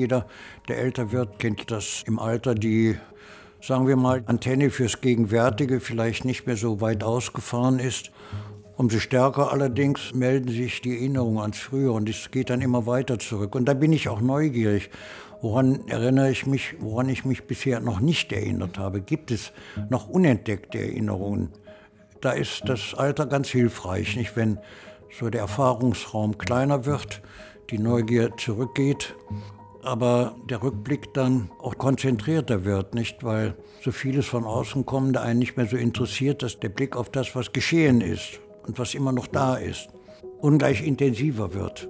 Jeder, 0.00 0.26
der 0.66 0.78
älter 0.78 1.12
wird, 1.12 1.38
kennt 1.38 1.70
das 1.70 2.02
im 2.06 2.18
Alter, 2.18 2.54
die, 2.54 2.96
sagen 3.60 3.86
wir 3.86 3.96
mal, 3.96 4.22
Antenne 4.24 4.70
fürs 4.70 5.02
Gegenwärtige 5.02 5.78
vielleicht 5.78 6.24
nicht 6.24 6.46
mehr 6.46 6.56
so 6.56 6.80
weit 6.80 7.04
ausgefahren 7.04 7.78
ist. 7.78 8.10
Umso 8.78 8.98
stärker 8.98 9.52
allerdings 9.52 10.14
melden 10.14 10.48
sich 10.48 10.80
die 10.80 10.96
Erinnerungen 10.96 11.40
ans 11.42 11.58
Frühere 11.58 11.92
und 11.92 12.08
es 12.08 12.30
geht 12.30 12.48
dann 12.48 12.62
immer 12.62 12.86
weiter 12.86 13.18
zurück. 13.18 13.54
Und 13.54 13.66
da 13.66 13.74
bin 13.74 13.92
ich 13.92 14.08
auch 14.08 14.22
neugierig. 14.22 14.88
Woran 15.42 15.86
erinnere 15.86 16.30
ich 16.30 16.46
mich, 16.46 16.76
woran 16.80 17.10
ich 17.10 17.26
mich 17.26 17.46
bisher 17.46 17.80
noch 17.80 18.00
nicht 18.00 18.32
erinnert 18.32 18.78
habe? 18.78 19.02
Gibt 19.02 19.30
es 19.30 19.52
noch 19.90 20.08
unentdeckte 20.08 20.78
Erinnerungen? 20.78 21.50
Da 22.22 22.32
ist 22.32 22.62
das 22.64 22.94
Alter 22.94 23.26
ganz 23.26 23.50
hilfreich, 23.50 24.16
nicht? 24.16 24.34
Wenn 24.34 24.58
so 25.10 25.28
der 25.28 25.42
Erfahrungsraum 25.42 26.38
kleiner 26.38 26.86
wird, 26.86 27.20
die 27.70 27.78
Neugier 27.78 28.36
zurückgeht, 28.36 29.14
aber 29.82 30.36
der 30.48 30.62
Rückblick 30.62 31.14
dann 31.14 31.50
auch 31.58 31.78
konzentrierter 31.78 32.64
wird, 32.64 32.94
nicht? 32.94 33.24
Weil 33.24 33.56
so 33.82 33.92
vieles 33.92 34.26
von 34.26 34.44
außen 34.44 34.86
kommende 34.86 35.20
einen 35.20 35.38
nicht 35.38 35.56
mehr 35.56 35.66
so 35.66 35.76
interessiert, 35.76 36.42
dass 36.42 36.60
der 36.60 36.68
Blick 36.68 36.96
auf 36.96 37.10
das, 37.10 37.34
was 37.34 37.52
geschehen 37.52 38.00
ist, 38.00 38.40
und 38.66 38.78
was 38.78 38.94
immer 38.94 39.12
noch 39.12 39.26
da 39.26 39.56
ist, 39.56 39.88
ungleich 40.40 40.86
intensiver 40.86 41.54
wird. 41.54 41.88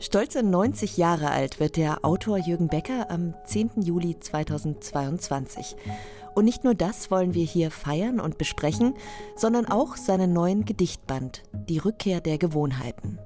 Stolze 0.00 0.42
90 0.42 0.96
Jahre 0.96 1.30
alt 1.30 1.60
wird 1.60 1.76
der 1.76 2.04
Autor 2.04 2.38
Jürgen 2.38 2.68
Becker 2.68 3.10
am 3.10 3.34
10. 3.44 3.82
Juli 3.82 4.18
2022. 4.18 5.76
Und 6.34 6.44
nicht 6.44 6.62
nur 6.62 6.74
das 6.74 7.10
wollen 7.10 7.34
wir 7.34 7.44
hier 7.44 7.70
feiern 7.70 8.20
und 8.20 8.38
besprechen, 8.38 8.94
sondern 9.36 9.66
auch 9.66 9.96
seinen 9.96 10.32
neuen 10.32 10.64
Gedichtband, 10.64 11.42
Die 11.52 11.78
Rückkehr 11.78 12.20
der 12.20 12.38
Gewohnheiten. 12.38 13.18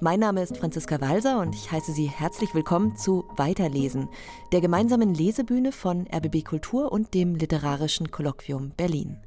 Mein 0.00 0.20
Name 0.20 0.42
ist 0.42 0.56
Franziska 0.56 1.00
Walser 1.00 1.38
und 1.38 1.54
ich 1.54 1.70
heiße 1.70 1.92
Sie 1.92 2.06
herzlich 2.06 2.52
willkommen 2.52 2.96
zu 2.96 3.24
Weiterlesen, 3.36 4.08
der 4.50 4.60
gemeinsamen 4.60 5.14
Lesebühne 5.14 5.70
von 5.70 6.06
RBB 6.12 6.44
Kultur 6.44 6.90
und 6.90 7.14
dem 7.14 7.36
Literarischen 7.36 8.10
Kolloquium 8.10 8.72
Berlin. 8.76 9.18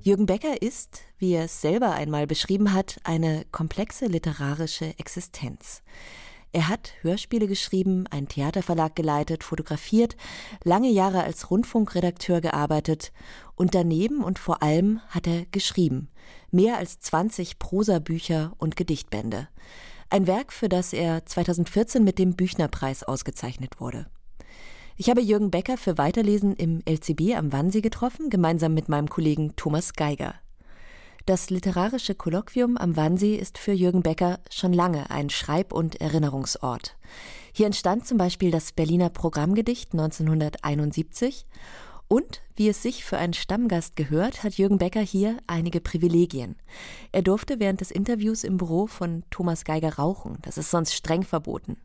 Jürgen 0.00 0.26
Becker 0.26 0.60
ist, 0.60 1.02
wie 1.18 1.32
er 1.34 1.44
es 1.44 1.60
selber 1.60 1.92
einmal 1.92 2.26
beschrieben 2.26 2.72
hat, 2.72 2.98
eine 3.04 3.44
komplexe 3.52 4.06
literarische 4.06 4.98
Existenz. 4.98 5.82
Er 6.52 6.68
hat 6.68 6.94
Hörspiele 7.02 7.46
geschrieben, 7.46 8.06
einen 8.08 8.28
Theaterverlag 8.28 8.96
geleitet, 8.96 9.44
fotografiert, 9.44 10.16
lange 10.64 10.90
Jahre 10.90 11.22
als 11.22 11.50
Rundfunkredakteur 11.50 12.40
gearbeitet 12.40 13.12
und 13.56 13.74
daneben 13.74 14.24
und 14.24 14.38
vor 14.38 14.62
allem 14.62 15.00
hat 15.08 15.26
er 15.26 15.44
geschrieben. 15.46 16.08
Mehr 16.56 16.78
als 16.78 17.00
20 17.00 17.58
Prosabücher 17.58 18.54
und 18.56 18.76
Gedichtbände. 18.76 19.48
Ein 20.08 20.26
Werk, 20.26 20.54
für 20.54 20.70
das 20.70 20.94
er 20.94 21.26
2014 21.26 22.02
mit 22.02 22.18
dem 22.18 22.34
Büchnerpreis 22.34 23.02
ausgezeichnet 23.02 23.78
wurde. 23.78 24.06
Ich 24.96 25.10
habe 25.10 25.20
Jürgen 25.20 25.50
Becker 25.50 25.76
für 25.76 25.98
Weiterlesen 25.98 26.56
im 26.56 26.80
LCB 26.86 27.36
am 27.36 27.52
Wannsee 27.52 27.82
getroffen, 27.82 28.30
gemeinsam 28.30 28.72
mit 28.72 28.88
meinem 28.88 29.10
Kollegen 29.10 29.54
Thomas 29.56 29.92
Geiger. 29.92 30.34
Das 31.26 31.50
literarische 31.50 32.14
Kolloquium 32.14 32.78
am 32.78 32.96
Wannsee 32.96 33.36
ist 33.36 33.58
für 33.58 33.72
Jürgen 33.72 34.02
Becker 34.02 34.38
schon 34.48 34.72
lange 34.72 35.10
ein 35.10 35.28
Schreib- 35.28 35.74
und 35.74 36.00
Erinnerungsort. 36.00 36.96
Hier 37.52 37.66
entstand 37.66 38.06
zum 38.06 38.16
Beispiel 38.16 38.50
das 38.50 38.72
Berliner 38.72 39.10
Programmgedicht 39.10 39.92
1971 39.92 41.44
und, 42.08 42.42
wie 42.54 42.68
es 42.68 42.82
sich 42.82 43.04
für 43.04 43.18
einen 43.18 43.34
Stammgast 43.34 43.96
gehört, 43.96 44.44
hat 44.44 44.54
Jürgen 44.54 44.78
Becker 44.78 45.00
hier 45.00 45.38
einige 45.46 45.80
Privilegien. 45.80 46.56
Er 47.12 47.22
durfte 47.22 47.58
während 47.58 47.80
des 47.80 47.90
Interviews 47.90 48.44
im 48.44 48.56
Büro 48.56 48.86
von 48.86 49.24
Thomas 49.30 49.64
Geiger 49.64 49.96
rauchen. 49.96 50.38
Das 50.42 50.56
ist 50.56 50.70
sonst 50.70 50.94
streng 50.94 51.24
verboten. 51.24 51.76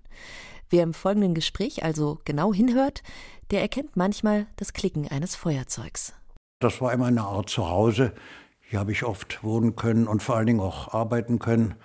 Wer 0.69 0.83
im 0.83 0.93
folgenden 0.93 1.33
Gespräch 1.33 1.83
also 1.83 2.19
genau 2.23 2.53
hinhört, 2.53 3.03
der 3.49 3.61
erkennt 3.61 3.97
manchmal 3.97 4.47
das 4.55 4.73
Klicken 4.73 5.07
eines 5.07 5.35
Feuerzeugs. 5.35 6.13
Das 6.59 6.79
war 6.79 6.93
immer 6.93 7.07
eine 7.07 7.23
Art 7.23 7.49
Zuhause. 7.49 8.13
Hier 8.61 8.79
habe 8.79 8.91
ich 8.91 9.03
oft 9.03 9.43
wohnen 9.43 9.75
können 9.75 10.07
und 10.07 10.23
vor 10.23 10.37
allen 10.37 10.45
Dingen 10.45 10.59
auch 10.61 10.93
arbeiten 10.93 11.39
können. 11.39 11.75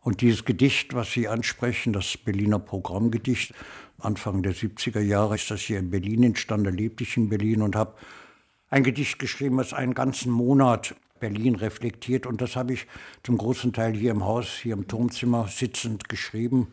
Und 0.00 0.20
dieses 0.20 0.44
Gedicht, 0.44 0.94
was 0.94 1.12
Sie 1.12 1.28
ansprechen, 1.28 1.92
das 1.92 2.16
Berliner 2.16 2.58
Programmgedicht, 2.58 3.54
Anfang 4.04 4.42
der 4.42 4.54
70er 4.54 5.00
Jahre 5.00 5.34
ist 5.36 5.50
das 5.50 5.60
hier 5.60 5.78
in 5.78 5.90
Berlin 5.90 6.22
entstanden. 6.22 6.64
Da 6.64 6.70
lebte 6.70 7.04
ich 7.04 7.16
in 7.16 7.28
Berlin 7.28 7.62
und 7.62 7.76
habe 7.76 7.94
ein 8.70 8.82
Gedicht 8.82 9.18
geschrieben, 9.18 9.58
das 9.58 9.72
einen 9.72 9.94
ganzen 9.94 10.32
Monat 10.32 10.94
Berlin 11.20 11.54
reflektiert. 11.54 12.26
Und 12.26 12.40
das 12.40 12.56
habe 12.56 12.72
ich 12.72 12.86
zum 13.22 13.38
großen 13.38 13.72
Teil 13.72 13.94
hier 13.94 14.10
im 14.10 14.24
Haus, 14.24 14.48
hier 14.48 14.74
im 14.74 14.88
Turmzimmer 14.88 15.46
sitzend 15.48 16.08
geschrieben. 16.08 16.72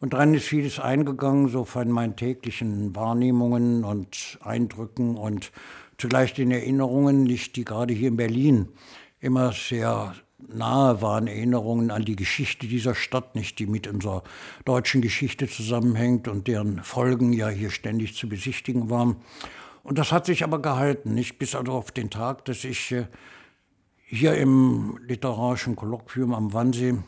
Und 0.00 0.14
dran 0.14 0.34
ist 0.34 0.46
vieles 0.46 0.78
eingegangen, 0.78 1.48
so 1.48 1.64
von 1.64 1.90
meinen 1.90 2.16
täglichen 2.16 2.94
Wahrnehmungen 2.94 3.84
und 3.84 4.38
Eindrücken 4.42 5.16
und 5.16 5.52
zugleich 5.98 6.34
den 6.34 6.50
Erinnerungen, 6.50 7.22
nicht 7.22 7.56
die 7.56 7.64
gerade 7.64 7.94
hier 7.94 8.08
in 8.08 8.16
Berlin 8.16 8.68
immer 9.20 9.52
sehr 9.52 10.14
nahe 10.48 11.00
waren, 11.02 11.26
Erinnerungen 11.26 11.90
an 11.90 12.04
die 12.04 12.16
Geschichte 12.16 12.66
dieser 12.66 12.94
Stadt, 12.94 13.34
nicht 13.34 13.58
die 13.58 13.66
mit 13.66 13.86
unserer 13.86 14.22
deutschen 14.64 15.02
Geschichte 15.02 15.48
zusammenhängt 15.48 16.28
und 16.28 16.48
deren 16.48 16.82
Folgen 16.82 17.32
ja 17.32 17.48
hier 17.48 17.70
ständig 17.70 18.14
zu 18.14 18.28
besichtigen 18.28 18.90
waren. 18.90 19.16
Und 19.82 19.98
das 19.98 20.12
hat 20.12 20.26
sich 20.26 20.44
aber 20.44 20.60
gehalten, 20.60 21.14
nicht 21.14 21.38
bis 21.38 21.54
also 21.54 21.72
auf 21.72 21.90
den 21.90 22.10
Tag, 22.10 22.44
dass 22.44 22.64
ich 22.64 22.92
äh, 22.92 23.06
hier 24.04 24.34
im 24.34 24.98
literarischen 25.06 25.74
Kolloquium 25.74 26.34
am 26.34 26.52
Wannsee 26.52 26.98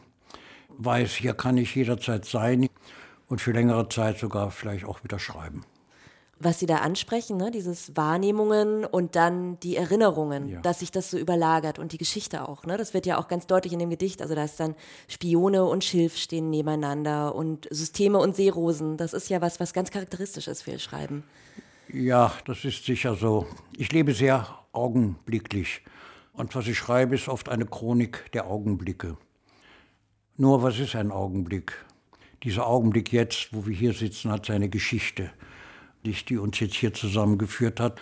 weiß, 0.78 1.12
hier 1.12 1.34
kann 1.34 1.56
ich 1.56 1.75
jederzeit 1.75 2.25
sein 2.25 2.69
und 3.28 3.41
für 3.41 3.53
längere 3.53 3.89
Zeit 3.89 4.19
sogar 4.19 4.50
vielleicht 4.50 4.84
auch 4.84 5.05
wieder 5.05 5.19
schreiben. 5.19 5.65
Was 6.44 6.59
Sie 6.59 6.66
da 6.66 6.77
ansprechen, 6.77 7.38
ne, 7.38 7.50
dieses 7.50 7.97
Wahrnehmungen 7.97 8.84
und 8.84 9.16
dann 9.16 9.59
die 9.60 9.77
Erinnerungen, 9.77 10.49
ja. 10.50 10.60
dass 10.60 10.81
sich 10.81 10.93
das 10.93 11.10
so 11.10 11.16
überlagert 11.16 11.78
und 11.78 11.93
die 11.93 11.99
Geschichte 11.99 12.47
auch. 12.47 12.66
Ne, 12.66 12.77
das 12.77 12.93
wird 12.93 13.06
ja 13.06 13.19
auch 13.19 13.28
ganz 13.28 13.47
deutlich 13.47 13.72
in 13.72 13.78
dem 13.78 13.88
Gedicht. 13.88 14.21
Also 14.21 14.34
da 14.34 14.44
ist 14.44 14.60
dann 14.60 14.75
Spione 15.09 15.65
und 15.65 15.84
Schilf 15.84 16.19
stehen 16.19 16.50
nebeneinander 16.50 17.34
und 17.34 17.66
Systeme 17.71 18.19
und 18.19 18.37
Seerosen. 18.37 18.99
Das 18.99 19.15
ist 19.15 19.31
ja 19.31 19.41
was, 19.41 19.59
was 19.59 19.72
ganz 19.72 19.91
charakteristisch 19.91 20.47
ist 20.47 20.62
für 20.62 20.72
Ihr 20.72 20.78
Schreiben. 20.78 21.25
Ja, 21.91 22.34
das 22.44 22.62
ist 22.66 22.84
sicher 22.84 23.15
so. 23.15 23.47
Ich 23.78 23.91
lebe 23.91 24.12
sehr 24.12 24.47
augenblicklich. 24.72 25.81
Und 26.34 26.55
was 26.55 26.66
ich 26.66 26.76
schreibe, 26.76 27.15
ist 27.15 27.28
oft 27.28 27.49
eine 27.49 27.65
Chronik 27.65 28.31
der 28.32 28.47
Augenblicke. 28.47 29.16
Nur 30.37 30.62
was 30.62 30.78
ist 30.78 30.94
ein 30.94 31.11
Augenblick? 31.11 31.72
Dieser 32.43 32.66
Augenblick 32.66 33.12
jetzt, 33.12 33.49
wo 33.53 33.66
wir 33.66 33.75
hier 33.75 33.94
sitzen, 33.94 34.31
hat 34.31 34.44
seine 34.44 34.69
Geschichte, 34.69 35.31
die 36.05 36.39
uns 36.39 36.61
jetzt 36.61 36.75
hier 36.75 36.95
zusammengeführt 36.95 37.81
hat. 37.81 38.01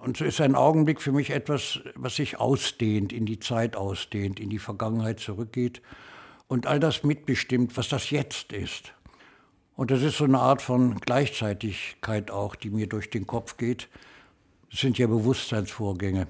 Und 0.00 0.16
so 0.16 0.24
ist 0.24 0.40
ein 0.40 0.54
Augenblick 0.54 1.00
für 1.00 1.12
mich 1.12 1.30
etwas, 1.30 1.80
was 1.94 2.16
sich 2.16 2.38
ausdehnt, 2.38 3.12
in 3.12 3.24
die 3.24 3.38
Zeit 3.38 3.76
ausdehnt, 3.76 4.38
in 4.38 4.50
die 4.50 4.58
Vergangenheit 4.58 5.20
zurückgeht 5.20 5.80
und 6.46 6.66
all 6.66 6.80
das 6.80 7.04
mitbestimmt, 7.04 7.76
was 7.76 7.88
das 7.88 8.10
Jetzt 8.10 8.52
ist. 8.52 8.92
Und 9.76 9.90
das 9.90 10.02
ist 10.02 10.18
so 10.18 10.24
eine 10.24 10.38
Art 10.38 10.62
von 10.62 11.00
Gleichzeitigkeit 11.00 12.30
auch, 12.30 12.54
die 12.54 12.70
mir 12.70 12.86
durch 12.86 13.10
den 13.10 13.26
Kopf 13.26 13.56
geht. 13.56 13.88
Das 14.70 14.80
sind 14.80 14.98
ja 14.98 15.06
Bewusstseinsvorgänge. 15.06 16.28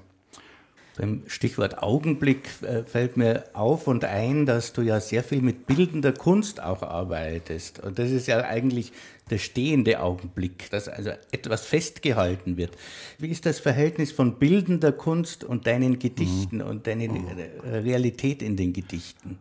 Beim 0.97 1.23
Stichwort 1.27 1.83
Augenblick 1.83 2.47
äh, 2.61 2.83
fällt 2.83 3.17
mir 3.17 3.43
auf 3.53 3.87
und 3.87 4.05
ein, 4.05 4.45
dass 4.45 4.71
du 4.71 4.81
ja 4.81 5.01
sehr 5.01 5.23
viel 5.23 5.41
mit 5.41 5.67
bildender 5.67 6.13
Kunst 6.13 6.63
auch 6.63 6.83
arbeitest. 6.83 7.81
Und 7.81 7.99
das 7.99 8.11
ist 8.11 8.27
ja 8.27 8.45
eigentlich 8.45 8.93
der 9.29 9.39
stehende 9.39 9.99
Augenblick, 9.99 10.69
dass 10.69 10.87
also 10.87 11.09
etwas 11.31 11.65
festgehalten 11.65 12.55
wird. 12.55 12.77
Wie 13.17 13.27
ist 13.27 13.45
das 13.45 13.59
Verhältnis 13.59 14.13
von 14.13 14.39
bildender 14.39 14.93
Kunst 14.93 15.43
und 15.43 15.67
deinen 15.67 15.99
Gedichten 15.99 16.57
mhm. 16.57 16.65
und 16.65 16.87
deiner 16.87 17.11
mhm. 17.11 17.39
Realität 17.65 18.41
in 18.41 18.55
den 18.55 18.71
Gedichten? 18.71 19.39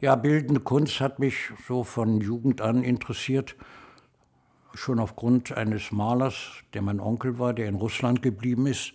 Ja, 0.00 0.14
bildende 0.14 0.60
Kunst 0.60 1.00
hat 1.00 1.18
mich 1.18 1.34
so 1.66 1.84
von 1.84 2.22
Jugend 2.22 2.62
an 2.62 2.84
interessiert. 2.84 3.54
Schon 4.72 4.98
aufgrund 4.98 5.52
eines 5.52 5.92
Malers, 5.92 6.36
der 6.72 6.80
mein 6.80 7.00
Onkel 7.00 7.38
war, 7.38 7.52
der 7.52 7.68
in 7.68 7.74
Russland 7.74 8.22
geblieben 8.22 8.66
ist 8.66 8.94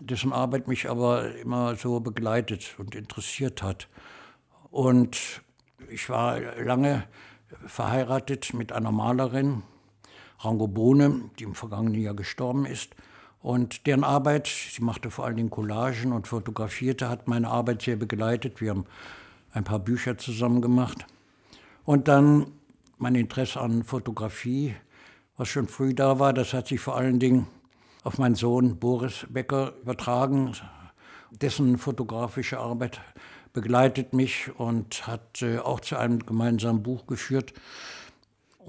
dessen 0.00 0.32
Arbeit 0.32 0.68
mich 0.68 0.88
aber 0.88 1.34
immer 1.36 1.76
so 1.76 2.00
begleitet 2.00 2.74
und 2.78 2.94
interessiert 2.94 3.62
hat. 3.62 3.88
Und 4.70 5.42
ich 5.88 6.08
war 6.08 6.40
lange 6.62 7.04
verheiratet 7.66 8.54
mit 8.54 8.72
einer 8.72 8.92
Malerin, 8.92 9.62
Rango 10.38 10.68
Bohne, 10.68 11.30
die 11.38 11.44
im 11.44 11.54
vergangenen 11.54 12.00
Jahr 12.00 12.14
gestorben 12.14 12.64
ist. 12.64 12.94
Und 13.42 13.86
deren 13.86 14.04
Arbeit, 14.04 14.46
sie 14.46 14.82
machte 14.82 15.10
vor 15.10 15.24
allen 15.24 15.36
Dingen 15.36 15.50
Collagen 15.50 16.12
und 16.12 16.28
fotografierte, 16.28 17.08
hat 17.08 17.28
meine 17.28 17.48
Arbeit 17.48 17.82
sehr 17.82 17.96
begleitet. 17.96 18.60
Wir 18.60 18.70
haben 18.70 18.86
ein 19.52 19.64
paar 19.64 19.78
Bücher 19.78 20.18
zusammen 20.18 20.60
gemacht. 20.60 21.06
Und 21.84 22.08
dann 22.08 22.52
mein 22.98 23.14
Interesse 23.14 23.60
an 23.60 23.82
Fotografie, 23.82 24.74
was 25.36 25.48
schon 25.48 25.68
früh 25.68 25.94
da 25.94 26.18
war, 26.18 26.32
das 26.32 26.52
hat 26.52 26.68
sich 26.68 26.80
vor 26.80 26.96
allen 26.96 27.18
Dingen 27.18 27.46
auf 28.02 28.18
meinen 28.18 28.34
Sohn 28.34 28.78
Boris 28.78 29.26
Becker 29.28 29.74
übertragen. 29.82 30.52
Dessen 31.30 31.78
fotografische 31.78 32.58
Arbeit 32.58 33.00
begleitet 33.52 34.12
mich 34.12 34.50
und 34.58 35.06
hat 35.06 35.42
äh, 35.42 35.58
auch 35.58 35.80
zu 35.80 35.96
einem 35.96 36.24
gemeinsamen 36.24 36.82
Buch 36.82 37.06
geführt. 37.06 37.52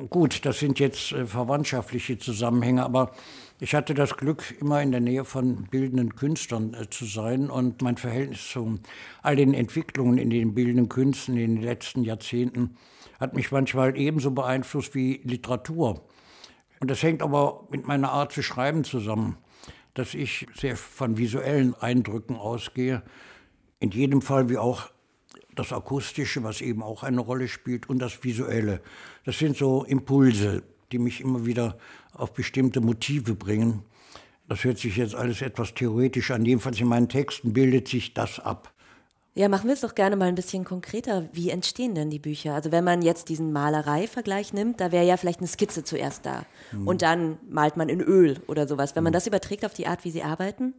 Gut, 0.09 0.45
das 0.45 0.59
sind 0.59 0.79
jetzt 0.79 1.11
äh, 1.11 1.25
verwandtschaftliche 1.25 2.17
Zusammenhänge, 2.17 2.83
aber 2.83 3.11
ich 3.59 3.75
hatte 3.75 3.93
das 3.93 4.17
Glück, 4.17 4.55
immer 4.59 4.81
in 4.81 4.91
der 4.91 5.01
Nähe 5.01 5.23
von 5.25 5.65
bildenden 5.65 6.15
Künstlern 6.15 6.73
äh, 6.73 6.89
zu 6.89 7.05
sein 7.05 7.49
und 7.49 7.81
mein 7.81 7.97
Verhältnis 7.97 8.47
zu 8.49 8.79
all 9.21 9.35
den 9.35 9.53
Entwicklungen 9.53 10.17
in 10.17 10.29
den 10.29 10.53
bildenden 10.53 10.89
Künsten 10.89 11.37
in 11.37 11.55
den 11.55 11.63
letzten 11.63 12.03
Jahrzehnten 12.03 12.75
hat 13.19 13.35
mich 13.35 13.51
manchmal 13.51 13.95
ebenso 13.97 14.31
beeinflusst 14.31 14.95
wie 14.95 15.21
Literatur. 15.23 16.01
Und 16.81 16.89
das 16.89 17.03
hängt 17.03 17.21
aber 17.21 17.67
mit 17.69 17.87
meiner 17.87 18.11
Art 18.11 18.31
zu 18.31 18.41
schreiben 18.41 18.83
zusammen, 18.83 19.37
dass 19.93 20.15
ich 20.15 20.47
sehr 20.55 20.75
von 20.75 21.17
visuellen 21.17 21.75
Eindrücken 21.75 22.35
ausgehe, 22.35 23.03
in 23.79 23.91
jedem 23.91 24.21
Fall 24.21 24.49
wie 24.49 24.57
auch 24.57 24.89
das 25.55 25.73
Akustische, 25.73 26.43
was 26.43 26.59
eben 26.59 26.81
auch 26.81 27.03
eine 27.03 27.21
Rolle 27.21 27.47
spielt, 27.47 27.87
und 27.87 27.99
das 27.99 28.23
Visuelle. 28.23 28.81
Das 29.25 29.37
sind 29.37 29.57
so 29.57 29.83
Impulse, 29.83 30.63
die 30.91 30.97
mich 30.97 31.21
immer 31.21 31.45
wieder 31.45 31.77
auf 32.13 32.33
bestimmte 32.33 32.81
Motive 32.81 33.35
bringen. 33.35 33.83
Das 34.47 34.63
hört 34.63 34.79
sich 34.79 34.97
jetzt 34.97 35.13
alles 35.13 35.41
etwas 35.41 35.75
theoretisch 35.75 36.31
an. 36.31 36.45
Jedenfalls 36.45 36.79
in 36.79 36.87
meinen 36.87 37.09
Texten 37.09 37.53
bildet 37.53 37.87
sich 37.87 38.13
das 38.13 38.39
ab. 38.39 38.70
Ja, 39.33 39.47
machen 39.47 39.67
wir 39.67 39.73
es 39.73 39.81
doch 39.81 39.95
gerne 39.95 40.17
mal 40.17 40.27
ein 40.27 40.35
bisschen 40.35 40.65
konkreter. 40.65 41.29
Wie 41.31 41.51
entstehen 41.51 41.95
denn 41.95 42.09
die 42.09 42.19
Bücher? 42.19 42.53
Also 42.53 42.73
wenn 42.73 42.83
man 42.83 43.01
jetzt 43.01 43.29
diesen 43.29 43.53
Malerei-Vergleich 43.53 44.51
nimmt, 44.51 44.81
da 44.81 44.91
wäre 44.91 45.05
ja 45.05 45.15
vielleicht 45.15 45.39
eine 45.39 45.47
Skizze 45.47 45.85
zuerst 45.85 46.25
da. 46.25 46.45
Mhm. 46.73 46.87
Und 46.87 47.01
dann 47.01 47.37
malt 47.49 47.77
man 47.77 47.87
in 47.87 48.01
Öl 48.01 48.41
oder 48.47 48.67
sowas. 48.67 48.93
Wenn 48.93 49.03
man 49.03 49.11
hm. 49.11 49.15
das 49.15 49.27
überträgt 49.27 49.63
auf 49.63 49.73
die 49.73 49.87
Art, 49.87 50.03
wie 50.03 50.11
Sie 50.11 50.21
arbeiten? 50.21 50.73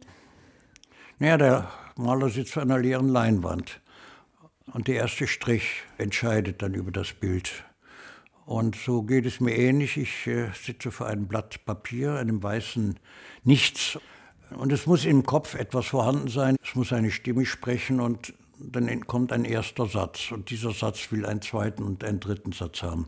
Naja, 1.17 1.37
der 1.37 1.71
Maler 1.95 2.29
sitzt 2.29 2.53
vor 2.53 2.61
einer 2.61 2.77
leeren 2.77 3.09
Leinwand. 3.09 3.81
Und 4.71 4.87
der 4.87 4.95
erste 4.95 5.25
Strich 5.25 5.81
entscheidet 5.97 6.61
dann 6.61 6.75
über 6.75 6.91
das 6.91 7.11
Bild. 7.13 7.65
Und 8.45 8.75
so 8.75 9.01
geht 9.01 9.25
es 9.25 9.39
mir 9.39 9.57
ähnlich. 9.57 9.97
Ich 9.97 10.27
äh, 10.27 10.49
sitze 10.53 10.91
vor 10.91 11.07
einem 11.07 11.27
Blatt 11.27 11.65
Papier, 11.65 12.15
einem 12.15 12.43
weißen 12.43 12.99
Nichts. 13.43 13.97
Und 14.51 14.71
es 14.71 14.85
muss 14.85 15.05
im 15.05 15.23
Kopf 15.23 15.55
etwas 15.55 15.87
vorhanden 15.87 16.27
sein. 16.27 16.55
Es 16.63 16.75
muss 16.75 16.93
eine 16.93 17.09
Stimme 17.09 17.45
sprechen 17.45 17.99
und 17.99 18.33
dann 18.59 19.07
kommt 19.07 19.31
ein 19.31 19.45
erster 19.45 19.87
Satz 19.87 20.31
und 20.31 20.49
dieser 20.49 20.71
Satz 20.71 21.11
will 21.11 21.25
einen 21.25 21.41
zweiten 21.41 21.83
und 21.83 22.03
einen 22.03 22.19
dritten 22.19 22.51
Satz 22.51 22.81
haben. 22.83 23.07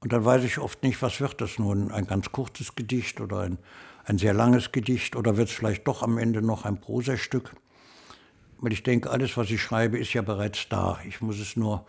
Und 0.00 0.12
dann 0.12 0.24
weiß 0.24 0.44
ich 0.44 0.58
oft 0.58 0.82
nicht, 0.82 1.02
was 1.02 1.20
wird 1.20 1.40
das 1.40 1.58
nun? 1.58 1.90
Ein 1.90 2.06
ganz 2.06 2.30
kurzes 2.30 2.76
Gedicht 2.76 3.20
oder 3.20 3.40
ein, 3.40 3.58
ein 4.04 4.18
sehr 4.18 4.32
langes 4.32 4.70
Gedicht 4.70 5.16
oder 5.16 5.36
wird 5.36 5.48
es 5.48 5.54
vielleicht 5.54 5.86
doch 5.88 6.02
am 6.02 6.18
Ende 6.18 6.40
noch 6.40 6.64
ein 6.64 6.80
Prosastück? 6.80 7.54
Weil 8.58 8.72
ich 8.72 8.82
denke, 8.82 9.10
alles, 9.10 9.36
was 9.36 9.50
ich 9.50 9.60
schreibe, 9.60 9.98
ist 9.98 10.12
ja 10.14 10.22
bereits 10.22 10.68
da. 10.68 10.98
Ich 11.06 11.20
muss 11.20 11.38
es 11.40 11.56
nur 11.56 11.84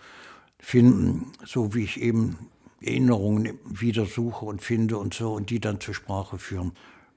finden, 0.59 1.31
so 1.45 1.73
wie 1.73 1.83
ich 1.83 2.01
eben 2.01 2.50
Erinnerungen 2.81 3.59
wieder 3.65 4.05
suche 4.05 4.45
und 4.45 4.62
finde 4.62 4.97
und 4.97 5.13
so 5.13 5.33
und 5.33 5.50
die 5.50 5.59
dann 5.59 5.79
zur 5.79 5.94
Sprache 5.94 6.38
führen. 6.38 6.73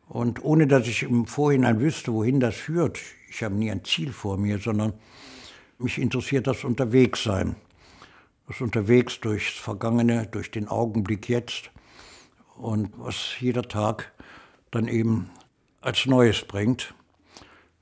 Und 0.09 0.45
ohne 0.45 0.67
dass 0.67 0.87
ich 0.87 1.05
im 1.05 1.27
Vorhinein 1.27 1.81
wüsste, 1.81 2.13
wohin 2.13 2.41
das 2.41 2.55
führt, 2.55 2.99
ich 3.33 3.43
habe 3.43 3.55
nie 3.55 3.71
ein 3.71 3.83
Ziel 3.85 4.13
vor 4.13 4.37
mir, 4.37 4.59
sondern 4.59 4.93
mich 5.79 5.99
interessiert 5.99 6.47
das 6.47 6.65
Unterwegssein. 6.65 7.57
Das 8.47 8.61
Unterwegs 8.61 9.21
durchs 9.21 9.55
Vergangene, 9.55 10.27
durch 10.27 10.51
den 10.51 10.69
Augenblick 10.69 11.29
jetzt 11.29 11.71
und 12.57 12.91
was 12.99 13.41
jeder 13.41 13.63
Tag 13.63 14.13
dann 14.71 14.87
eben 14.87 15.31
als 15.81 16.05
Neues 16.05 16.43
bringt. 16.43 16.95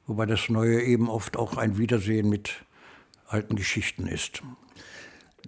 Wobei 0.07 0.27
das 0.27 0.49
Neue 0.49 0.83
eben 0.83 1.09
oft 1.11 1.37
auch 1.37 1.57
ein 1.57 1.79
Wiedersehen 1.79 2.29
mit 2.29 2.65
alten 3.27 3.57
Geschichten 3.57 4.07
ist. 4.07 4.43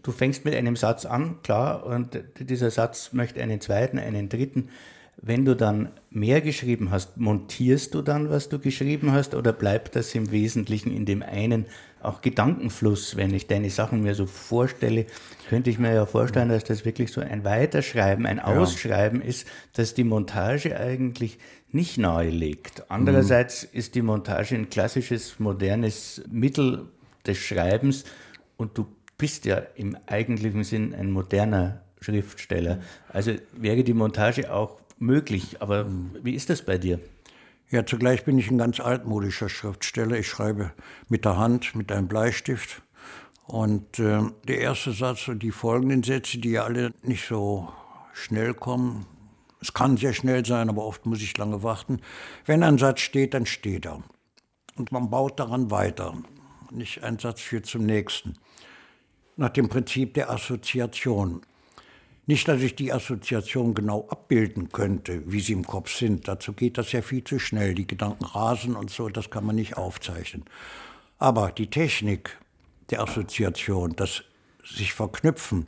Du 0.02 0.10
fängst 0.10 0.44
mit 0.44 0.54
einem 0.54 0.74
Satz 0.74 1.04
an, 1.04 1.40
klar, 1.42 1.86
und 1.86 2.18
dieser 2.40 2.70
Satz 2.72 3.12
möchte 3.12 3.40
einen 3.40 3.60
zweiten, 3.60 3.98
einen 3.98 4.28
dritten. 4.28 4.70
Wenn 5.20 5.44
du 5.44 5.54
dann 5.54 5.90
mehr 6.10 6.40
geschrieben 6.40 6.90
hast, 6.90 7.16
montierst 7.16 7.94
du 7.94 8.02
dann, 8.02 8.30
was 8.30 8.48
du 8.48 8.58
geschrieben 8.58 9.12
hast, 9.12 9.34
oder 9.34 9.52
bleibt 9.52 9.94
das 9.94 10.14
im 10.14 10.30
Wesentlichen 10.30 10.90
in 10.90 11.04
dem 11.04 11.22
einen 11.22 11.66
auch 12.00 12.22
Gedankenfluss? 12.22 13.16
Wenn 13.16 13.32
ich 13.32 13.46
deine 13.46 13.70
Sachen 13.70 14.02
mir 14.02 14.14
so 14.14 14.26
vorstelle, 14.26 15.06
könnte 15.48 15.70
ich 15.70 15.78
mir 15.78 15.94
ja 15.94 16.06
vorstellen, 16.06 16.48
dass 16.48 16.64
das 16.64 16.84
wirklich 16.84 17.12
so 17.12 17.20
ein 17.20 17.44
Weiterschreiben, 17.44 18.26
ein 18.26 18.40
Ausschreiben 18.40 19.20
ja. 19.20 19.28
ist, 19.28 19.46
dass 19.74 19.94
die 19.94 20.04
Montage 20.04 20.78
eigentlich 20.78 21.38
nicht 21.70 21.98
nahe 21.98 22.28
liegt. 22.28 22.90
Andererseits 22.90 23.64
mhm. 23.64 23.78
ist 23.78 23.94
die 23.94 24.02
Montage 24.02 24.54
ein 24.54 24.70
klassisches, 24.70 25.38
modernes 25.38 26.22
Mittel 26.30 26.88
des 27.26 27.38
Schreibens 27.38 28.04
und 28.56 28.76
du 28.76 28.86
bist 29.18 29.44
ja 29.44 29.62
im 29.76 29.96
eigentlichen 30.06 30.64
Sinn 30.64 30.94
ein 30.94 31.10
moderner 31.10 31.82
Schriftsteller. 32.00 32.80
Also 33.08 33.32
wäre 33.52 33.84
die 33.84 33.94
Montage 33.94 34.52
auch 34.52 34.80
möglich. 35.02 35.60
Aber 35.60 35.86
wie 36.22 36.34
ist 36.34 36.48
das 36.48 36.62
bei 36.62 36.78
dir? 36.78 37.00
Ja, 37.70 37.84
zugleich 37.86 38.24
bin 38.24 38.38
ich 38.38 38.50
ein 38.50 38.58
ganz 38.58 38.80
altmodischer 38.80 39.48
Schriftsteller. 39.48 40.18
Ich 40.18 40.28
schreibe 40.28 40.72
mit 41.08 41.24
der 41.24 41.36
Hand, 41.36 41.74
mit 41.74 41.90
einem 41.90 42.08
Bleistift. 42.08 42.82
Und 43.46 43.98
äh, 43.98 44.20
der 44.46 44.60
erste 44.60 44.92
Satz 44.92 45.28
und 45.28 45.42
die 45.42 45.50
folgenden 45.50 46.02
Sätze, 46.02 46.38
die 46.38 46.50
ja 46.50 46.64
alle 46.64 46.92
nicht 47.02 47.26
so 47.26 47.72
schnell 48.12 48.54
kommen, 48.54 49.06
es 49.60 49.72
kann 49.72 49.96
sehr 49.96 50.12
schnell 50.12 50.44
sein, 50.44 50.68
aber 50.68 50.84
oft 50.84 51.06
muss 51.06 51.22
ich 51.22 51.38
lange 51.38 51.62
warten. 51.62 52.00
Wenn 52.44 52.62
ein 52.62 52.78
Satz 52.78 53.00
steht, 53.00 53.32
dann 53.32 53.46
steht 53.46 53.86
er. 53.86 54.02
Und 54.76 54.90
man 54.90 55.08
baut 55.08 55.38
daran 55.38 55.70
weiter. 55.70 56.14
Nicht 56.70 57.04
ein 57.04 57.18
Satz 57.18 57.40
führt 57.40 57.66
zum 57.66 57.86
nächsten. 57.86 58.34
Nach 59.36 59.50
dem 59.50 59.68
Prinzip 59.68 60.14
der 60.14 60.30
Assoziation. 60.30 61.42
Nicht, 62.26 62.46
dass 62.46 62.62
ich 62.62 62.76
die 62.76 62.92
Assoziation 62.92 63.74
genau 63.74 64.06
abbilden 64.08 64.70
könnte, 64.70 65.22
wie 65.26 65.40
sie 65.40 65.54
im 65.54 65.66
Kopf 65.66 65.92
sind. 65.92 66.28
Dazu 66.28 66.52
geht 66.52 66.78
das 66.78 66.92
ja 66.92 67.02
viel 67.02 67.24
zu 67.24 67.40
schnell. 67.40 67.74
Die 67.74 67.86
Gedanken 67.86 68.24
rasen 68.24 68.76
und 68.76 68.90
so, 68.90 69.08
das 69.08 69.30
kann 69.30 69.44
man 69.44 69.56
nicht 69.56 69.76
aufzeichnen. 69.76 70.44
Aber 71.18 71.50
die 71.50 71.68
Technik 71.68 72.38
der 72.90 73.02
Assoziation, 73.02 73.96
das 73.96 74.22
sich 74.64 74.92
verknüpfen, 74.92 75.66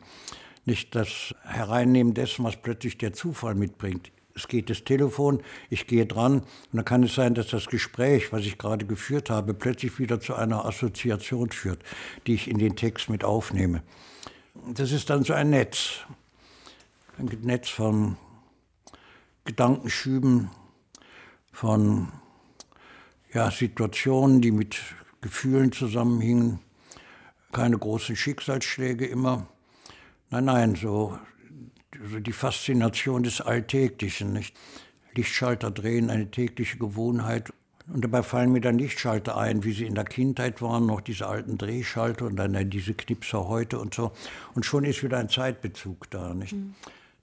nicht 0.65 0.95
das 0.95 1.35
Hereinnehmen 1.43 2.15
dessen, 2.15 2.45
was 2.45 2.57
plötzlich 2.57 2.99
der 2.99 3.13
Zufall 3.13 3.57
mitbringt. 3.57 4.13
Es 4.37 4.49
geht 4.49 4.71
das 4.71 4.85
Telefon, 4.85 5.43
ich 5.71 5.87
gehe 5.87 6.07
dran 6.07 6.41
und 6.41 6.47
dann 6.73 6.85
kann 6.85 7.03
es 7.03 7.15
sein, 7.15 7.35
dass 7.35 7.49
das 7.49 7.67
Gespräch, 7.67 8.33
was 8.33 8.43
ich 8.43 8.59
gerade 8.59 8.85
geführt 8.85 9.31
habe, 9.31 9.55
plötzlich 9.55 9.99
wieder 9.99 10.21
zu 10.21 10.35
einer 10.35 10.65
Assoziation 10.65 11.51
führt, 11.51 11.83
die 12.27 12.35
ich 12.35 12.49
in 12.49 12.59
den 12.59 12.75
Text 12.75 13.09
mit 13.11 13.25
aufnehme. 13.25 13.83
Das 14.73 14.93
ist 14.93 15.11
dann 15.11 15.25
so 15.25 15.33
ein 15.33 15.51
Netz 15.51 16.01
ein 17.19 17.27
Netz 17.43 17.69
von 17.69 18.17
Gedankenschüben, 19.45 20.51
von 21.53 22.09
ja, 23.33 23.51
Situationen, 23.51 24.41
die 24.41 24.51
mit 24.51 24.77
Gefühlen 25.21 25.73
zusammenhingen, 25.73 26.61
keine 27.53 27.79
großen 27.79 28.17
Schicksalsschläge 28.17 29.07
immer. 29.07 29.47
Nein, 30.31 30.45
nein, 30.47 30.75
so, 30.75 31.19
so 32.11 32.19
die 32.19 32.33
Faszination 32.33 33.23
des 33.23 33.41
Alltäglichen, 33.41 34.33
nicht? 34.33 34.57
Lichtschalter 35.15 35.71
drehen, 35.71 36.11
eine 36.11 36.31
tägliche 36.31 36.79
Gewohnheit. 36.79 37.53
Und 37.87 38.03
dabei 38.03 38.23
fallen 38.23 38.51
mir 38.51 38.61
dann 38.61 38.79
Lichtschalter 38.79 39.37
ein, 39.37 39.63
wie 39.63 39.73
sie 39.73 39.85
in 39.85 39.95
der 39.95 40.05
Kindheit 40.05 40.61
waren, 40.63 40.87
noch 40.87 41.01
diese 41.01 41.29
alten 41.29 41.59
Drehschalter 41.59 42.27
und 42.27 42.37
dann 42.37 42.71
diese 42.71 42.95
Knipser 42.95 43.47
heute 43.47 43.79
und 43.79 43.95
so. 43.95 44.11
Und 44.55 44.65
schon 44.65 44.85
ist 44.85 45.05
wieder 45.05 45.19
ein 45.19 45.29
Zeitbezug 45.29 46.11
da, 46.11 46.35
nicht? 46.35 46.55
Mhm. 46.55 46.75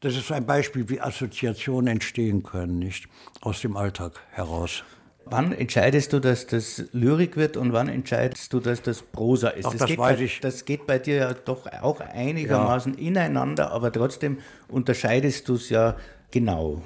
Das 0.02 0.18
ist 0.18 0.32
ein 0.32 0.48
Beispiel, 0.48 0.90
wie 0.90 1.00
Assoziationen 1.00 1.88
entstehen 1.88 2.42
können, 2.42 2.80
nicht 2.80 3.08
aus 3.42 3.62
dem 3.62 3.78
Alltag 3.78 4.20
heraus. 4.32 4.84
Wann 5.26 5.52
entscheidest 5.52 6.12
du, 6.12 6.20
dass 6.20 6.48
das 6.48 6.86
Lyrik 6.92 7.38
wird 7.38 7.56
und 7.56 7.72
wann 7.72 7.88
entscheidest 7.88 8.52
du, 8.52 8.60
dass 8.60 8.82
das 8.82 9.04
Prosa 9.04 9.50
ist? 9.50 9.68
Ach, 9.68 9.72
das, 9.72 9.82
das 9.82 9.98
weiß 9.98 10.18
bei, 10.18 10.24
ich. 10.24 10.40
Das 10.40 10.66
geht 10.66 10.88
bei 10.88 10.98
dir 10.98 11.16
ja 11.16 11.34
doch 11.36 11.68
auch 11.82 12.00
einigermaßen 12.00 12.96
ja. 12.96 13.00
ineinander, 13.00 13.72
aber 13.72 13.92
trotzdem 13.92 14.40
unterscheidest 14.68 15.48
du 15.48 15.54
es 15.54 15.70
ja 15.70 15.96
genau. 16.32 16.82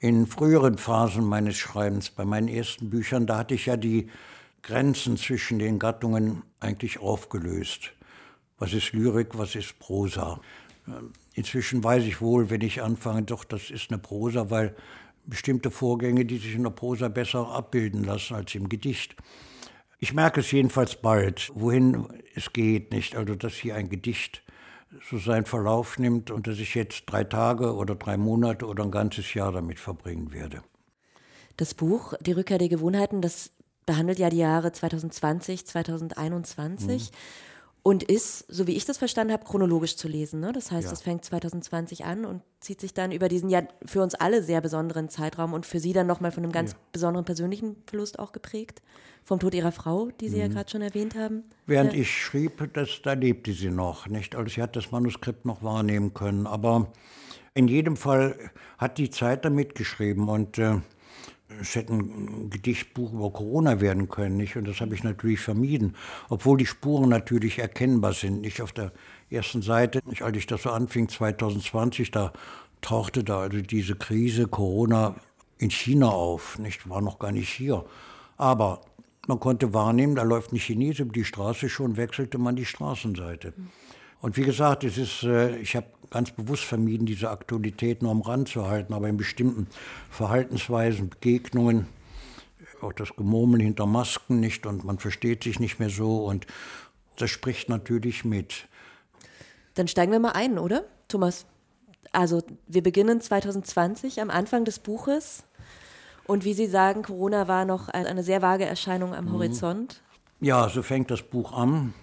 In 0.00 0.26
früheren 0.26 0.78
Phasen 0.78 1.26
meines 1.26 1.56
Schreibens, 1.56 2.08
bei 2.08 2.24
meinen 2.24 2.48
ersten 2.48 2.88
Büchern, 2.88 3.26
da 3.26 3.36
hatte 3.36 3.54
ich 3.54 3.66
ja 3.66 3.76
die 3.76 4.08
Grenzen 4.62 5.18
zwischen 5.18 5.58
den 5.58 5.78
Gattungen 5.78 6.42
eigentlich 6.58 7.00
aufgelöst. 7.00 7.92
Was 8.58 8.72
ist 8.72 8.94
Lyrik, 8.94 9.36
was 9.36 9.54
ist 9.54 9.78
Prosa? 9.78 10.40
Inzwischen 11.34 11.82
weiß 11.82 12.04
ich 12.04 12.20
wohl, 12.20 12.50
wenn 12.50 12.60
ich 12.60 12.82
anfange, 12.82 13.22
doch, 13.22 13.44
das 13.44 13.70
ist 13.70 13.90
eine 13.90 13.98
Prosa, 13.98 14.50
weil 14.50 14.74
bestimmte 15.24 15.70
Vorgänge, 15.70 16.24
die 16.24 16.38
sich 16.38 16.54
in 16.54 16.62
der 16.62 16.70
Prosa 16.70 17.08
besser 17.08 17.48
abbilden 17.48 18.04
lassen 18.04 18.34
als 18.34 18.54
im 18.54 18.68
Gedicht. 18.68 19.16
Ich 19.98 20.12
merke 20.12 20.40
es 20.40 20.50
jedenfalls 20.52 20.96
bald, 20.96 21.50
wohin 21.54 22.06
es 22.34 22.52
geht, 22.52 22.92
nicht? 22.92 23.16
Also, 23.16 23.34
dass 23.34 23.54
hier 23.54 23.74
ein 23.74 23.88
Gedicht 23.88 24.42
so 25.10 25.18
seinen 25.18 25.46
Verlauf 25.46 25.98
nimmt 25.98 26.30
und 26.30 26.46
dass 26.46 26.58
ich 26.58 26.74
jetzt 26.74 27.04
drei 27.06 27.24
Tage 27.24 27.74
oder 27.74 27.96
drei 27.96 28.16
Monate 28.16 28.66
oder 28.66 28.84
ein 28.84 28.90
ganzes 28.90 29.34
Jahr 29.34 29.52
damit 29.52 29.80
verbringen 29.80 30.32
werde. 30.32 30.62
Das 31.56 31.74
Buch 31.74 32.14
Die 32.20 32.32
Rückkehr 32.32 32.58
der 32.58 32.68
Gewohnheiten, 32.68 33.20
das 33.20 33.50
behandelt 33.84 34.18
ja 34.18 34.30
die 34.30 34.38
Jahre 34.38 34.72
2020, 34.72 35.66
2021. 35.66 37.10
Mhm 37.10 37.16
und 37.86 38.02
ist, 38.02 38.44
so 38.48 38.66
wie 38.66 38.72
ich 38.72 38.84
das 38.84 38.98
verstanden 38.98 39.32
habe, 39.32 39.44
chronologisch 39.44 39.96
zu 39.96 40.08
lesen. 40.08 40.40
Ne? 40.40 40.50
Das 40.50 40.72
heißt, 40.72 40.90
es 40.90 40.98
ja. 40.98 41.04
fängt 41.04 41.24
2020 41.24 42.04
an 42.04 42.24
und 42.24 42.42
zieht 42.58 42.80
sich 42.80 42.94
dann 42.94 43.12
über 43.12 43.28
diesen 43.28 43.48
ja 43.48 43.62
für 43.84 44.02
uns 44.02 44.16
alle 44.16 44.42
sehr 44.42 44.60
besonderen 44.60 45.08
Zeitraum 45.08 45.52
und 45.52 45.66
für 45.66 45.78
Sie 45.78 45.92
dann 45.92 46.08
nochmal 46.08 46.32
von 46.32 46.42
einem 46.42 46.50
ganz 46.50 46.72
ja. 46.72 46.78
besonderen 46.90 47.24
persönlichen 47.24 47.76
Verlust 47.86 48.18
auch 48.18 48.32
geprägt, 48.32 48.82
vom 49.22 49.38
Tod 49.38 49.54
Ihrer 49.54 49.70
Frau, 49.70 50.10
die 50.20 50.28
Sie 50.28 50.34
mhm. 50.34 50.42
ja 50.42 50.48
gerade 50.48 50.68
schon 50.68 50.82
erwähnt 50.82 51.14
haben. 51.14 51.44
Während 51.66 51.92
ja. 51.92 52.00
ich 52.00 52.10
schrieb, 52.10 52.68
das, 52.72 52.88
da 53.04 53.12
lebte 53.12 53.52
sie 53.52 53.70
noch, 53.70 54.08
nicht? 54.08 54.34
Also 54.34 54.52
sie 54.52 54.62
hat 54.62 54.74
das 54.74 54.90
Manuskript 54.90 55.44
noch 55.44 55.62
wahrnehmen 55.62 56.12
können, 56.12 56.48
aber 56.48 56.90
in 57.54 57.68
jedem 57.68 57.96
Fall 57.96 58.36
hat 58.78 58.98
die 58.98 59.10
Zeit 59.10 59.44
damit 59.44 59.76
geschrieben 59.76 60.28
und 60.28 60.58
äh, 60.58 60.80
es 61.60 61.74
hätte 61.74 61.94
ein 61.94 62.50
Gedichtbuch 62.50 63.12
über 63.12 63.30
Corona 63.30 63.80
werden 63.80 64.08
können, 64.08 64.36
nicht? 64.36 64.56
Und 64.56 64.66
das 64.66 64.80
habe 64.80 64.94
ich 64.94 65.04
natürlich 65.04 65.40
vermieden, 65.40 65.94
obwohl 66.28 66.58
die 66.58 66.66
Spuren 66.66 67.08
natürlich 67.08 67.58
erkennbar 67.58 68.12
sind. 68.12 68.40
Nicht 68.40 68.60
auf 68.60 68.72
der 68.72 68.92
ersten 69.30 69.62
Seite, 69.62 70.00
nicht 70.06 70.22
als 70.22 70.36
ich 70.36 70.46
das 70.46 70.62
so 70.62 70.70
anfing, 70.70 71.08
2020, 71.08 72.10
da 72.10 72.32
tauchte 72.80 73.24
da 73.24 73.40
also 73.40 73.60
diese 73.60 73.94
Krise 73.94 74.48
Corona 74.48 75.16
in 75.58 75.70
China 75.70 76.08
auf, 76.08 76.58
nicht? 76.58 76.88
War 76.88 77.00
noch 77.00 77.18
gar 77.18 77.32
nicht 77.32 77.48
hier. 77.48 77.84
Aber 78.36 78.82
man 79.26 79.40
konnte 79.40 79.72
wahrnehmen, 79.72 80.14
da 80.14 80.22
läuft 80.22 80.52
ein 80.52 80.58
Chinese 80.58 81.02
über 81.02 81.12
die 81.12 81.24
Straße, 81.24 81.68
schon 81.68 81.96
wechselte 81.96 82.38
man 82.38 82.56
die 82.56 82.66
Straßenseite. 82.66 83.54
Und 84.20 84.36
wie 84.36 84.42
gesagt, 84.42 84.84
es 84.84 84.98
ist, 84.98 85.22
äh, 85.22 85.56
ich 85.58 85.76
habe 85.76 85.86
ganz 86.10 86.30
bewusst 86.30 86.64
vermieden, 86.64 87.06
diese 87.06 87.30
Aktualität 87.30 88.02
nur 88.02 88.10
am 88.10 88.20
Rand 88.20 88.48
zu 88.48 88.66
halten, 88.66 88.94
aber 88.94 89.08
in 89.08 89.16
bestimmten 89.16 89.66
Verhaltensweisen, 90.10 91.10
Begegnungen, 91.10 91.86
auch 92.82 92.92
das 92.92 93.16
Gemurmel 93.16 93.62
hinter 93.62 93.86
Masken 93.86 94.40
nicht 94.40 94.66
und 94.66 94.84
man 94.84 94.98
versteht 94.98 95.44
sich 95.44 95.60
nicht 95.60 95.78
mehr 95.78 95.90
so 95.90 96.24
und 96.24 96.46
das 97.16 97.30
spricht 97.30 97.68
natürlich 97.68 98.24
mit. 98.24 98.68
Dann 99.74 99.88
steigen 99.88 100.12
wir 100.12 100.20
mal 100.20 100.32
ein, 100.32 100.58
oder, 100.58 100.84
Thomas? 101.08 101.46
Also 102.12 102.42
wir 102.66 102.82
beginnen 102.82 103.20
2020 103.20 104.20
am 104.20 104.30
Anfang 104.30 104.64
des 104.64 104.78
Buches 104.78 105.44
und 106.24 106.44
wie 106.44 106.54
Sie 106.54 106.66
sagen, 106.66 107.02
Corona 107.02 107.48
war 107.48 107.64
noch 107.64 107.88
eine 107.88 108.22
sehr 108.22 108.42
vage 108.42 108.64
Erscheinung 108.64 109.14
am 109.14 109.26
mhm. 109.26 109.32
Horizont. 109.32 110.02
Ja, 110.40 110.68
so 110.68 110.82
fängt 110.82 111.10
das 111.10 111.22
Buch 111.22 111.52
an, 111.52 111.94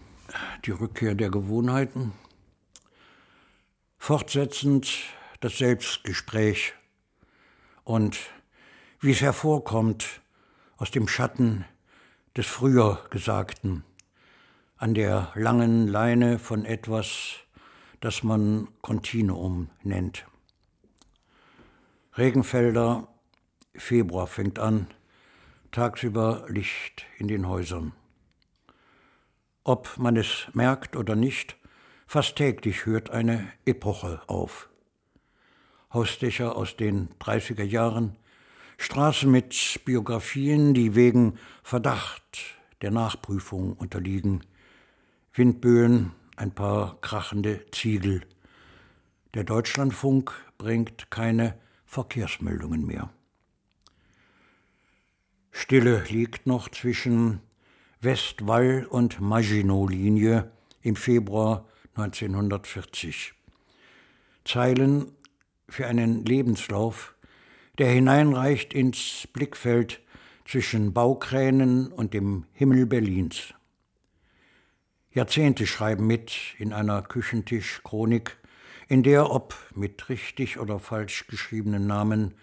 die 0.65 0.71
Rückkehr 0.71 1.15
der 1.15 1.29
Gewohnheiten. 1.29 2.13
Fortsetzend 4.05 4.91
das 5.39 5.59
Selbstgespräch 5.59 6.73
und 7.85 8.19
wie 8.99 9.11
es 9.11 9.21
hervorkommt 9.21 10.19
aus 10.75 10.91
dem 10.91 11.07
Schatten 11.07 11.63
des 12.35 12.45
früher 12.45 13.01
Gesagten, 13.11 13.85
an 14.75 14.93
der 14.93 15.31
langen 15.35 15.87
Leine 15.87 16.37
von 16.37 16.65
etwas, 16.65 17.35
das 18.01 18.23
man 18.23 18.67
Kontinuum 18.81 19.69
nennt. 19.83 20.25
Regenfelder, 22.17 23.07
Februar 23.73 24.27
fängt 24.27 24.59
an, 24.59 24.87
tagsüber 25.71 26.43
Licht 26.49 27.05
in 27.19 27.29
den 27.29 27.47
Häusern. 27.47 27.93
Ob 29.63 29.97
man 29.97 30.17
es 30.17 30.49
merkt 30.51 30.97
oder 30.97 31.15
nicht, 31.15 31.55
Fast 32.05 32.35
täglich 32.35 32.85
hört 32.85 33.09
eine 33.09 33.47
Epoche 33.65 34.21
auf. 34.27 34.69
Hausdächer 35.93 36.55
aus 36.55 36.75
den 36.75 37.09
30er 37.19 37.63
Jahren, 37.63 38.15
Straßen 38.77 39.29
mit 39.29 39.81
Biografien, 39.85 40.73
die 40.73 40.95
wegen 40.95 41.37
Verdacht 41.63 42.57
der 42.81 42.91
Nachprüfung 42.91 43.73
unterliegen, 43.73 44.41
Windböen, 45.33 46.11
ein 46.35 46.51
paar 46.51 46.99
krachende 47.01 47.65
Ziegel. 47.71 48.21
Der 49.33 49.43
Deutschlandfunk 49.43 50.33
bringt 50.57 51.09
keine 51.09 51.57
Verkehrsmeldungen 51.85 52.85
mehr. 52.85 53.09
Stille 55.51 56.03
liegt 56.09 56.47
noch 56.47 56.69
zwischen 56.69 57.39
Westwall 58.01 58.85
und 58.89 59.21
Maginot-Linie 59.21 60.51
im 60.81 60.95
Februar 60.95 61.65
1940. 61.95 63.33
Zeilen 64.45 65.11
für 65.69 65.87
einen 65.87 66.25
Lebenslauf, 66.25 67.15
der 67.77 67.89
hineinreicht 67.91 68.73
ins 68.73 69.27
Blickfeld 69.31 70.01
zwischen 70.45 70.93
Baukränen 70.93 71.91
und 71.91 72.13
dem 72.13 72.45
Himmel 72.53 72.85
Berlins. 72.85 73.53
Jahrzehnte 75.11 75.67
schreiben 75.67 76.07
mit 76.07 76.55
in 76.57 76.73
einer 76.73 77.03
Küchentischchronik, 77.03 78.37
in 78.87 79.03
der, 79.03 79.31
ob 79.31 79.55
mit 79.75 80.09
richtig 80.09 80.59
oder 80.59 80.79
falsch 80.79 81.27
geschriebenen 81.27 81.87
Namen, 81.87 82.33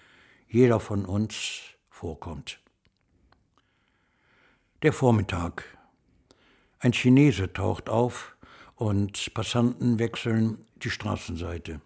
jeder 0.48 0.80
von 0.80 1.04
uns 1.04 1.60
vorkommt. 1.88 2.60
Der 4.82 4.92
Vormittag. 4.92 5.64
Ein 6.78 6.92
Chinese 6.92 7.52
taucht 7.52 7.90
auf, 7.90 8.36
und 8.80 9.34
Passanten 9.34 9.98
wechseln 9.98 10.64
die 10.76 10.88
Straßenseite. 10.88 11.82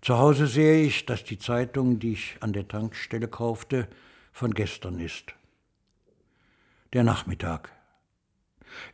Zu 0.00 0.16
Hause 0.16 0.46
sehe 0.46 0.82
ich, 0.82 1.04
dass 1.04 1.22
die 1.22 1.38
Zeitung, 1.38 1.98
die 1.98 2.12
ich 2.12 2.36
an 2.40 2.54
der 2.54 2.66
Tankstelle 2.66 3.28
kaufte, 3.28 3.86
von 4.32 4.54
gestern 4.54 4.98
ist. 5.00 5.34
Der 6.94 7.04
Nachmittag. 7.04 7.72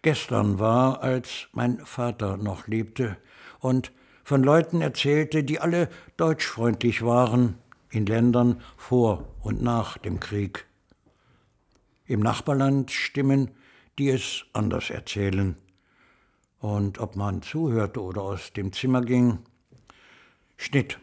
Gestern 0.02 0.58
war, 0.58 1.02
als 1.02 1.46
mein 1.52 1.78
Vater 1.86 2.36
noch 2.36 2.66
lebte 2.66 3.16
und 3.60 3.92
von 4.24 4.42
Leuten 4.42 4.80
erzählte, 4.80 5.44
die 5.44 5.60
alle 5.60 5.88
deutschfreundlich 6.16 7.04
waren 7.04 7.58
in 7.90 8.06
Ländern 8.06 8.60
vor 8.76 9.28
und 9.42 9.62
nach 9.62 9.98
dem 9.98 10.18
Krieg. 10.18 10.66
Im 12.06 12.20
Nachbarland 12.20 12.90
Stimmen, 12.90 13.52
die 14.00 14.08
es 14.08 14.46
anders 14.52 14.90
erzählen. 14.90 15.56
Und 16.62 17.00
ob 17.00 17.16
man 17.16 17.42
zuhörte 17.42 18.00
oder 18.00 18.22
aus 18.22 18.52
dem 18.52 18.72
Zimmer 18.72 19.02
ging, 19.02 19.40
Schnitt. 20.56 21.00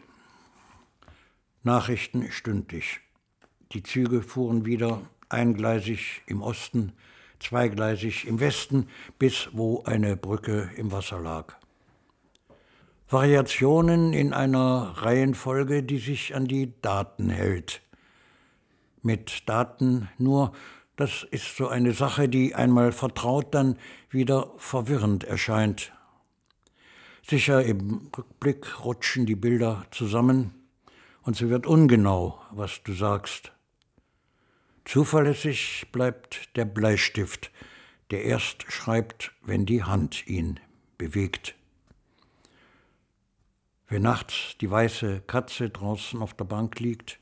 Nachrichten 1.62 2.32
stündlich. 2.32 3.00
Die 3.72 3.82
Züge 3.82 4.22
fuhren 4.22 4.64
wieder 4.64 5.02
eingleisig 5.28 6.22
im 6.26 6.40
Osten, 6.40 6.94
zweigleisig 7.40 8.26
im 8.26 8.40
Westen, 8.40 8.88
bis 9.18 9.50
wo 9.52 9.82
eine 9.82 10.16
Brücke 10.16 10.70
im 10.78 10.92
Wasser 10.92 11.20
lag. 11.20 11.56
Variationen 13.10 14.14
in 14.14 14.32
einer 14.32 14.94
Reihenfolge, 14.96 15.82
die 15.82 15.98
sich 15.98 16.34
an 16.34 16.46
die 16.46 16.72
Daten 16.80 17.28
hält. 17.28 17.82
Mit 19.02 19.46
Daten 19.46 20.08
nur 20.16 20.52
das 21.00 21.26
ist 21.30 21.56
so 21.56 21.68
eine 21.68 21.92
Sache, 21.92 22.28
die 22.28 22.54
einmal 22.54 22.92
vertraut 22.92 23.54
dann 23.54 23.78
wieder 24.10 24.52
verwirrend 24.56 25.24
erscheint. 25.24 25.92
Sicher 27.26 27.62
im 27.64 28.10
Rückblick 28.16 28.84
rutschen 28.84 29.26
die 29.26 29.36
Bilder 29.36 29.86
zusammen 29.90 30.54
und 31.22 31.36
so 31.36 31.48
wird 31.48 31.66
ungenau, 31.66 32.40
was 32.50 32.82
du 32.82 32.92
sagst. 32.92 33.52
Zuverlässig 34.84 35.86
bleibt 35.92 36.56
der 36.56 36.64
Bleistift, 36.64 37.52
der 38.10 38.24
erst 38.24 38.70
schreibt, 38.72 39.32
wenn 39.42 39.66
die 39.66 39.84
Hand 39.84 40.26
ihn 40.26 40.58
bewegt. 40.98 41.54
Wenn 43.88 44.02
nachts 44.02 44.56
die 44.60 44.70
weiße 44.70 45.22
Katze 45.26 45.70
draußen 45.70 46.20
auf 46.20 46.34
der 46.34 46.44
Bank 46.44 46.80
liegt, 46.80 47.19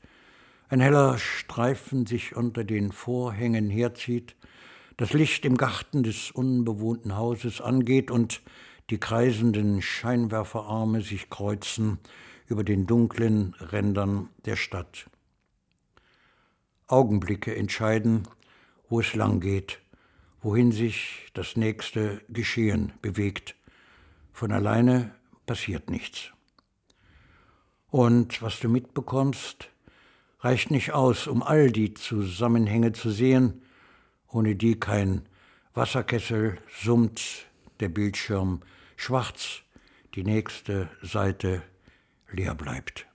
ein 0.69 0.81
heller 0.81 1.17
Streifen 1.17 2.05
sich 2.05 2.35
unter 2.35 2.63
den 2.63 2.91
Vorhängen 2.91 3.69
herzieht, 3.69 4.35
das 4.97 5.13
Licht 5.13 5.43
im 5.45 5.57
Garten 5.57 6.03
des 6.03 6.29
unbewohnten 6.29 7.17
Hauses 7.17 7.59
angeht 7.59 8.11
und 8.11 8.41
die 8.91 8.99
kreisenden 8.99 9.81
Scheinwerferarme 9.81 11.01
sich 11.01 11.29
kreuzen 11.29 11.97
über 12.47 12.63
den 12.63 12.85
dunklen 12.85 13.55
Rändern 13.59 14.29
der 14.45 14.55
Stadt. 14.55 15.09
Augenblicke 16.87 17.55
entscheiden, 17.55 18.27
wo 18.89 18.99
es 18.99 19.15
lang 19.15 19.39
geht, 19.39 19.79
wohin 20.41 20.71
sich 20.71 21.29
das 21.33 21.55
nächste 21.55 22.21
Geschehen 22.29 22.93
bewegt. 23.01 23.55
Von 24.33 24.51
alleine 24.51 25.13
passiert 25.45 25.89
nichts. 25.89 26.31
Und 27.89 28.41
was 28.41 28.59
du 28.59 28.69
mitbekommst, 28.69 29.69
reicht 30.39 30.71
nicht 30.71 30.93
aus, 30.93 31.27
um 31.27 31.43
all 31.43 31.71
die 31.71 31.93
Zusammenhänge 31.93 32.93
zu 32.93 33.09
sehen, 33.09 33.61
ohne 34.27 34.55
die 34.55 34.79
kein 34.79 35.27
Wasserkessel 35.73 36.57
summt, 36.81 37.21
der 37.79 37.89
Bildschirm 37.89 38.61
schwarz, 38.95 39.61
die 40.15 40.23
nächste 40.23 40.89
Seite 41.01 41.61
leer 42.31 42.55
bleibt. 42.55 43.07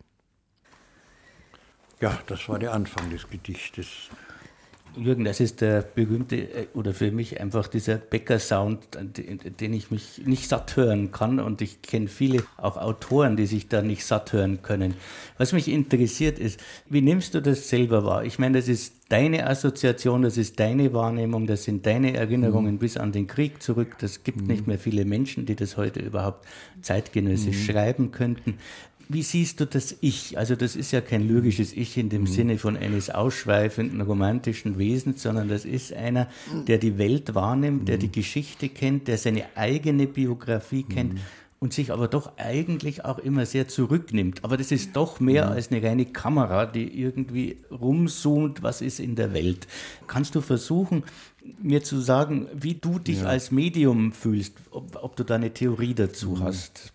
Ja, 2.00 2.18
das 2.26 2.48
war 2.48 2.58
der 2.58 2.72
Anfang 2.72 3.10
des 3.10 3.28
Gedichtes. 3.28 4.10
Jürgen, 4.96 5.24
das 5.24 5.40
ist 5.40 5.60
der 5.60 5.82
berühmte 5.82 6.36
äh, 6.36 6.66
oder 6.74 6.94
für 6.94 7.10
mich 7.10 7.40
einfach 7.40 7.68
dieser 7.68 7.96
Bäcker-Sound, 7.96 8.80
den 9.60 9.72
ich 9.72 9.90
mich 9.90 10.22
nicht 10.24 10.48
satt 10.48 10.76
hören 10.76 11.10
kann. 11.10 11.40
Und 11.40 11.62
ich 11.62 11.82
kenne 11.82 12.08
viele 12.08 12.42
auch 12.56 12.76
Autoren, 12.76 13.36
die 13.36 13.46
sich 13.46 13.68
da 13.68 13.82
nicht 13.82 14.04
satt 14.04 14.32
hören 14.32 14.62
können. 14.62 14.94
Was 15.38 15.52
mich 15.52 15.68
interessiert 15.68 16.38
ist, 16.38 16.60
wie 16.88 17.02
nimmst 17.02 17.34
du 17.34 17.40
das 17.40 17.68
selber 17.68 18.04
wahr? 18.04 18.24
Ich 18.24 18.38
meine, 18.38 18.58
das 18.58 18.68
ist 18.68 18.94
deine 19.08 19.46
Assoziation, 19.46 20.22
das 20.22 20.36
ist 20.36 20.58
deine 20.58 20.92
Wahrnehmung, 20.92 21.46
das 21.46 21.64
sind 21.64 21.86
deine 21.86 22.14
Erinnerungen 22.14 22.74
mhm. 22.74 22.78
bis 22.78 22.96
an 22.96 23.12
den 23.12 23.26
Krieg 23.26 23.62
zurück. 23.62 23.96
Das 23.98 24.24
gibt 24.24 24.42
mhm. 24.42 24.46
nicht 24.46 24.66
mehr 24.66 24.78
viele 24.78 25.04
Menschen, 25.04 25.46
die 25.46 25.56
das 25.56 25.76
heute 25.76 26.00
überhaupt 26.00 26.46
zeitgenössisch 26.80 27.68
mhm. 27.68 27.72
schreiben 27.72 28.10
könnten. 28.12 28.58
Wie 29.08 29.22
siehst 29.22 29.60
du 29.60 29.66
das 29.66 29.96
Ich? 30.00 30.38
Also 30.38 30.56
das 30.56 30.76
ist 30.76 30.92
ja 30.92 31.00
kein 31.00 31.26
lyrisches 31.26 31.72
Ich 31.72 31.96
in 31.96 32.08
dem 32.08 32.22
mhm. 32.22 32.26
Sinne 32.26 32.58
von 32.58 32.76
eines 32.76 33.10
ausschweifenden 33.10 34.00
romantischen 34.00 34.78
Wesens, 34.78 35.22
sondern 35.22 35.48
das 35.48 35.64
ist 35.64 35.92
einer, 35.92 36.28
der 36.66 36.78
die 36.78 36.98
Welt 36.98 37.34
wahrnimmt, 37.34 37.88
der 37.88 37.98
die 37.98 38.06
mhm. 38.06 38.12
Geschichte 38.12 38.68
kennt, 38.68 39.08
der 39.08 39.18
seine 39.18 39.44
eigene 39.56 40.06
Biografie 40.06 40.84
kennt 40.84 41.14
mhm. 41.14 41.20
und 41.60 41.74
sich 41.74 41.92
aber 41.92 42.08
doch 42.08 42.38
eigentlich 42.38 43.04
auch 43.04 43.18
immer 43.18 43.44
sehr 43.44 43.68
zurücknimmt. 43.68 44.42
Aber 44.42 44.56
das 44.56 44.72
ist 44.72 44.96
doch 44.96 45.20
mehr 45.20 45.46
mhm. 45.46 45.52
als 45.52 45.70
eine 45.70 45.82
reine 45.82 46.06
Kamera, 46.06 46.64
die 46.64 46.98
irgendwie 46.98 47.58
rumzoomt, 47.70 48.62
was 48.62 48.80
ist 48.80 49.00
in 49.00 49.16
der 49.16 49.34
Welt. 49.34 49.66
Kannst 50.06 50.34
du 50.34 50.40
versuchen, 50.40 51.04
mir 51.62 51.82
zu 51.82 52.00
sagen, 52.00 52.48
wie 52.54 52.74
du 52.74 52.98
dich 52.98 53.20
ja. 53.20 53.26
als 53.26 53.50
Medium 53.50 54.12
fühlst, 54.12 54.54
ob, 54.70 54.96
ob, 55.02 55.16
du 55.16 55.24
da 55.24 55.34
eine 55.34 55.52
Theorie 55.52 55.92
dazu 55.92 56.40
hast? 56.40 56.93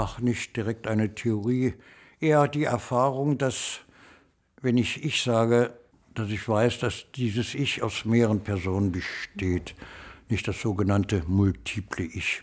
Ach, 0.00 0.18
nicht 0.18 0.56
direkt 0.56 0.86
eine 0.86 1.14
Theorie, 1.14 1.74
eher 2.20 2.48
die 2.48 2.64
Erfahrung, 2.64 3.36
dass, 3.36 3.80
wenn 4.62 4.78
ich 4.78 5.04
ich 5.04 5.22
sage, 5.22 5.74
dass 6.14 6.30
ich 6.30 6.48
weiß, 6.48 6.78
dass 6.78 7.12
dieses 7.12 7.54
Ich 7.54 7.82
aus 7.82 8.04
mehreren 8.04 8.40
Personen 8.40 8.92
besteht, 8.92 9.74
nicht 10.28 10.48
das 10.48 10.60
sogenannte 10.60 11.22
multiple 11.26 12.04
Ich. 12.04 12.42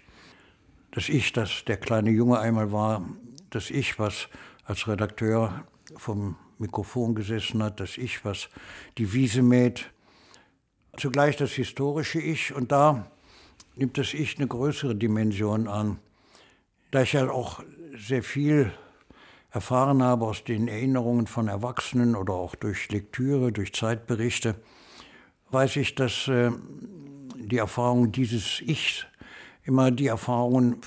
Das 0.91 1.09
Ich, 1.09 1.33
das 1.33 1.65
der 1.65 1.77
kleine 1.77 2.11
Junge 2.11 2.39
einmal 2.39 2.71
war, 2.71 3.07
das 3.49 3.71
Ich, 3.71 3.97
was 3.97 4.29
als 4.63 4.87
Redakteur 4.87 5.65
vom 5.95 6.35
Mikrofon 6.59 7.15
gesessen 7.15 7.63
hat, 7.63 7.79
das 7.79 7.97
Ich, 7.97 8.23
was 8.23 8.49
die 8.97 9.13
Wiese 9.13 9.41
mäht, 9.41 9.89
zugleich 10.95 11.37
das 11.37 11.53
historische 11.53 12.19
Ich 12.19 12.53
und 12.53 12.71
da 12.71 13.09
nimmt 13.75 13.97
das 13.97 14.13
Ich 14.13 14.37
eine 14.37 14.47
größere 14.47 14.95
Dimension 14.95 15.67
an. 15.67 15.99
Da 16.91 17.01
ich 17.01 17.13
ja 17.13 17.29
auch 17.29 17.63
sehr 17.97 18.23
viel 18.23 18.71
erfahren 19.51 20.03
habe 20.03 20.25
aus 20.25 20.43
den 20.43 20.67
Erinnerungen 20.67 21.27
von 21.27 21.47
Erwachsenen 21.47 22.15
oder 22.15 22.33
auch 22.33 22.55
durch 22.55 22.89
Lektüre, 22.91 23.51
durch 23.51 23.73
Zeitberichte, 23.73 24.55
weiß 25.51 25.77
ich, 25.77 25.95
dass 25.95 26.27
äh, 26.27 26.51
die 27.35 27.57
Erfahrungen 27.57 28.11
dieses 28.11 28.61
Ichs 28.61 29.05
immer 29.63 29.91
die 29.91 30.07
Erfahrungen 30.07 30.81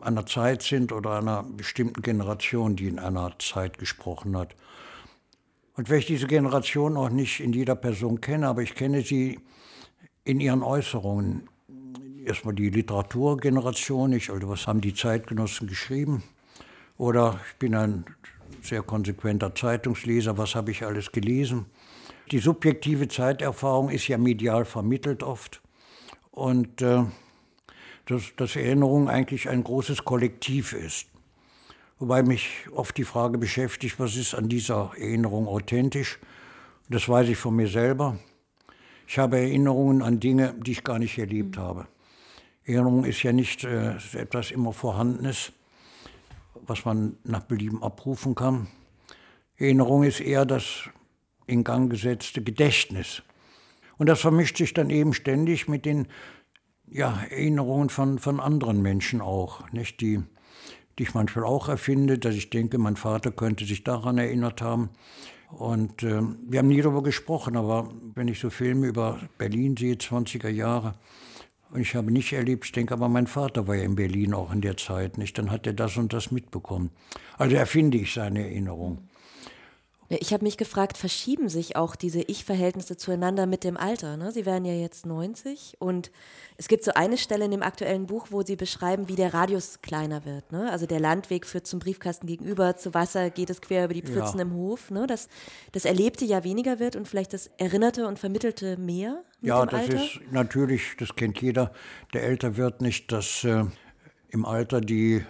einer 0.00 0.26
Zeit 0.26 0.62
sind 0.62 0.92
oder 0.92 1.18
einer 1.18 1.42
bestimmten 1.42 2.02
Generation, 2.02 2.76
die 2.76 2.88
in 2.88 2.98
einer 2.98 3.32
Zeit 3.38 3.78
gesprochen 3.78 4.36
hat. 4.36 4.54
Und 5.76 5.90
wenn 5.90 5.98
ich 5.98 6.06
diese 6.06 6.26
Generation 6.26 6.96
auch 6.96 7.10
nicht 7.10 7.40
in 7.40 7.52
jeder 7.52 7.76
Person 7.76 8.20
kenne, 8.20 8.48
aber 8.48 8.62
ich 8.62 8.74
kenne 8.74 9.02
sie 9.02 9.38
in 10.24 10.40
ihren 10.40 10.62
Äußerungen, 10.62 11.48
erstmal 12.28 12.54
die 12.54 12.70
Literaturgeneration, 12.70 14.12
ich, 14.12 14.30
also 14.30 14.48
was 14.48 14.66
haben 14.66 14.80
die 14.80 14.94
Zeitgenossen 14.94 15.66
geschrieben? 15.66 16.22
Oder 16.96 17.40
ich 17.50 17.58
bin 17.58 17.74
ein 17.74 18.04
sehr 18.62 18.82
konsequenter 18.82 19.54
Zeitungsleser, 19.54 20.38
was 20.38 20.54
habe 20.54 20.70
ich 20.70 20.84
alles 20.84 21.12
gelesen? 21.12 21.66
Die 22.30 22.38
subjektive 22.38 23.08
Zeiterfahrung 23.08 23.88
ist 23.88 24.08
ja 24.08 24.18
medial 24.18 24.64
vermittelt 24.64 25.22
oft. 25.22 25.62
Und 26.30 26.82
äh, 26.82 27.04
dass, 28.06 28.22
dass 28.36 28.56
Erinnerung 28.56 29.08
eigentlich 29.08 29.48
ein 29.48 29.62
großes 29.62 30.04
Kollektiv 30.04 30.72
ist. 30.72 31.08
Wobei 31.98 32.22
mich 32.22 32.66
oft 32.72 32.96
die 32.96 33.04
Frage 33.04 33.38
beschäftigt, 33.38 33.98
was 33.98 34.16
ist 34.16 34.34
an 34.34 34.48
dieser 34.48 34.92
Erinnerung 34.96 35.46
authentisch? 35.46 36.18
Das 36.88 37.08
weiß 37.08 37.28
ich 37.28 37.36
von 37.36 37.56
mir 37.56 37.68
selber. 37.68 38.18
Ich 39.06 39.18
habe 39.18 39.38
Erinnerungen 39.38 40.02
an 40.02 40.20
Dinge, 40.20 40.54
die 40.58 40.72
ich 40.72 40.84
gar 40.84 40.98
nicht 40.98 41.18
erlebt 41.18 41.58
habe. 41.58 41.86
Erinnerung 42.68 43.04
ist 43.04 43.22
ja 43.22 43.32
nicht 43.32 43.64
äh, 43.64 43.96
etwas 44.12 44.50
immer 44.50 44.74
Vorhandenes, 44.74 45.52
was 46.66 46.84
man 46.84 47.16
nach 47.24 47.40
Belieben 47.44 47.82
abrufen 47.82 48.34
kann. 48.34 48.66
Erinnerung 49.56 50.02
ist 50.02 50.20
eher 50.20 50.44
das 50.44 50.90
in 51.46 51.64
Gang 51.64 51.90
gesetzte 51.90 52.42
Gedächtnis. 52.42 53.22
Und 53.96 54.06
das 54.06 54.20
vermischt 54.20 54.58
sich 54.58 54.74
dann 54.74 54.90
eben 54.90 55.14
ständig 55.14 55.66
mit 55.66 55.86
den 55.86 56.08
ja, 56.86 57.22
Erinnerungen 57.30 57.88
von, 57.88 58.18
von 58.18 58.38
anderen 58.38 58.82
Menschen 58.82 59.22
auch, 59.22 59.70
nicht? 59.72 60.02
Die, 60.02 60.22
die 60.98 61.04
ich 61.04 61.14
manchmal 61.14 61.46
auch 61.46 61.70
erfinde, 61.70 62.18
dass 62.18 62.34
ich 62.34 62.50
denke, 62.50 62.76
mein 62.76 62.96
Vater 62.96 63.30
könnte 63.30 63.64
sich 63.64 63.82
daran 63.82 64.18
erinnert 64.18 64.60
haben. 64.60 64.90
Und 65.50 66.02
äh, 66.02 66.20
wir 66.46 66.58
haben 66.58 66.68
nie 66.68 66.82
darüber 66.82 67.02
gesprochen, 67.02 67.56
aber 67.56 67.90
wenn 68.14 68.28
ich 68.28 68.40
so 68.40 68.50
Filme 68.50 68.88
über 68.88 69.18
Berlin 69.38 69.74
sehe, 69.74 69.94
20er 69.94 70.50
Jahre, 70.50 70.94
und 71.70 71.80
ich 71.80 71.94
habe 71.94 72.10
nicht 72.10 72.32
erlebt, 72.32 72.64
ich 72.66 72.72
denke 72.72 72.94
aber, 72.94 73.08
mein 73.08 73.26
Vater 73.26 73.66
war 73.66 73.74
ja 73.74 73.82
in 73.82 73.96
Berlin 73.96 74.34
auch 74.34 74.52
in 74.52 74.60
der 74.60 74.76
Zeit, 74.76 75.18
nicht? 75.18 75.36
Dann 75.38 75.50
hat 75.50 75.66
er 75.66 75.74
das 75.74 75.96
und 75.96 76.12
das 76.12 76.30
mitbekommen. 76.30 76.90
Also 77.36 77.56
erfinde 77.56 77.98
ich 77.98 78.14
seine 78.14 78.40
Erinnerung. 78.40 79.07
Ich 80.10 80.32
habe 80.32 80.44
mich 80.44 80.56
gefragt, 80.56 80.96
verschieben 80.96 81.50
sich 81.50 81.76
auch 81.76 81.94
diese 81.94 82.22
Ich-Verhältnisse 82.22 82.96
zueinander 82.96 83.44
mit 83.44 83.62
dem 83.62 83.76
Alter? 83.76 84.16
Ne? 84.16 84.32
Sie 84.32 84.46
werden 84.46 84.64
ja 84.64 84.72
jetzt 84.72 85.04
90 85.04 85.76
und 85.80 86.10
es 86.56 86.68
gibt 86.68 86.82
so 86.82 86.92
eine 86.94 87.18
Stelle 87.18 87.44
in 87.44 87.50
dem 87.50 87.62
aktuellen 87.62 88.06
Buch, 88.06 88.28
wo 88.30 88.42
Sie 88.42 88.56
beschreiben, 88.56 89.08
wie 89.08 89.16
der 89.16 89.34
Radius 89.34 89.82
kleiner 89.82 90.24
wird. 90.24 90.50
Ne? 90.50 90.70
Also 90.72 90.86
der 90.86 90.98
Landweg 90.98 91.44
führt 91.44 91.66
zum 91.66 91.78
Briefkasten 91.78 92.26
gegenüber, 92.26 92.76
zu 92.76 92.94
Wasser 92.94 93.28
geht 93.28 93.50
es 93.50 93.60
quer 93.60 93.84
über 93.84 93.92
die 93.92 94.02
Pfützen 94.02 94.38
ja. 94.38 94.44
im 94.44 94.54
Hof. 94.54 94.90
Ne? 94.90 95.06
Das, 95.06 95.28
das 95.72 95.84
Erlebte 95.84 96.24
ja 96.24 96.42
weniger 96.42 96.78
wird 96.78 96.96
und 96.96 97.06
vielleicht 97.06 97.34
das 97.34 97.50
Erinnerte 97.58 98.06
und 98.06 98.18
Vermittelte 98.18 98.78
mehr? 98.78 99.22
ja, 99.42 99.64
das 99.66 99.80
Alter? 99.80 100.02
ist 100.02 100.20
natürlich, 100.30 100.96
das 100.98 101.14
kennt 101.16 101.40
jeder, 101.40 101.72
der 102.14 102.24
älter 102.24 102.56
wird 102.56 102.80
nicht, 102.80 103.12
dass 103.12 103.44
äh, 103.44 103.64
im 104.30 104.44
Alter 104.44 104.80
die 104.80 105.24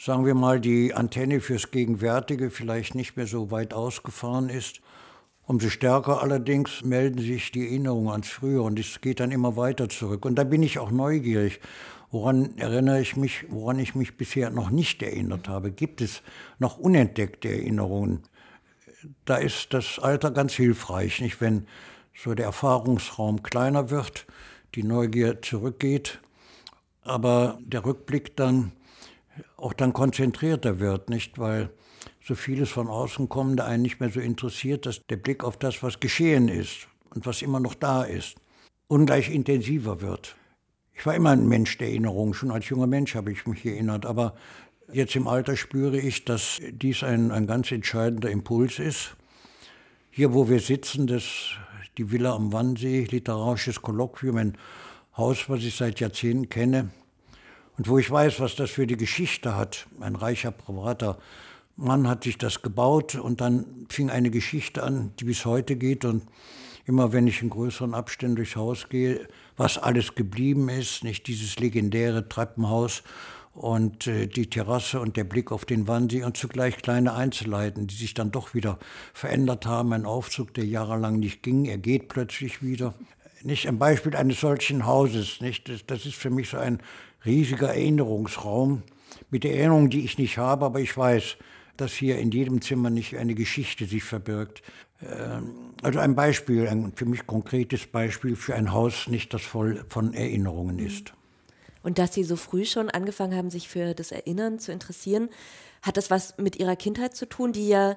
sagen 0.00 0.24
wir 0.24 0.34
mal, 0.34 0.60
die 0.60 0.94
Antenne 0.94 1.40
fürs 1.40 1.70
Gegenwärtige 1.70 2.50
vielleicht 2.50 2.94
nicht 2.94 3.18
mehr 3.18 3.26
so 3.26 3.50
weit 3.50 3.74
ausgefahren 3.74 4.48
ist. 4.48 4.80
Umso 5.44 5.68
stärker 5.68 6.22
allerdings 6.22 6.82
melden 6.82 7.20
sich 7.20 7.52
die 7.52 7.66
Erinnerungen 7.66 8.08
ans 8.08 8.28
Frühere 8.28 8.62
und 8.62 8.78
es 8.78 9.02
geht 9.02 9.20
dann 9.20 9.30
immer 9.30 9.56
weiter 9.56 9.90
zurück. 9.90 10.24
Und 10.24 10.36
da 10.36 10.44
bin 10.44 10.62
ich 10.62 10.78
auch 10.78 10.90
neugierig. 10.90 11.60
Woran 12.10 12.56
erinnere 12.56 13.02
ich 13.02 13.16
mich, 13.16 13.44
woran 13.50 13.78
ich 13.78 13.94
mich 13.94 14.16
bisher 14.16 14.48
noch 14.48 14.70
nicht 14.70 15.02
erinnert 15.02 15.48
habe? 15.48 15.70
Gibt 15.70 16.00
es 16.00 16.22
noch 16.58 16.78
unentdeckte 16.78 17.50
Erinnerungen? 17.50 18.22
Da 19.26 19.36
ist 19.36 19.74
das 19.74 19.98
Alter 19.98 20.30
ganz 20.30 20.54
hilfreich, 20.54 21.20
nicht? 21.20 21.42
Wenn 21.42 21.66
so 22.16 22.34
der 22.34 22.46
Erfahrungsraum 22.46 23.42
kleiner 23.42 23.90
wird, 23.90 24.26
die 24.74 24.82
Neugier 24.82 25.42
zurückgeht, 25.42 26.20
aber 27.02 27.58
der 27.62 27.84
Rückblick 27.84 28.34
dann 28.36 28.72
auch 29.56 29.72
dann 29.72 29.92
konzentrierter 29.92 30.80
wird, 30.80 31.10
nicht? 31.10 31.38
Weil 31.38 31.70
so 32.22 32.34
vieles 32.34 32.70
von 32.70 32.88
außen 32.88 33.28
kommende 33.28 33.64
einen 33.64 33.82
nicht 33.82 34.00
mehr 34.00 34.10
so 34.10 34.20
interessiert, 34.20 34.86
dass 34.86 35.06
der 35.06 35.16
Blick 35.16 35.44
auf 35.44 35.56
das, 35.56 35.82
was 35.82 36.00
geschehen 36.00 36.48
ist 36.48 36.88
und 37.14 37.26
was 37.26 37.42
immer 37.42 37.60
noch 37.60 37.74
da 37.74 38.02
ist, 38.02 38.36
ungleich 38.88 39.30
intensiver 39.30 40.00
wird. 40.00 40.36
Ich 40.92 41.06
war 41.06 41.14
immer 41.14 41.30
ein 41.30 41.48
Mensch 41.48 41.78
der 41.78 41.88
Erinnerung, 41.88 42.34
schon 42.34 42.50
als 42.50 42.68
junger 42.68 42.86
Mensch 42.86 43.14
habe 43.14 43.32
ich 43.32 43.46
mich 43.46 43.64
erinnert, 43.64 44.04
aber 44.04 44.34
jetzt 44.92 45.16
im 45.16 45.28
Alter 45.28 45.56
spüre 45.56 45.98
ich, 45.98 46.24
dass 46.24 46.60
dies 46.70 47.02
ein, 47.02 47.30
ein 47.30 47.46
ganz 47.46 47.72
entscheidender 47.72 48.30
Impuls 48.30 48.78
ist. 48.78 49.16
Hier, 50.10 50.34
wo 50.34 50.48
wir 50.48 50.60
sitzen, 50.60 51.06
das, 51.06 51.52
die 51.96 52.10
Villa 52.10 52.34
am 52.34 52.52
Wannsee, 52.52 53.06
literarisches 53.10 53.80
Kolloquium, 53.80 54.36
ein 54.36 54.58
Haus, 55.16 55.48
was 55.48 55.60
ich 55.60 55.76
seit 55.76 56.00
Jahrzehnten 56.00 56.48
kenne, 56.48 56.90
und 57.80 57.88
wo 57.88 57.96
ich 57.96 58.10
weiß, 58.10 58.40
was 58.40 58.56
das 58.56 58.68
für 58.68 58.86
die 58.86 58.98
Geschichte 58.98 59.56
hat, 59.56 59.86
ein 60.00 60.14
reicher 60.14 60.50
privater 60.50 61.16
Mann 61.76 62.08
hat 62.08 62.24
sich 62.24 62.36
das 62.36 62.60
gebaut 62.60 63.14
und 63.14 63.40
dann 63.40 63.86
fing 63.88 64.10
eine 64.10 64.28
Geschichte 64.28 64.82
an, 64.82 65.14
die 65.18 65.24
bis 65.24 65.46
heute 65.46 65.76
geht. 65.76 66.04
Und 66.04 66.24
immer 66.84 67.14
wenn 67.14 67.26
ich 67.26 67.40
in 67.40 67.48
größeren 67.48 67.94
Abständen 67.94 68.36
durchs 68.36 68.54
Haus 68.54 68.90
gehe, 68.90 69.26
was 69.56 69.78
alles 69.78 70.14
geblieben 70.14 70.68
ist, 70.68 71.04
nicht 71.04 71.26
dieses 71.26 71.58
legendäre 71.58 72.28
Treppenhaus 72.28 73.02
und 73.54 74.06
äh, 74.06 74.26
die 74.26 74.50
Terrasse 74.50 75.00
und 75.00 75.16
der 75.16 75.24
Blick 75.24 75.50
auf 75.50 75.64
den 75.64 75.88
Wannsee 75.88 76.22
und 76.22 76.36
zugleich 76.36 76.76
kleine 76.76 77.14
Einzelheiten, 77.14 77.86
die 77.86 77.94
sich 77.94 78.12
dann 78.12 78.30
doch 78.30 78.52
wieder 78.52 78.78
verändert 79.14 79.64
haben. 79.64 79.94
Ein 79.94 80.04
Aufzug, 80.04 80.52
der 80.52 80.66
jahrelang 80.66 81.18
nicht 81.18 81.42
ging, 81.42 81.64
er 81.64 81.78
geht 81.78 82.08
plötzlich 82.08 82.62
wieder. 82.62 82.92
Nicht 83.42 83.66
ein 83.66 83.78
Beispiel 83.78 84.14
eines 84.16 84.40
solchen 84.40 84.84
Hauses, 84.84 85.40
nicht? 85.40 85.70
Das, 85.70 85.86
das 85.86 86.04
ist 86.04 86.16
für 86.16 86.28
mich 86.28 86.50
so 86.50 86.58
ein 86.58 86.82
riesiger 87.24 87.68
Erinnerungsraum 87.68 88.82
mit 89.30 89.44
Erinnerungen, 89.44 89.90
die 89.90 90.04
ich 90.04 90.18
nicht 90.18 90.38
habe, 90.38 90.64
aber 90.64 90.80
ich 90.80 90.96
weiß, 90.96 91.36
dass 91.76 91.92
hier 91.92 92.18
in 92.18 92.30
jedem 92.30 92.60
Zimmer 92.60 92.90
nicht 92.90 93.16
eine 93.16 93.34
Geschichte 93.34 93.86
sich 93.86 94.04
verbirgt. 94.04 94.62
Ähm, 95.02 95.72
also 95.82 95.98
ein 95.98 96.14
Beispiel, 96.14 96.68
ein 96.68 96.92
für 96.94 97.06
mich 97.06 97.26
konkretes 97.26 97.86
Beispiel 97.86 98.36
für 98.36 98.54
ein 98.54 98.72
Haus, 98.72 99.08
nicht 99.08 99.32
das 99.32 99.42
voll 99.42 99.84
von 99.88 100.12
Erinnerungen 100.14 100.78
ist. 100.78 101.14
Und 101.82 101.98
dass 101.98 102.12
Sie 102.12 102.24
so 102.24 102.36
früh 102.36 102.66
schon 102.66 102.90
angefangen 102.90 103.34
haben, 103.34 103.50
sich 103.50 103.68
für 103.68 103.94
das 103.94 104.12
Erinnern 104.12 104.58
zu 104.58 104.72
interessieren, 104.72 105.30
hat 105.80 105.96
das 105.96 106.10
was 106.10 106.36
mit 106.36 106.56
Ihrer 106.56 106.76
Kindheit 106.76 107.16
zu 107.16 107.26
tun, 107.26 107.52
die 107.52 107.68
ja 107.68 107.96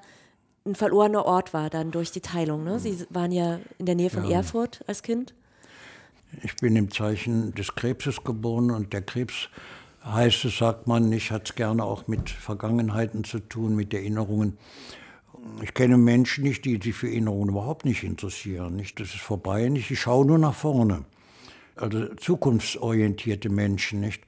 ein 0.66 0.76
verlorener 0.76 1.26
Ort 1.26 1.54
war 1.54 1.70
dann 1.70 1.92
durch 1.92 2.12
die 2.12 2.22
Teilung. 2.22 2.64
Ne? 2.64 2.80
Sie 2.80 3.06
waren 3.10 3.34
ja 3.34 3.60
in 3.78 3.86
der 3.86 3.96
Nähe 3.96 4.10
von 4.10 4.24
ja. 4.24 4.38
Erfurt 4.38 4.82
als 4.88 5.04
Kind. 5.04 5.34
Ich 6.42 6.56
bin 6.56 6.76
im 6.76 6.90
Zeichen 6.90 7.54
des 7.54 7.76
Krebses 7.76 8.24
geboren 8.24 8.72
und 8.72 8.94
der 8.94 9.02
Krebs 9.02 9.50
heißt 10.04 10.46
es, 10.46 10.58
sagt 10.58 10.88
man 10.88 11.10
nicht, 11.10 11.32
hat 11.32 11.50
es 11.50 11.56
gerne 11.56 11.84
auch 11.84 12.08
mit 12.08 12.30
Vergangenheiten 12.30 13.24
zu 13.24 13.40
tun, 13.40 13.76
mit 13.76 13.94
Erinnerungen. 13.94 14.58
Ich 15.62 15.74
kenne 15.74 15.98
Menschen 15.98 16.44
nicht, 16.44 16.66
die 16.66 16.80
sich 16.82 16.96
für 16.96 17.08
Erinnerungen 17.08 17.50
überhaupt 17.50 17.86
nicht 17.86 18.04
interessieren. 18.04 18.76
Nicht, 18.76 19.00
das 19.00 19.10
ist 19.10 19.22
vorbei, 19.22 19.70
nicht. 19.70 19.92
Ich 19.92 20.00
schaue 20.00 20.26
nur 20.26 20.40
nach 20.40 20.56
vorne. 20.56 21.06
Also 21.76 22.14
zukunftsorientierte 22.16 23.50
Menschen, 23.50 24.00
nicht. 24.00 24.24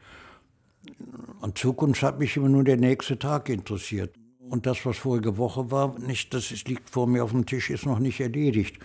An 1.41 1.55
Zukunft 1.55 2.03
hat 2.03 2.19
mich 2.19 2.37
immer 2.37 2.49
nur 2.49 2.63
der 2.63 2.77
nächste 2.77 3.17
Tag 3.17 3.49
interessiert. 3.49 4.15
Und 4.49 4.65
das, 4.65 4.85
was 4.85 4.97
vorige 4.97 5.37
Woche 5.37 5.71
war, 5.71 5.97
nicht, 5.99 6.33
das 6.33 6.51
liegt 6.65 6.89
vor 6.89 7.07
mir 7.07 7.23
auf 7.23 7.31
dem 7.31 7.45
Tisch, 7.45 7.69
ist 7.69 7.85
noch 7.85 7.99
nicht 7.99 8.19
erledigt. 8.19 8.77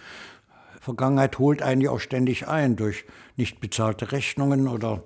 Vergangenheit 0.81 1.39
holt 1.39 1.63
einen 1.63 1.83
ja 1.83 1.91
auch 1.91 2.01
ständig 2.01 2.49
ein 2.49 2.75
durch 2.75 3.05
nicht 3.37 3.61
bezahlte 3.61 4.13
Rechnungen 4.13 4.67
oder 4.67 5.05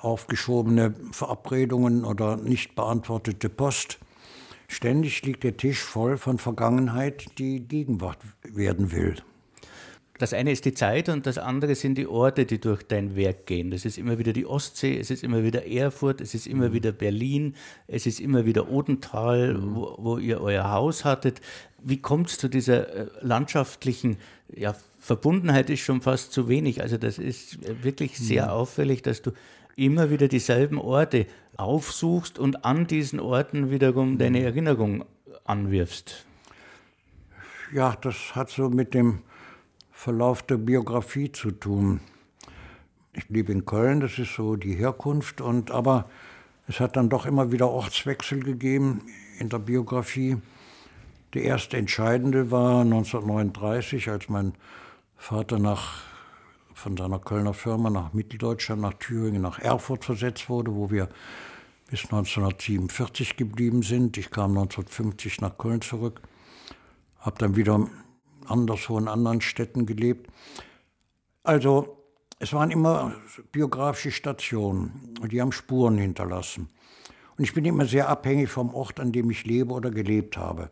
aufgeschobene 0.00 0.94
Verabredungen 1.12 2.04
oder 2.04 2.36
nicht 2.36 2.74
beantwortete 2.76 3.48
Post. 3.48 3.98
Ständig 4.68 5.22
liegt 5.22 5.44
der 5.44 5.56
Tisch 5.56 5.80
voll 5.80 6.16
von 6.18 6.38
Vergangenheit, 6.38 7.38
die 7.38 7.60
Gegenwart 7.60 8.18
werden 8.42 8.92
will. 8.92 9.16
Das 10.18 10.32
eine 10.32 10.50
ist 10.50 10.64
die 10.64 10.74
Zeit 10.74 11.08
und 11.08 11.26
das 11.26 11.38
andere 11.38 11.76
sind 11.76 11.96
die 11.96 12.08
Orte, 12.08 12.44
die 12.44 12.60
durch 12.60 12.82
dein 12.82 13.14
Werk 13.14 13.46
gehen. 13.46 13.70
Das 13.70 13.84
ist 13.84 13.98
immer 13.98 14.18
wieder 14.18 14.32
die 14.32 14.46
Ostsee, 14.46 14.98
es 14.98 15.12
ist 15.12 15.22
immer 15.22 15.44
wieder 15.44 15.66
Erfurt, 15.66 16.20
es 16.20 16.34
ist 16.34 16.48
immer 16.48 16.70
mhm. 16.70 16.72
wieder 16.72 16.92
Berlin, 16.92 17.54
es 17.86 18.04
ist 18.04 18.18
immer 18.18 18.44
wieder 18.44 18.68
Odenthal, 18.68 19.54
mhm. 19.54 19.76
wo, 19.76 19.94
wo, 19.98 20.18
ihr 20.18 20.40
euer 20.40 20.70
Haus 20.72 21.04
hattet. 21.04 21.40
Wie 21.82 22.00
kommt 22.00 22.28
es 22.28 22.38
zu 22.38 22.48
dieser 22.48 22.88
äh, 22.94 23.06
landschaftlichen 23.20 24.18
ja, 24.54 24.74
Verbundenheit 24.98 25.70
ist 25.70 25.80
schon 25.80 26.00
fast 26.00 26.32
zu 26.32 26.48
wenig. 26.48 26.82
Also 26.82 26.96
das 26.96 27.18
ist 27.18 27.58
wirklich 27.82 28.18
sehr 28.18 28.46
mhm. 28.46 28.50
auffällig, 28.50 29.02
dass 29.02 29.22
du 29.22 29.32
immer 29.76 30.10
wieder 30.10 30.28
dieselben 30.28 30.78
Orte 30.78 31.26
aufsuchst 31.56 32.38
und 32.38 32.64
an 32.64 32.86
diesen 32.86 33.20
Orten 33.20 33.70
wiederum 33.70 34.18
deine 34.18 34.42
Erinnerung 34.42 35.04
anwirfst. 35.44 36.26
Ja, 37.72 37.96
das 38.00 38.34
hat 38.34 38.50
so 38.50 38.70
mit 38.70 38.94
dem 38.94 39.20
Verlauf 39.92 40.42
der 40.42 40.56
Biografie 40.56 41.30
zu 41.30 41.50
tun. 41.50 42.00
Ich 43.12 43.28
lebe 43.28 43.52
in 43.52 43.64
Köln, 43.66 44.00
das 44.00 44.18
ist 44.18 44.34
so 44.34 44.56
die 44.56 44.74
Herkunft, 44.74 45.40
und 45.40 45.70
aber 45.70 46.08
es 46.66 46.80
hat 46.80 46.96
dann 46.96 47.08
doch 47.08 47.26
immer 47.26 47.52
wieder 47.52 47.68
Ortswechsel 47.68 48.42
gegeben 48.42 49.02
in 49.38 49.48
der 49.48 49.58
Biografie. 49.58 50.36
Der 51.34 51.42
erste 51.42 51.76
entscheidende 51.76 52.50
war 52.50 52.80
1939, 52.80 54.08
als 54.08 54.30
mein 54.30 54.54
Vater 55.14 55.58
nach, 55.58 56.00
von 56.72 56.96
seiner 56.96 57.18
Kölner 57.18 57.52
Firma 57.52 57.90
nach 57.90 58.14
Mitteldeutschland, 58.14 58.80
nach 58.80 58.94
Thüringen, 58.94 59.42
nach 59.42 59.58
Erfurt 59.58 60.06
versetzt 60.06 60.48
wurde, 60.48 60.74
wo 60.74 60.90
wir 60.90 61.10
bis 61.90 62.04
1947 62.04 63.36
geblieben 63.36 63.82
sind. 63.82 64.16
Ich 64.16 64.30
kam 64.30 64.56
1950 64.56 65.42
nach 65.42 65.58
Köln 65.58 65.82
zurück, 65.82 66.22
habe 67.18 67.36
dann 67.38 67.56
wieder 67.56 67.86
anderswo 68.46 68.98
in 68.98 69.08
anderen 69.08 69.42
Städten 69.42 69.84
gelebt. 69.84 70.30
Also 71.42 71.98
es 72.38 72.54
waren 72.54 72.70
immer 72.70 73.14
biografische 73.52 74.12
Stationen 74.12 75.14
und 75.20 75.32
die 75.32 75.42
haben 75.42 75.52
Spuren 75.52 75.98
hinterlassen. 75.98 76.70
Und 77.36 77.44
ich 77.44 77.52
bin 77.52 77.66
immer 77.66 77.84
sehr 77.84 78.08
abhängig 78.08 78.48
vom 78.48 78.74
Ort, 78.74 78.98
an 78.98 79.12
dem 79.12 79.30
ich 79.30 79.44
lebe 79.44 79.74
oder 79.74 79.90
gelebt 79.90 80.38
habe. 80.38 80.70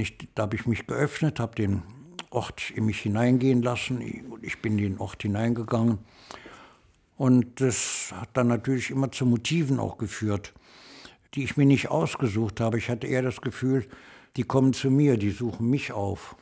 Nicht, 0.00 0.28
da 0.34 0.44
habe 0.44 0.56
ich 0.56 0.64
mich 0.64 0.86
geöffnet, 0.86 1.38
habe 1.38 1.54
den 1.54 1.82
Ort 2.30 2.70
in 2.70 2.86
mich 2.86 3.00
hineingehen 3.00 3.60
lassen. 3.60 4.00
Ich 4.40 4.62
bin 4.62 4.78
in 4.78 4.94
den 4.94 4.98
Ort 4.98 5.20
hineingegangen. 5.20 5.98
Und 7.18 7.60
das 7.60 8.10
hat 8.18 8.30
dann 8.32 8.48
natürlich 8.48 8.90
immer 8.90 9.12
zu 9.12 9.26
Motiven 9.26 9.78
auch 9.78 9.98
geführt, 9.98 10.54
die 11.34 11.44
ich 11.44 11.58
mir 11.58 11.66
nicht 11.66 11.90
ausgesucht 11.90 12.60
habe. 12.60 12.78
Ich 12.78 12.88
hatte 12.88 13.08
eher 13.08 13.20
das 13.20 13.42
Gefühl, 13.42 13.86
die 14.38 14.42
kommen 14.44 14.72
zu 14.72 14.90
mir, 14.90 15.18
die 15.18 15.32
suchen 15.32 15.68
mich 15.68 15.92
auf. 15.92 16.34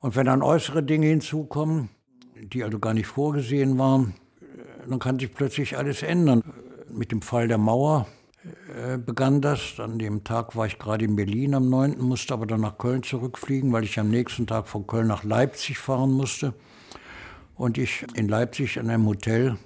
Und 0.00 0.16
wenn 0.16 0.26
dann 0.26 0.42
äußere 0.42 0.82
Dinge 0.82 1.06
hinzukommen, 1.06 1.90
die 2.34 2.64
also 2.64 2.80
gar 2.80 2.92
nicht 2.92 3.06
vorgesehen 3.06 3.78
waren, 3.78 4.14
dann 4.84 4.98
kann 4.98 5.20
sich 5.20 5.32
plötzlich 5.32 5.78
alles 5.78 6.02
ändern. 6.02 6.42
Mit 6.90 7.12
dem 7.12 7.22
Fall 7.22 7.46
der 7.46 7.58
Mauer 7.58 8.08
begann 9.04 9.40
das. 9.40 9.78
An 9.78 9.98
dem 9.98 10.24
Tag 10.24 10.56
war 10.56 10.66
ich 10.66 10.78
gerade 10.78 11.04
in 11.04 11.16
Berlin 11.16 11.54
am 11.54 11.68
9., 11.68 11.98
musste 11.98 12.34
aber 12.34 12.46
dann 12.46 12.60
nach 12.60 12.78
Köln 12.78 13.02
zurückfliegen, 13.02 13.72
weil 13.72 13.84
ich 13.84 13.98
am 13.98 14.10
nächsten 14.10 14.46
Tag 14.46 14.68
von 14.68 14.86
Köln 14.86 15.08
nach 15.08 15.24
Leipzig 15.24 15.78
fahren 15.78 16.12
musste. 16.12 16.54
Und 17.56 17.78
ich 17.78 18.06
in 18.14 18.28
Leipzig 18.28 18.78
an 18.78 18.88
einem 18.88 19.06
Hotel 19.06 19.58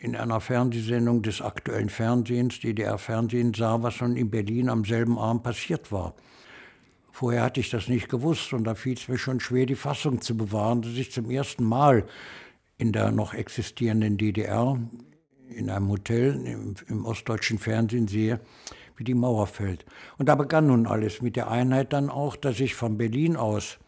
in 0.00 0.16
einer 0.16 0.40
Fernsehsendung 0.40 1.22
des 1.22 1.42
aktuellen 1.42 1.88
Fernsehens, 1.88 2.60
DDR-Fernsehen, 2.60 3.52
sah, 3.54 3.82
was 3.82 3.94
schon 3.94 4.16
in 4.16 4.30
Berlin 4.30 4.68
am 4.68 4.84
selben 4.84 5.18
Abend 5.18 5.42
passiert 5.42 5.90
war. 5.90 6.14
Vorher 7.10 7.42
hatte 7.42 7.58
ich 7.60 7.70
das 7.70 7.88
nicht 7.88 8.08
gewusst 8.08 8.52
und 8.52 8.64
da 8.64 8.76
fiel 8.76 8.94
es 8.94 9.08
mir 9.08 9.18
schon 9.18 9.40
schwer, 9.40 9.66
die 9.66 9.74
Fassung 9.74 10.20
zu 10.20 10.36
bewahren, 10.36 10.82
dass 10.82 10.92
ich 10.92 11.10
zum 11.10 11.30
ersten 11.30 11.64
Mal 11.64 12.06
in 12.76 12.92
der 12.92 13.10
noch 13.10 13.34
existierenden 13.34 14.16
DDR 14.16 14.78
in 15.50 15.70
einem 15.70 15.88
Hotel 15.88 16.34
im, 16.44 16.74
im, 16.88 17.04
ostdeutschen 17.04 17.58
Fernsehen 17.58 18.08
sehe, 18.08 18.40
wie 18.96 19.04
die 19.04 19.14
Mauer 19.14 19.46
fällt. 19.46 19.84
Und 20.18 20.28
da 20.28 20.34
begann 20.34 20.66
nun 20.66 20.86
alles 20.86 21.22
mit 21.22 21.36
der 21.36 21.50
Einheit 21.50 21.92
dann 21.92 22.10
auch, 22.10 22.36
dass 22.36 22.60
ich 22.60 22.74
von 22.74 22.98
Berlin 22.98 23.36
aus 23.36 23.78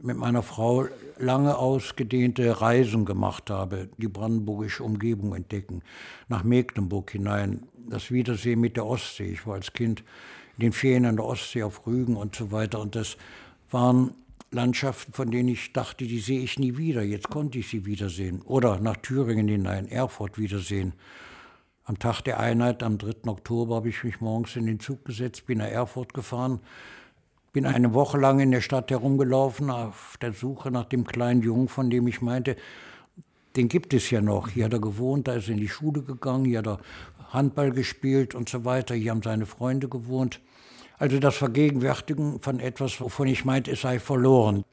mit 0.00 0.16
meiner 0.16 0.42
Frau 0.42 0.86
lange 1.18 1.56
ausgedehnte 1.56 2.60
Reisen 2.60 3.04
gemacht 3.04 3.50
habe, 3.50 3.88
die 3.96 4.08
brandenburgische 4.08 4.84
Umgebung 4.84 5.34
entdecken, 5.34 5.82
nach 6.28 6.44
Mecklenburg 6.44 7.10
hinein, 7.10 7.66
das 7.88 8.10
Wiedersehen 8.10 8.60
mit 8.60 8.76
der 8.76 8.86
Ostsee. 8.86 9.30
Ich 9.30 9.46
war 9.46 9.54
als 9.54 9.72
Kind 9.72 10.04
in 10.58 10.62
den 10.62 10.72
Ferien 10.72 11.06
an 11.06 11.16
der 11.16 11.24
Ostsee 11.24 11.62
auf 11.62 11.86
Rügen 11.86 12.16
und 12.16 12.36
so 12.36 12.52
weiter. 12.52 12.80
Und 12.80 12.96
das 12.96 13.16
waren 13.70 14.14
Landschaften, 14.54 15.12
von 15.12 15.30
denen 15.30 15.48
ich 15.48 15.72
dachte, 15.72 16.06
die 16.06 16.20
sehe 16.20 16.40
ich 16.40 16.58
nie 16.58 16.76
wieder. 16.76 17.02
Jetzt 17.02 17.28
konnte 17.28 17.58
ich 17.58 17.68
sie 17.68 17.84
wiedersehen. 17.84 18.40
Oder 18.42 18.80
nach 18.80 18.96
Thüringen 18.96 19.48
hinein, 19.48 19.88
Erfurt 19.88 20.38
wiedersehen. 20.38 20.94
Am 21.84 21.98
Tag 21.98 22.22
der 22.22 22.40
Einheit, 22.40 22.82
am 22.82 22.96
3. 22.96 23.28
Oktober, 23.28 23.76
habe 23.76 23.90
ich 23.90 24.02
mich 24.04 24.20
morgens 24.20 24.56
in 24.56 24.64
den 24.64 24.80
Zug 24.80 25.04
gesetzt, 25.04 25.44
bin 25.46 25.58
nach 25.58 25.68
Erfurt 25.68 26.14
gefahren, 26.14 26.60
bin 27.52 27.66
eine 27.66 27.92
Woche 27.92 28.16
lang 28.16 28.40
in 28.40 28.52
der 28.52 28.62
Stadt 28.62 28.90
herumgelaufen, 28.90 29.70
auf 29.70 30.16
der 30.22 30.32
Suche 30.32 30.70
nach 30.70 30.86
dem 30.86 31.04
kleinen 31.04 31.42
Jungen, 31.42 31.68
von 31.68 31.90
dem 31.90 32.06
ich 32.06 32.22
meinte, 32.22 32.56
den 33.56 33.68
gibt 33.68 33.92
es 33.92 34.10
ja 34.10 34.20
noch. 34.20 34.48
Hier 34.48 34.64
hat 34.64 34.72
er 34.72 34.80
gewohnt, 34.80 35.28
da 35.28 35.34
ist 35.34 35.48
er 35.48 35.54
in 35.54 35.60
die 35.60 35.68
Schule 35.68 36.02
gegangen, 36.02 36.46
hier 36.46 36.58
hat 36.58 36.66
er 36.66 36.78
Handball 37.28 37.70
gespielt 37.70 38.34
und 38.34 38.48
so 38.48 38.64
weiter, 38.64 38.94
hier 38.94 39.10
haben 39.10 39.22
seine 39.22 39.46
Freunde 39.46 39.88
gewohnt. 39.88 40.40
Also 40.98 41.18
das 41.18 41.36
Vergegenwärtigen 41.36 42.40
von 42.40 42.60
etwas, 42.60 43.00
wovon 43.00 43.26
ich 43.26 43.44
meinte, 43.44 43.70
es 43.70 43.80
sei 43.80 43.98
verloren. 43.98 44.64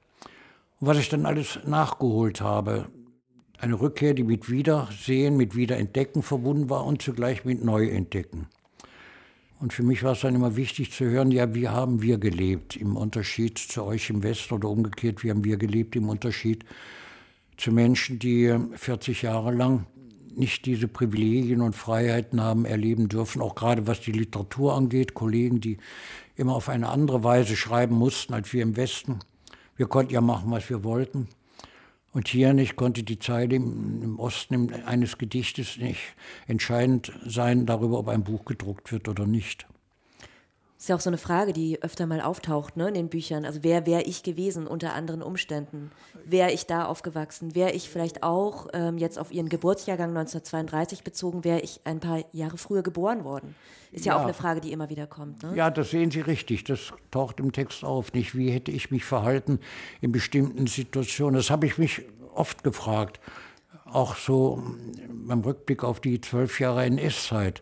Und 0.79 0.87
was 0.87 0.97
ich 0.97 1.09
dann 1.09 1.25
alles 1.25 1.59
nachgeholt 1.65 2.41
habe, 2.41 2.87
eine 3.59 3.79
Rückkehr, 3.79 4.13
die 4.13 4.23
mit 4.23 4.49
Wiedersehen, 4.49 5.37
mit 5.37 5.55
Wiederentdecken 5.55 6.23
verbunden 6.23 6.69
war 6.69 6.85
und 6.85 7.01
zugleich 7.01 7.45
mit 7.45 7.63
Neuentdecken. 7.63 8.47
Und 9.59 9.73
für 9.73 9.83
mich 9.83 10.01
war 10.01 10.13
es 10.13 10.21
dann 10.21 10.33
immer 10.33 10.55
wichtig 10.55 10.91
zu 10.91 11.05
hören, 11.05 11.29
ja, 11.29 11.53
wie 11.53 11.67
haben 11.67 12.01
wir 12.01 12.17
gelebt 12.17 12.75
im 12.75 12.97
Unterschied 12.97 13.59
zu 13.59 13.83
euch 13.83 14.09
im 14.09 14.23
Westen 14.23 14.55
oder 14.55 14.67
umgekehrt, 14.69 15.23
wie 15.23 15.29
haben 15.29 15.43
wir 15.43 15.57
gelebt 15.57 15.95
im 15.95 16.09
Unterschied 16.09 16.65
zu 17.57 17.71
Menschen, 17.71 18.17
die 18.17 18.57
40 18.73 19.21
Jahre 19.21 19.53
lang 19.53 19.85
nicht 20.37 20.65
diese 20.65 20.87
Privilegien 20.87 21.61
und 21.61 21.75
Freiheiten 21.75 22.41
haben 22.41 22.65
erleben 22.65 23.09
dürfen, 23.09 23.41
auch 23.41 23.55
gerade 23.55 23.87
was 23.87 24.01
die 24.01 24.11
Literatur 24.11 24.73
angeht. 24.75 25.13
Kollegen, 25.13 25.61
die 25.61 25.77
immer 26.35 26.55
auf 26.55 26.69
eine 26.69 26.89
andere 26.89 27.23
Weise 27.23 27.55
schreiben 27.55 27.95
mussten 27.95 28.33
als 28.33 28.51
wir 28.53 28.63
im 28.63 28.75
Westen. 28.75 29.19
Wir 29.75 29.87
konnten 29.87 30.13
ja 30.13 30.21
machen, 30.21 30.51
was 30.51 30.69
wir 30.69 30.83
wollten. 30.83 31.27
Und 32.13 32.27
hier 32.27 32.53
nicht 32.53 32.75
konnte 32.75 33.03
die 33.03 33.19
Zeile 33.19 33.55
im, 33.55 34.03
im 34.03 34.19
Osten 34.19 34.73
eines 34.85 35.17
Gedichtes 35.17 35.77
nicht 35.77 36.01
entscheidend 36.47 37.13
sein 37.25 37.65
darüber, 37.65 37.99
ob 37.99 38.09
ein 38.09 38.23
Buch 38.23 38.43
gedruckt 38.45 38.91
wird 38.91 39.07
oder 39.07 39.25
nicht. 39.25 39.65
Ist 40.81 40.89
ja 40.89 40.95
auch 40.95 40.99
so 41.01 41.11
eine 41.11 41.19
Frage, 41.19 41.53
die 41.53 41.79
öfter 41.83 42.07
mal 42.07 42.21
auftaucht 42.21 42.75
ne, 42.75 42.87
in 42.87 42.95
den 42.95 43.07
Büchern. 43.07 43.45
Also 43.45 43.59
wer 43.61 43.85
wäre 43.85 44.01
ich 44.01 44.23
gewesen 44.23 44.65
unter 44.65 44.93
anderen 44.93 45.21
Umständen? 45.21 45.91
Wäre 46.25 46.51
ich 46.51 46.65
da 46.65 46.85
aufgewachsen? 46.85 47.53
Wäre 47.53 47.69
ich 47.69 47.87
vielleicht 47.87 48.23
auch 48.23 48.67
ähm, 48.73 48.97
jetzt 48.97 49.19
auf 49.19 49.31
Ihren 49.31 49.47
Geburtsjahrgang 49.47 50.09
1932 50.09 51.03
bezogen, 51.03 51.43
wäre 51.43 51.59
ich 51.59 51.81
ein 51.83 51.99
paar 51.99 52.23
Jahre 52.31 52.57
früher 52.57 52.81
geboren 52.81 53.23
worden? 53.23 53.53
Ist 53.91 54.05
ja, 54.05 54.13
ja, 54.13 54.19
auch 54.19 54.23
eine 54.23 54.33
Frage, 54.33 54.59
die 54.59 54.71
immer 54.71 54.89
wieder 54.89 55.05
kommt. 55.05 55.43
Ne? 55.43 55.55
Ja, 55.55 55.69
das 55.69 55.91
sehen 55.91 56.09
Sie 56.09 56.21
richtig. 56.21 56.63
Das 56.63 56.91
taucht 57.11 57.39
im 57.39 57.51
Text 57.51 57.83
auf. 57.83 58.11
Nicht, 58.13 58.35
wie 58.35 58.49
hätte 58.49 58.71
ich 58.71 58.89
mich 58.89 59.05
verhalten 59.05 59.59
in 60.01 60.11
bestimmten 60.11 60.65
Situationen? 60.65 61.35
Das 61.35 61.51
habe 61.51 61.67
ich 61.67 61.77
mich 61.77 62.01
oft 62.33 62.63
gefragt. 62.63 63.19
Auch 63.85 64.15
so 64.15 64.63
beim 65.09 65.41
Rückblick 65.41 65.83
auf 65.83 65.99
die 65.99 66.19
zwölf 66.21 66.59
Jahre 66.59 66.85
NS-Zeit. 66.85 67.61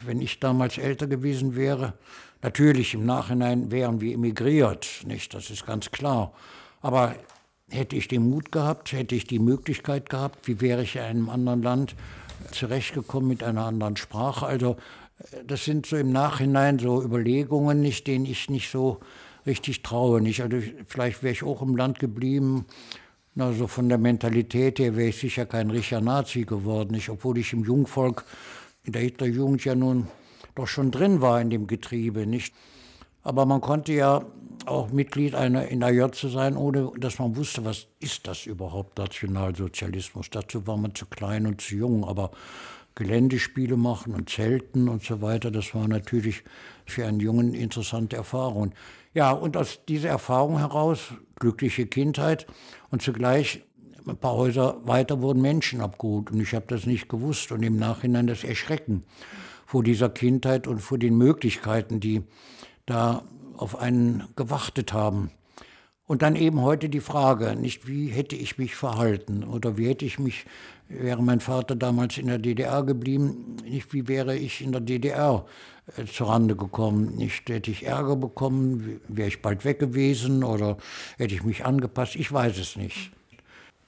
Wenn 0.00 0.22
ich 0.22 0.40
damals 0.40 0.78
älter 0.78 1.08
gewesen 1.08 1.56
wäre, 1.56 1.92
Natürlich, 2.42 2.94
im 2.94 3.04
Nachhinein 3.04 3.70
wären 3.70 4.00
wir 4.00 4.14
emigriert, 4.14 5.02
nicht? 5.06 5.34
Das 5.34 5.50
ist 5.50 5.66
ganz 5.66 5.90
klar. 5.90 6.32
Aber 6.80 7.16
hätte 7.68 7.96
ich 7.96 8.08
den 8.08 8.30
Mut 8.30 8.52
gehabt, 8.52 8.92
hätte 8.92 9.14
ich 9.14 9.26
die 9.26 9.40
Möglichkeit 9.40 10.08
gehabt, 10.08 10.46
wie 10.46 10.60
wäre 10.60 10.82
ich 10.82 10.96
in 10.96 11.02
einem 11.02 11.28
anderen 11.30 11.62
Land 11.62 11.94
zurechtgekommen 12.52 13.28
mit 13.28 13.42
einer 13.42 13.64
anderen 13.64 13.96
Sprache? 13.96 14.46
Also, 14.46 14.76
das 15.46 15.64
sind 15.64 15.86
so 15.86 15.96
im 15.96 16.12
Nachhinein 16.12 16.78
so 16.78 17.02
Überlegungen, 17.02 17.80
nicht, 17.80 18.06
denen 18.06 18.24
ich 18.24 18.48
nicht 18.48 18.70
so 18.70 19.00
richtig 19.44 19.82
traue. 19.82 20.20
Nicht? 20.20 20.40
Also, 20.40 20.58
vielleicht 20.86 21.24
wäre 21.24 21.32
ich 21.32 21.42
auch 21.42 21.60
im 21.60 21.76
Land 21.76 21.98
geblieben. 21.98 22.66
Also 23.36 23.68
von 23.68 23.88
der 23.88 23.98
Mentalität 23.98 24.80
her 24.80 24.96
wäre 24.96 25.10
ich 25.10 25.18
sicher 25.18 25.46
kein 25.46 25.70
richtiger 25.70 26.00
Nazi 26.00 26.42
geworden, 26.42 26.92
nicht? 26.92 27.08
obwohl 27.08 27.38
ich 27.38 27.52
im 27.52 27.62
Jungvolk 27.62 28.24
in 28.82 28.92
der 28.92 29.02
Hitlerjugend 29.02 29.64
ja 29.64 29.76
nun 29.76 30.08
doch 30.58 30.68
schon 30.68 30.90
drin 30.90 31.20
war 31.20 31.40
in 31.40 31.50
dem 31.50 31.66
Getriebe, 31.66 32.26
nicht? 32.26 32.54
Aber 33.22 33.46
man 33.46 33.60
konnte 33.60 33.92
ja 33.92 34.22
auch 34.66 34.90
Mitglied 34.90 35.34
einer 35.34 35.64
NAJ 35.74 36.12
zu 36.12 36.28
sein, 36.28 36.56
ohne 36.56 36.92
dass 36.98 37.18
man 37.18 37.36
wusste, 37.36 37.64
was 37.64 37.86
ist 38.00 38.26
das 38.26 38.46
überhaupt, 38.46 38.98
Nationalsozialismus. 38.98 40.30
Dazu 40.30 40.66
war 40.66 40.76
man 40.76 40.94
zu 40.94 41.06
klein 41.06 41.46
und 41.46 41.60
zu 41.60 41.76
jung, 41.76 42.04
aber 42.04 42.30
Geländespiele 42.94 43.76
machen 43.76 44.14
und 44.14 44.28
Zelten 44.28 44.88
und 44.88 45.04
so 45.04 45.22
weiter, 45.22 45.50
das 45.50 45.74
war 45.74 45.86
natürlich 45.86 46.42
für 46.84 47.06
einen 47.06 47.20
Jungen 47.20 47.54
interessante 47.54 48.16
Erfahrung. 48.16 48.72
Ja, 49.14 49.30
und 49.30 49.56
aus 49.56 49.80
dieser 49.86 50.08
Erfahrung 50.08 50.58
heraus, 50.58 51.12
glückliche 51.36 51.86
Kindheit 51.86 52.46
und 52.90 53.02
zugleich 53.02 53.62
ein 54.06 54.16
paar 54.16 54.34
Häuser 54.34 54.80
weiter 54.84 55.20
wurden 55.22 55.42
Menschen 55.42 55.80
abgeholt 55.80 56.30
und 56.30 56.40
ich 56.40 56.54
habe 56.54 56.66
das 56.68 56.86
nicht 56.86 57.08
gewusst 57.08 57.52
und 57.52 57.62
im 57.62 57.76
Nachhinein 57.76 58.26
das 58.26 58.42
Erschrecken 58.42 59.04
vor 59.68 59.82
dieser 59.82 60.08
Kindheit 60.08 60.66
und 60.66 60.78
vor 60.78 60.96
den 60.96 61.18
Möglichkeiten, 61.18 62.00
die 62.00 62.22
da 62.86 63.22
auf 63.54 63.78
einen 63.78 64.24
gewartet 64.34 64.94
haben. 64.94 65.30
Und 66.06 66.22
dann 66.22 66.36
eben 66.36 66.62
heute 66.62 66.88
die 66.88 67.00
Frage, 67.00 67.54
nicht 67.54 67.86
wie 67.86 68.06
hätte 68.06 68.34
ich 68.34 68.56
mich 68.56 68.74
verhalten 68.74 69.44
oder 69.44 69.76
wie 69.76 69.86
hätte 69.86 70.06
ich 70.06 70.18
mich, 70.18 70.46
wäre 70.88 71.22
mein 71.22 71.40
Vater 71.40 71.76
damals 71.76 72.16
in 72.16 72.28
der 72.28 72.38
DDR 72.38 72.82
geblieben, 72.82 73.58
nicht 73.62 73.92
wie 73.92 74.08
wäre 74.08 74.34
ich 74.34 74.62
in 74.62 74.72
der 74.72 74.80
DDR 74.80 75.44
äh, 75.98 76.06
zurande 76.06 76.56
gekommen, 76.56 77.16
nicht 77.16 77.50
hätte 77.50 77.70
ich 77.70 77.84
Ärger 77.84 78.16
bekommen, 78.16 79.02
wäre 79.06 79.28
ich 79.28 79.42
bald 79.42 79.66
weg 79.66 79.80
gewesen 79.80 80.44
oder 80.44 80.78
hätte 81.18 81.34
ich 81.34 81.44
mich 81.44 81.66
angepasst, 81.66 82.16
ich 82.16 82.32
weiß 82.32 82.56
es 82.56 82.76
nicht. 82.76 83.10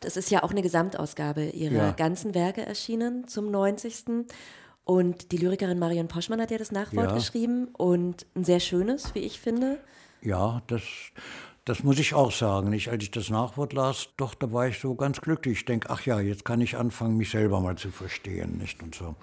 Das 0.01 0.19
ist 0.19 0.31
ja 0.31 0.43
auch 0.43 0.51
eine 0.51 0.61
Gesamtausgabe 0.61 1.47
Ihrer 1.49 1.73
ja. 1.73 1.91
ganzen 1.93 2.35
Werke 2.35 2.67
erschienen 2.67 3.27
zum 3.29 3.51
90. 3.51 4.27
Und 4.85 5.33
die 5.33 5.37
Lyrikerin 5.37 5.79
Marion 5.79 6.09
Poschmann 6.09 6.41
hat 6.41 6.51
ja 6.51 6.59
das 6.59 6.73
Nachwort 6.73 7.11
ja. 7.11 7.15
geschrieben 7.15 7.69
und 7.77 8.27
ein 8.35 8.45
sehr 8.45 8.61
schönes, 8.61 9.15
wie 9.15 9.21
ich 9.21 9.41
finde. 9.41 9.79
Ja, 10.23 10.63
das, 10.67 10.83
das 11.65 11.83
muss 11.85 11.99
ich 11.99 12.15
auch 12.15 12.33
sagen. 12.33 12.71
Nicht, 12.71 12.89
als 12.89 13.05
ich 13.05 13.11
das 13.11 13.31
Nachwort 13.31 13.73
las, 13.73 14.09
doch, 14.17 14.35
da 14.35 14.53
war 14.53 14.69
ich 14.69 14.81
so 14.81 14.95
ganz 14.95 15.21
glücklich. 15.21 15.59
Ich 15.59 15.65
denke, 15.65 15.91
ach 15.91 16.05
ja, 16.07 16.21
jetzt 16.21 16.45
kann 16.45 16.61
ich 16.61 16.77
anfangen, 16.77 17.17
mich 17.17 17.31
selber 17.31 17.61
mal 17.61 17.77
zu 17.77 17.91
verstehen, 17.91 18.59
nicht 18.59 18.83
und 18.83 18.95
so. 18.95 19.15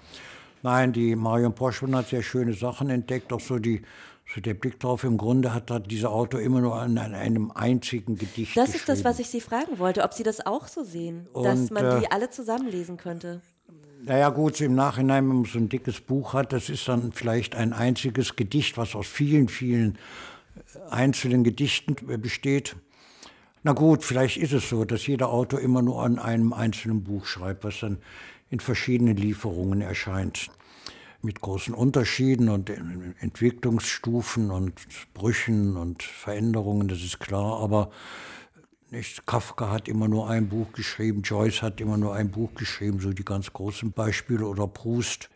Nein, 0.62 0.92
die 0.92 1.14
Marion 1.14 1.54
Poschmann 1.54 1.94
hat 1.94 2.08
sehr 2.08 2.22
schöne 2.22 2.54
Sachen 2.54 2.90
entdeckt, 2.90 3.32
auch 3.32 3.40
so 3.40 3.58
die 3.58 3.82
so 4.34 4.40
der 4.40 4.54
Blick 4.54 4.78
drauf, 4.78 5.04
im 5.04 5.16
Grunde 5.16 5.54
hat, 5.54 5.70
hat 5.70 5.90
dieser 5.90 6.10
Autor 6.10 6.40
immer 6.40 6.60
nur 6.60 6.76
an, 6.76 6.98
an 6.98 7.14
einem 7.14 7.50
einzigen 7.50 8.16
Gedicht 8.16 8.56
Das 8.56 8.74
ist 8.74 8.88
das, 8.88 9.04
was 9.04 9.18
ich 9.18 9.28
Sie 9.28 9.40
fragen 9.40 9.78
wollte, 9.78 10.02
ob 10.02 10.12
Sie 10.12 10.22
das 10.22 10.44
auch 10.44 10.68
so 10.68 10.84
sehen, 10.84 11.26
und, 11.32 11.44
dass 11.44 11.70
man 11.70 12.00
die 12.00 12.04
äh, 12.04 12.10
alle 12.10 12.28
zusammenlesen 12.28 12.98
könnte. 12.98 13.40
Naja 14.04 14.28
gut, 14.28 14.60
im 14.60 14.76
Nachhinein, 14.76 15.28
wenn 15.28 15.36
man 15.36 15.44
so 15.44 15.58
ein 15.58 15.68
dickes 15.68 16.00
Buch 16.00 16.32
hat, 16.32 16.52
das 16.52 16.68
ist 16.68 16.86
dann 16.86 17.10
vielleicht 17.10 17.56
ein 17.56 17.72
einziges 17.72 18.36
Gedicht, 18.36 18.78
was 18.78 18.94
aus 18.94 19.08
vielen, 19.08 19.48
vielen 19.48 19.98
äh, 20.74 20.90
einzelnen 20.90 21.42
Gedichten 21.42 21.96
besteht. 22.20 22.76
Na 23.64 23.72
gut, 23.72 24.04
vielleicht 24.04 24.36
ist 24.36 24.52
es 24.52 24.68
so, 24.68 24.84
dass 24.84 25.06
jeder 25.08 25.30
Autor 25.30 25.60
immer 25.60 25.82
nur 25.82 26.04
an 26.04 26.20
einem 26.20 26.52
einzelnen 26.52 27.02
Buch 27.02 27.26
schreibt, 27.26 27.64
was 27.64 27.80
dann 27.80 27.98
in 28.50 28.60
verschiedenen 28.60 29.16
Lieferungen 29.16 29.80
erscheint. 29.80 30.48
Mit 31.20 31.40
großen 31.40 31.74
Unterschieden 31.74 32.48
und 32.50 32.70
Entwicklungsstufen 33.18 34.52
und 34.52 34.74
Brüchen 35.12 35.76
und 35.76 36.04
Veränderungen, 36.04 36.86
das 36.86 37.02
ist 37.02 37.18
klar. 37.18 37.58
Aber 37.60 37.90
nicht? 38.90 39.26
Kafka 39.26 39.70
hat 39.70 39.88
immer 39.88 40.08
nur 40.08 40.28
ein 40.28 40.48
Buch 40.48 40.72
geschrieben, 40.72 41.22
Joyce 41.22 41.62
hat 41.62 41.80
immer 41.80 41.96
nur 41.96 42.14
ein 42.14 42.30
Buch 42.30 42.54
geschrieben, 42.54 43.00
so 43.00 43.12
die 43.12 43.24
ganz 43.24 43.52
großen 43.52 43.92
Beispiele 43.92 44.46
oder 44.46 44.66
Proust. 44.66 45.30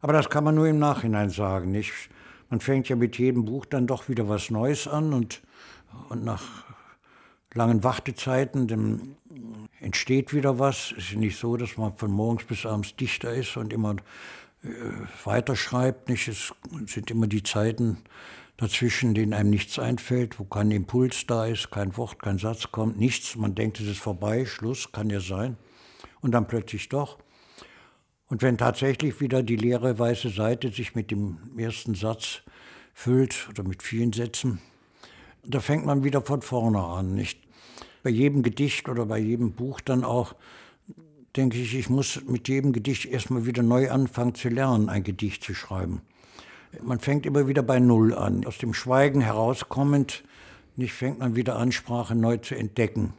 Aber 0.00 0.12
das 0.12 0.28
kann 0.28 0.44
man 0.44 0.54
nur 0.54 0.66
im 0.66 0.78
Nachhinein 0.78 1.30
sagen. 1.30 1.70
Nicht? 1.70 1.92
Man 2.50 2.60
fängt 2.60 2.88
ja 2.88 2.96
mit 2.96 3.18
jedem 3.18 3.44
Buch 3.44 3.64
dann 3.64 3.86
doch 3.86 4.08
wieder 4.08 4.28
was 4.28 4.50
Neues 4.50 4.86
an 4.86 5.12
und, 5.12 5.42
und 6.08 6.24
nach 6.24 6.42
langen 7.54 7.84
Wartezeiten 7.84 8.68
dann 8.68 9.16
entsteht 9.80 10.34
wieder 10.34 10.58
was. 10.58 10.92
Es 10.98 11.10
ist 11.10 11.16
nicht 11.16 11.38
so, 11.38 11.56
dass 11.56 11.76
man 11.76 11.96
von 11.96 12.10
morgens 12.10 12.44
bis 12.44 12.66
abends 12.66 12.96
Dichter 12.96 13.32
ist 13.32 13.56
und 13.56 13.72
immer 13.72 13.96
äh, 14.62 14.68
weiterschreibt. 15.24 16.08
Nicht? 16.08 16.28
Es 16.28 16.52
sind 16.86 17.10
immer 17.10 17.26
die 17.26 17.42
Zeiten, 17.42 17.98
dazwischen, 18.56 19.14
denen 19.14 19.32
einem 19.32 19.50
nichts 19.50 19.78
einfällt, 19.78 20.38
wo 20.38 20.44
kein 20.44 20.70
Impuls 20.70 21.26
da 21.26 21.46
ist, 21.46 21.70
kein 21.70 21.96
Wort, 21.96 22.22
kein 22.22 22.38
Satz 22.38 22.70
kommt, 22.70 22.98
nichts. 22.98 23.36
Man 23.36 23.54
denkt, 23.54 23.80
es 23.80 23.88
ist 23.88 23.98
vorbei, 23.98 24.46
Schluss, 24.46 24.92
kann 24.92 25.10
ja 25.10 25.20
sein. 25.20 25.56
Und 26.20 26.32
dann 26.32 26.46
plötzlich 26.46 26.88
doch. 26.88 27.18
Und 28.26 28.42
wenn 28.42 28.56
tatsächlich 28.56 29.20
wieder 29.20 29.42
die 29.42 29.56
leere 29.56 29.98
weiße 29.98 30.30
Seite 30.30 30.70
sich 30.70 30.94
mit 30.94 31.10
dem 31.10 31.38
ersten 31.58 31.94
Satz 31.94 32.42
füllt 32.94 33.48
oder 33.50 33.64
mit 33.64 33.82
vielen 33.82 34.12
Sätzen, 34.12 34.60
da 35.46 35.60
fängt 35.60 35.84
man 35.84 36.04
wieder 36.04 36.22
von 36.22 36.40
vorne 36.40 36.82
an. 36.82 37.14
Nicht? 37.14 37.40
Bei 38.02 38.10
jedem 38.10 38.42
Gedicht 38.42 38.88
oder 38.88 39.06
bei 39.06 39.18
jedem 39.18 39.52
Buch 39.52 39.80
dann 39.80 40.04
auch, 40.04 40.34
denke 41.36 41.58
ich, 41.58 41.74
ich 41.74 41.90
muss 41.90 42.22
mit 42.26 42.48
jedem 42.48 42.72
Gedicht 42.72 43.06
erstmal 43.06 43.44
wieder 43.44 43.62
neu 43.62 43.90
anfangen 43.90 44.34
zu 44.34 44.48
lernen, 44.48 44.88
ein 44.88 45.02
Gedicht 45.02 45.42
zu 45.42 45.54
schreiben. 45.54 46.02
Man 46.82 47.00
fängt 47.00 47.26
immer 47.26 47.48
wieder 47.48 47.62
bei 47.62 47.78
Null 47.78 48.14
an. 48.14 48.46
Aus 48.46 48.58
dem 48.58 48.74
Schweigen 48.74 49.20
herauskommend, 49.20 50.24
nicht 50.76 50.92
fängt 50.92 51.18
man 51.18 51.36
wieder 51.36 51.56
an, 51.56 51.72
Sprache 51.72 52.14
neu 52.14 52.38
zu 52.38 52.54
entdecken. 52.54 53.14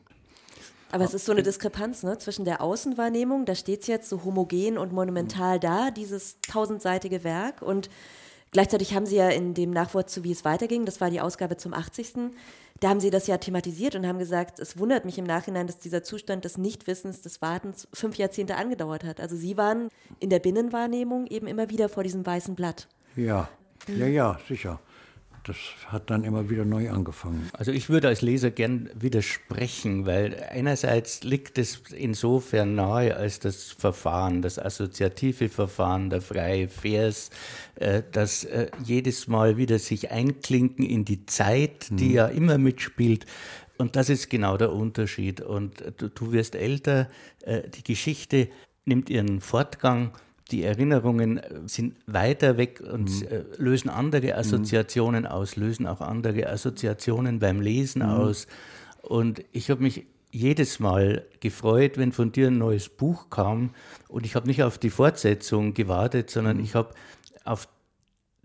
Aber 0.91 1.03
es 1.03 1.13
ist 1.13 1.25
so 1.25 1.33
eine 1.33 1.43
Diskrepanz 1.43 2.03
ne, 2.03 2.17
zwischen 2.17 2.45
der 2.45 2.61
Außenwahrnehmung, 2.61 3.45
da 3.45 3.55
steht 3.55 3.81
es 3.81 3.87
jetzt 3.87 4.07
so 4.07 4.23
homogen 4.23 4.77
und 4.77 4.93
monumental 4.93 5.59
da, 5.59 5.91
dieses 5.91 6.39
tausendseitige 6.41 7.23
Werk. 7.25 7.61
Und 7.61 7.89
gleichzeitig 8.51 8.95
haben 8.95 9.05
Sie 9.05 9.17
ja 9.17 9.29
in 9.29 9.53
dem 9.53 9.71
Nachwort 9.71 10.09
zu 10.09 10.23
Wie 10.23 10.31
es 10.31 10.45
weiterging, 10.45 10.85
das 10.85 11.01
war 11.01 11.09
die 11.09 11.19
Ausgabe 11.19 11.57
zum 11.57 11.73
80. 11.73 12.31
Da 12.79 12.89
haben 12.89 12.99
Sie 12.99 13.09
das 13.09 13.27
ja 13.27 13.37
thematisiert 13.37 13.95
und 13.95 14.07
haben 14.07 14.19
gesagt, 14.19 14.59
es 14.59 14.77
wundert 14.77 15.03
mich 15.05 15.17
im 15.17 15.25
Nachhinein, 15.25 15.67
dass 15.67 15.79
dieser 15.79 16.03
Zustand 16.03 16.45
des 16.45 16.57
Nichtwissens, 16.57 17.21
des 17.21 17.41
Wartens 17.41 17.87
fünf 17.93 18.17
Jahrzehnte 18.17 18.55
angedauert 18.55 19.03
hat. 19.03 19.19
Also 19.19 19.35
Sie 19.35 19.57
waren 19.57 19.89
in 20.19 20.29
der 20.29 20.39
Binnenwahrnehmung 20.39 21.27
eben 21.27 21.47
immer 21.47 21.69
wieder 21.69 21.89
vor 21.89 22.03
diesem 22.03 22.25
weißen 22.25 22.55
Blatt. 22.55 22.87
Ja, 23.15 23.49
ja, 23.87 24.07
ja, 24.07 24.39
sicher. 24.47 24.79
Das 25.45 25.57
hat 25.87 26.09
dann 26.09 26.23
immer 26.23 26.49
wieder 26.49 26.65
neu 26.65 26.89
angefangen. 26.89 27.47
Also 27.53 27.71
ich 27.71 27.87
würde 27.87 28.07
als 28.07 28.23
Leser 28.23 28.49
gern 28.49 28.89
widersprechen, 28.95 30.07
weil 30.07 30.43
einerseits 30.49 31.23
liegt 31.23 31.59
es 31.59 31.83
insofern 31.95 32.73
nahe 32.73 33.15
als 33.15 33.39
das 33.39 33.71
Verfahren, 33.71 34.41
das 34.41 34.57
assoziative 34.57 35.49
Verfahren, 35.49 36.09
der 36.09 36.21
freie 36.21 36.67
Vers, 36.67 37.29
äh, 37.75 38.01
das 38.11 38.43
äh, 38.45 38.71
jedes 38.83 39.27
Mal 39.27 39.55
wieder 39.55 39.77
sich 39.77 40.09
einklinken 40.09 40.83
in 40.83 41.05
die 41.05 41.27
Zeit, 41.27 41.89
die 41.91 42.09
hm. 42.09 42.15
ja 42.15 42.27
immer 42.27 42.57
mitspielt. 42.57 43.27
Und 43.77 43.95
das 43.95 44.09
ist 44.09 44.31
genau 44.31 44.57
der 44.57 44.73
Unterschied. 44.73 45.41
Und 45.41 45.83
du, 45.97 46.09
du 46.09 46.31
wirst 46.31 46.55
älter, 46.55 47.07
äh, 47.43 47.69
die 47.69 47.83
Geschichte 47.83 48.49
nimmt 48.85 49.11
ihren 49.11 49.41
Fortgang 49.41 50.11
die 50.51 50.63
Erinnerungen 50.63 51.37
äh, 51.37 51.61
sind 51.65 51.95
weiter 52.05 52.57
weg 52.57 52.81
und 52.81 53.09
mhm. 53.09 53.27
Äh, 53.27 53.43
lösen 53.57 53.89
andere 53.89 54.27
mhm. 54.27 54.39
Assoziationen 54.39 55.23
mhm. 55.23 55.29
aus, 55.29 55.55
lösen 55.55 55.87
auch 55.87 56.01
andere 56.01 56.47
Assoziationen 56.47 57.39
beim 57.39 57.61
Lesen 57.61 58.01
mhm. 58.01 58.09
aus. 58.09 58.47
Und 59.01 59.43
ich 59.51 59.69
habe 59.69 59.83
mich 59.83 60.05
jedes 60.31 60.79
Mal 60.79 61.25
gefreut, 61.39 61.97
wenn 61.97 62.11
von 62.11 62.31
dir 62.31 62.47
ein 62.47 62.57
neues 62.57 62.89
Buch 62.89 63.29
kam. 63.29 63.69
Und 64.09 64.25
ich 64.25 64.35
habe 64.35 64.47
nicht 64.47 64.63
auf 64.63 64.77
die 64.77 64.89
Fortsetzung 64.89 65.73
gewartet, 65.73 66.29
sondern 66.29 66.57
mhm. 66.57 66.63
ich 66.63 66.75
habe 66.75 66.89
auf 67.45 67.67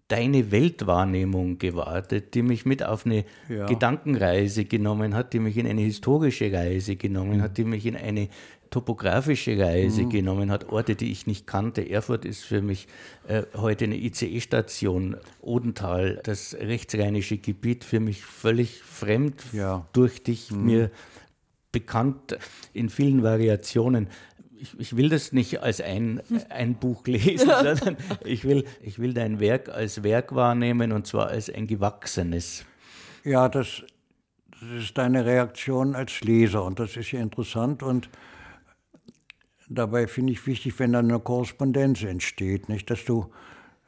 deine 0.06 0.50
Weltwahrnehmung 0.50 1.58
gewartet, 1.58 2.34
die 2.34 2.42
mich 2.42 2.66
mit 2.66 2.82
auf 2.82 3.06
eine 3.06 3.24
ja. 3.48 3.66
Gedankenreise 3.66 4.64
genommen 4.64 5.14
hat, 5.14 5.32
die 5.32 5.38
mich 5.38 5.56
in 5.56 5.66
eine 5.66 5.82
historische 5.82 6.52
Reise 6.52 6.96
genommen 6.96 7.38
mhm. 7.38 7.42
hat, 7.42 7.58
die 7.58 7.64
mich 7.64 7.86
in 7.86 7.96
eine 7.96 8.28
topografische 8.70 9.58
Reise 9.58 10.04
mhm. 10.04 10.10
genommen 10.10 10.50
hat, 10.50 10.68
Orte, 10.68 10.94
die 10.94 11.10
ich 11.10 11.26
nicht 11.26 11.46
kannte. 11.46 11.88
Erfurt 11.90 12.24
ist 12.24 12.44
für 12.44 12.62
mich 12.62 12.86
äh, 13.26 13.42
heute 13.56 13.84
eine 13.84 13.96
ICE-Station, 13.96 15.16
Odental, 15.40 16.20
das 16.22 16.54
rechtsrheinische 16.54 17.38
Gebiet, 17.38 17.84
für 17.84 18.00
mich 18.00 18.24
völlig 18.24 18.82
fremd, 18.82 19.42
ja. 19.52 19.86
durch 19.92 20.22
dich 20.22 20.52
mhm. 20.52 20.64
mir 20.64 20.90
bekannt 21.72 22.38
in 22.72 22.88
vielen 22.88 23.22
Variationen. 23.22 24.08
Ich, 24.56 24.78
ich, 24.78 24.96
will 24.96 25.08
das 25.08 25.32
nicht 25.32 25.62
als 25.62 25.80
ein, 25.80 26.22
ein 26.48 26.74
Buch 26.74 27.06
lesen, 27.06 27.50
sondern 27.62 27.96
ich 28.24 28.44
will, 28.44 28.64
ich 28.82 29.00
will 29.00 29.14
dein 29.14 29.40
Werk 29.40 29.68
als 29.68 30.04
Werk 30.04 30.34
wahrnehmen 30.34 30.92
und 30.92 31.08
zwar 31.08 31.28
als 31.28 31.50
ein 31.50 31.66
gewachsenes. 31.66 32.64
Ja, 33.24 33.48
das, 33.48 33.82
das 34.52 34.82
ist 34.84 34.96
deine 34.96 35.24
Reaktion 35.24 35.96
als 35.96 36.20
Leser 36.20 36.64
und 36.64 36.78
das 36.78 36.96
ist 36.96 37.10
ja 37.10 37.20
interessant 37.20 37.82
und 37.82 38.08
dabei 39.70 40.06
finde 40.06 40.32
ich 40.32 40.46
wichtig, 40.46 40.78
wenn 40.78 40.92
dann 40.92 41.10
eine 41.10 41.20
Korrespondenz 41.20 42.02
entsteht, 42.02 42.68
nicht, 42.68 42.90
dass 42.90 43.04
du 43.04 43.30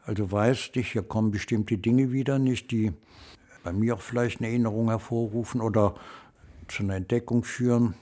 also 0.05 0.33
weißt, 0.33 0.75
dich, 0.75 0.93
hier 0.93 1.03
kommen 1.03 1.31
bestimmte 1.31 1.79
Dinge 1.79 2.11
wieder, 2.11 2.39
nicht, 2.39 2.71
die 2.71 2.93
bei 3.63 3.73
mir 3.73 3.95
auch 3.95 4.01
vielleicht 4.01 4.41
eine 4.41 4.49
Erinnerung 4.49 4.89
hervorrufen 4.89 5.61
oder 5.61 5.95
zu 6.67 6.83
einer 6.83 6.97
Entdeckung 6.97 7.45
führen. 7.45 7.95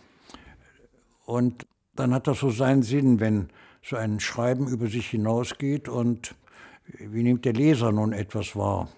Und 1.27 1.67
dann 1.97 2.15
hat 2.15 2.27
das 2.27 2.41
so 2.41 2.51
seinen 2.51 2.83
Sinn, 2.83 3.21
wenn 3.21 3.49
so 3.83 3.97
ein 3.97 4.21
Schreiben 4.21 4.69
über 4.69 4.87
sich 4.87 5.09
hinausgeht 5.09 5.89
und 5.89 6.35
wie 6.99 7.23
nimmt 7.23 7.45
der 7.45 7.53
Leser 7.53 7.93
nun 7.93 8.13
etwas 8.13 8.57
wahr? 8.57 8.89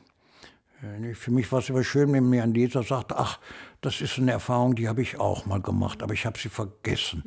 Für 1.14 1.30
mich 1.30 1.50
war 1.52 1.60
es 1.60 1.68
immer 1.68 1.84
schön, 1.84 2.12
wenn 2.12 2.28
mir 2.28 2.42
ein 2.42 2.54
Leser 2.54 2.82
sagt, 2.82 3.12
ach, 3.12 3.38
das 3.80 4.00
ist 4.00 4.18
eine 4.18 4.32
Erfahrung, 4.32 4.74
die 4.74 4.88
habe 4.88 5.02
ich 5.02 5.18
auch 5.18 5.46
mal 5.46 5.60
gemacht, 5.60 6.02
aber 6.02 6.14
ich 6.14 6.26
habe 6.26 6.38
sie 6.38 6.48
vergessen. 6.48 7.24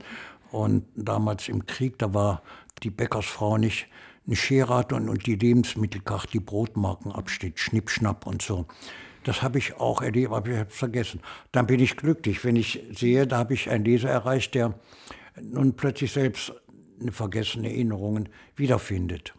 Und 0.56 0.86
damals 0.96 1.50
im 1.50 1.66
Krieg, 1.66 2.00
da 2.00 2.14
war 2.14 2.42
die 2.82 2.90
Bäckersfrau 2.90 3.58
nicht 3.58 3.88
eine 4.26 4.38
Schere 4.38 4.86
und, 4.94 5.10
und 5.10 5.28
die 5.28 5.36
Lebensmittelkarte, 5.36 6.30
die 6.32 6.40
Brotmarken 6.40 7.12
absteht, 7.12 7.60
Schnippschnapp 7.60 8.26
und 8.26 8.42
so. 8.42 8.66
Das 9.26 9.42
habe 9.42 9.58
ich 9.58 9.76
auch 9.76 10.02
erlebt, 10.02 10.32
aber 10.32 10.50
ich 10.50 10.58
habe 10.58 10.70
es 10.70 10.78
vergessen. 10.78 11.20
Dann 11.52 11.68
bin 11.68 11.82
ich 11.82 11.98
glücklich, 11.98 12.46
wenn 12.46 12.56
ich 12.56 12.82
sehe, 12.94 13.28
da 13.28 13.38
habe 13.38 13.54
ich 13.54 13.70
einen 13.70 13.84
Leser 13.84 14.10
erreicht, 14.10 14.56
der 14.56 14.80
nun 15.42 15.74
plötzlich 15.74 16.14
selbst 16.14 16.54
eine 17.02 17.12
vergessene 17.12 17.68
Erinnerungen 17.68 18.30
wiederfindet. 18.56 19.34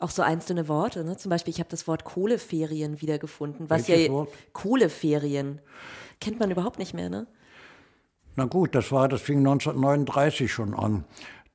Auch 0.00 0.08
so 0.08 0.22
einzelne 0.22 0.68
Worte, 0.68 1.04
ne? 1.04 1.18
zum 1.18 1.28
Beispiel, 1.28 1.52
ich 1.52 1.60
habe 1.60 1.68
das 1.68 1.86
Wort 1.86 2.04
Kohleferien 2.04 3.02
wiedergefunden, 3.02 3.68
was 3.68 3.88
Welches 3.88 4.06
ja 4.06 4.12
Wort? 4.12 4.30
Kohleferien 4.54 5.60
kennt 6.18 6.40
man 6.40 6.50
überhaupt 6.50 6.78
nicht 6.78 6.94
mehr, 6.94 7.10
ne? 7.10 7.26
Na 8.34 8.46
gut, 8.46 8.74
das 8.74 8.90
war, 8.92 9.08
das 9.08 9.20
fing 9.20 9.38
1939 9.38 10.50
schon 10.50 10.74
an. 10.74 11.04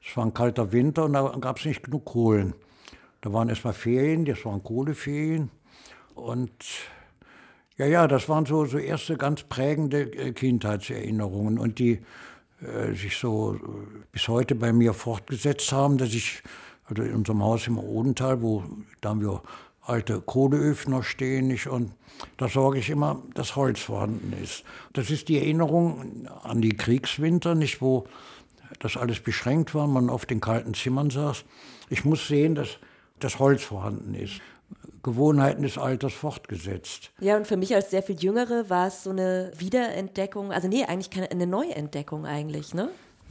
Es 0.05 0.15
war 0.15 0.25
ein 0.25 0.33
kalter 0.33 0.71
Winter 0.71 1.05
und 1.05 1.13
da 1.13 1.35
gab 1.39 1.57
es 1.57 1.65
nicht 1.65 1.83
genug 1.83 2.05
Kohlen. 2.05 2.53
Da 3.21 3.33
waren 3.33 3.49
erstmal 3.49 3.73
Ferien, 3.73 4.25
das 4.25 4.45
waren 4.45 4.63
Kohleferien. 4.63 5.49
Und 6.13 6.51
ja, 7.77 7.87
ja, 7.87 8.07
das 8.07 8.29
waren 8.29 8.45
so, 8.45 8.65
so 8.65 8.77
erste 8.77 9.17
ganz 9.17 9.43
prägende 9.43 10.01
äh, 10.01 10.33
Kindheitserinnerungen 10.33 11.57
und 11.57 11.79
die 11.79 11.99
äh, 12.61 12.93
sich 12.93 13.17
so 13.17 13.55
äh, 13.55 13.59
bis 14.11 14.27
heute 14.27 14.55
bei 14.55 14.71
mir 14.71 14.93
fortgesetzt 14.93 15.71
haben, 15.71 15.97
dass 15.97 16.09
ich 16.09 16.43
also 16.85 17.03
in 17.03 17.13
unserem 17.15 17.43
Haus 17.43 17.67
im 17.67 17.77
Odental, 17.77 18.41
wo 18.41 18.63
da 19.01 19.09
haben 19.09 19.21
wir 19.21 19.41
alte 19.88 20.21
Kohleöfen 20.21 21.02
stehen 21.04 21.47
nicht, 21.47 21.67
und 21.67 21.91
da 22.38 22.47
sorge 22.47 22.80
ich 22.80 22.89
immer, 22.89 23.21
dass 23.34 23.56
Holz 23.56 23.80
vorhanden 23.80 24.34
ist. 24.41 24.63
Das 24.93 25.10
ist 25.10 25.30
die 25.30 25.38
Erinnerung 25.38 26.28
an 26.43 26.62
die 26.62 26.76
Kriegswinter, 26.76 27.56
nicht 27.56 27.82
wo 27.82 28.06
das 28.80 28.97
alles 28.97 29.19
beschränkt 29.19 29.73
war, 29.73 29.88
man 29.88 30.10
auf 30.10 30.26
den 30.26 30.41
kalten 30.41 30.73
Zimmern 30.73 31.10
saß. 31.10 31.45
Ich 31.89 32.06
muss 32.06 32.28
sehen, 32.28 32.56
dass 32.56 32.78
das 33.19 33.39
Holz 33.39 33.63
vorhanden 33.63 34.13
ist. 34.13 34.41
Gewohnheiten 35.04 35.63
des 35.63 35.78
Alters 35.78 36.13
fortgesetzt. 36.13 37.12
Ja, 37.21 37.38
und 37.38 37.47
für 37.47 37.56
mich 37.56 37.73
als 37.73 37.91
sehr 37.91 38.04
viel 38.04 38.19
Jüngere 38.19 38.69
war 38.69 38.88
es 38.88 39.04
so 39.04 39.12
eine 39.12 39.52
Wiederentdeckung, 39.58 40.52
also 40.52 40.67
nee, 40.67 40.84
eigentlich 40.84 41.10
keine, 41.10 41.32
eine 41.32 41.47
Neuentdeckung 41.47 42.26
eigentlich, 42.26 42.73
ne? 42.73 42.89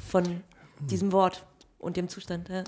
Von 0.09 0.43
diesem 0.81 1.13
Wort 1.13 1.45
und 1.79 1.97
dem 1.97 2.09
Zustand. 2.09 2.49
Ja. 2.49 2.65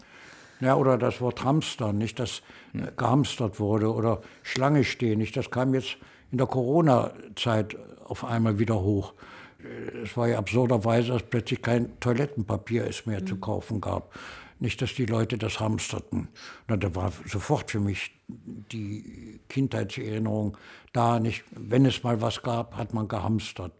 Ja, 0.60 0.74
oder 0.74 0.98
das 0.98 1.20
Wort 1.20 1.44
Hamstern, 1.44 1.98
nicht, 1.98 2.18
dass 2.18 2.42
äh, 2.74 2.90
gehamstert 2.96 3.60
wurde 3.60 3.92
oder 3.92 4.20
Schlange 4.42 4.84
stehen, 4.84 5.18
nicht, 5.18 5.36
das 5.36 5.50
kam 5.50 5.74
jetzt 5.74 5.98
in 6.32 6.38
der 6.38 6.46
Corona-Zeit 6.46 7.76
auf 8.04 8.24
einmal 8.24 8.58
wieder 8.58 8.80
hoch. 8.80 9.14
Äh, 9.62 9.98
es 9.98 10.16
war 10.16 10.28
ja 10.28 10.38
absurderweise, 10.38 11.12
dass 11.12 11.22
plötzlich 11.22 11.62
kein 11.62 11.98
Toilettenpapier 12.00 12.86
es 12.86 13.06
mehr 13.06 13.20
mhm. 13.20 13.26
zu 13.26 13.36
kaufen 13.36 13.80
gab. 13.80 14.12
Nicht, 14.60 14.82
dass 14.82 14.94
die 14.94 15.06
Leute 15.06 15.38
das 15.38 15.60
hamsterten. 15.60 16.28
Na, 16.66 16.76
da 16.76 16.92
war 16.96 17.12
sofort 17.26 17.70
für 17.70 17.78
mich 17.78 18.10
die 18.26 19.38
Kindheitserinnerung 19.48 20.56
da. 20.92 21.20
Nicht, 21.20 21.44
wenn 21.52 21.86
es 21.86 22.02
mal 22.02 22.20
was 22.20 22.42
gab, 22.42 22.76
hat 22.76 22.92
man 22.92 23.06
gehamstert. 23.06 23.72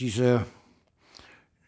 Diese 0.00 0.44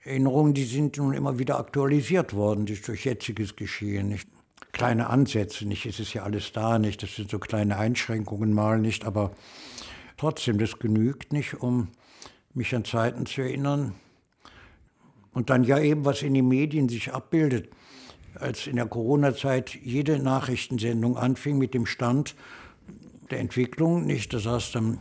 Erinnerungen, 0.02 0.52
die 0.52 0.64
sind 0.64 0.96
nun 0.96 1.14
immer 1.14 1.38
wieder 1.38 1.61
aktualisiert 1.61 2.35
worden 2.35 2.66
durch 2.66 3.05
jetziges 3.05 3.55
Geschehen. 3.55 4.09
Nicht? 4.09 4.29
Kleine 4.77 5.09
Ansätze, 5.09 5.67
nicht, 5.67 5.87
es 5.87 6.01
ist 6.01 6.12
ja 6.12 6.25
alles 6.25 6.53
da, 6.53 6.79
nicht, 6.79 7.03
das 7.03 7.17
sind 7.17 7.31
so 7.31 7.39
kleine 7.39 7.79
Einschränkungen 7.79 8.53
mal 8.53 8.79
nicht, 8.79 9.07
aber 9.07 9.31
trotzdem, 10.19 10.59
das 10.59 10.79
genügt 10.79 11.33
nicht, 11.33 11.55
um 11.55 11.89
mich 12.53 12.75
an 12.75 12.85
Zeiten 12.85 13.25
zu 13.25 13.41
erinnern. 13.41 13.95
Und 15.33 15.49
dann 15.49 15.65
ja 15.65 15.79
eben, 15.79 16.05
was 16.05 16.21
in 16.21 16.35
den 16.35 16.47
Medien 16.49 16.91
sich 16.91 17.15
abbildet, 17.15 17.71
als 18.35 18.67
in 18.67 18.77
der 18.77 18.85
Corona-Zeit 18.85 19.75
jede 19.75 20.19
Nachrichtensendung 20.19 21.17
anfing 21.17 21.57
mit 21.57 21.73
dem 21.73 21.87
Stand 21.87 22.35
der 23.31 23.41
Entwicklung, 23.41 24.05
nicht, 24.05 24.35
da 24.35 24.41
saß 24.41 24.73
dann 24.73 25.01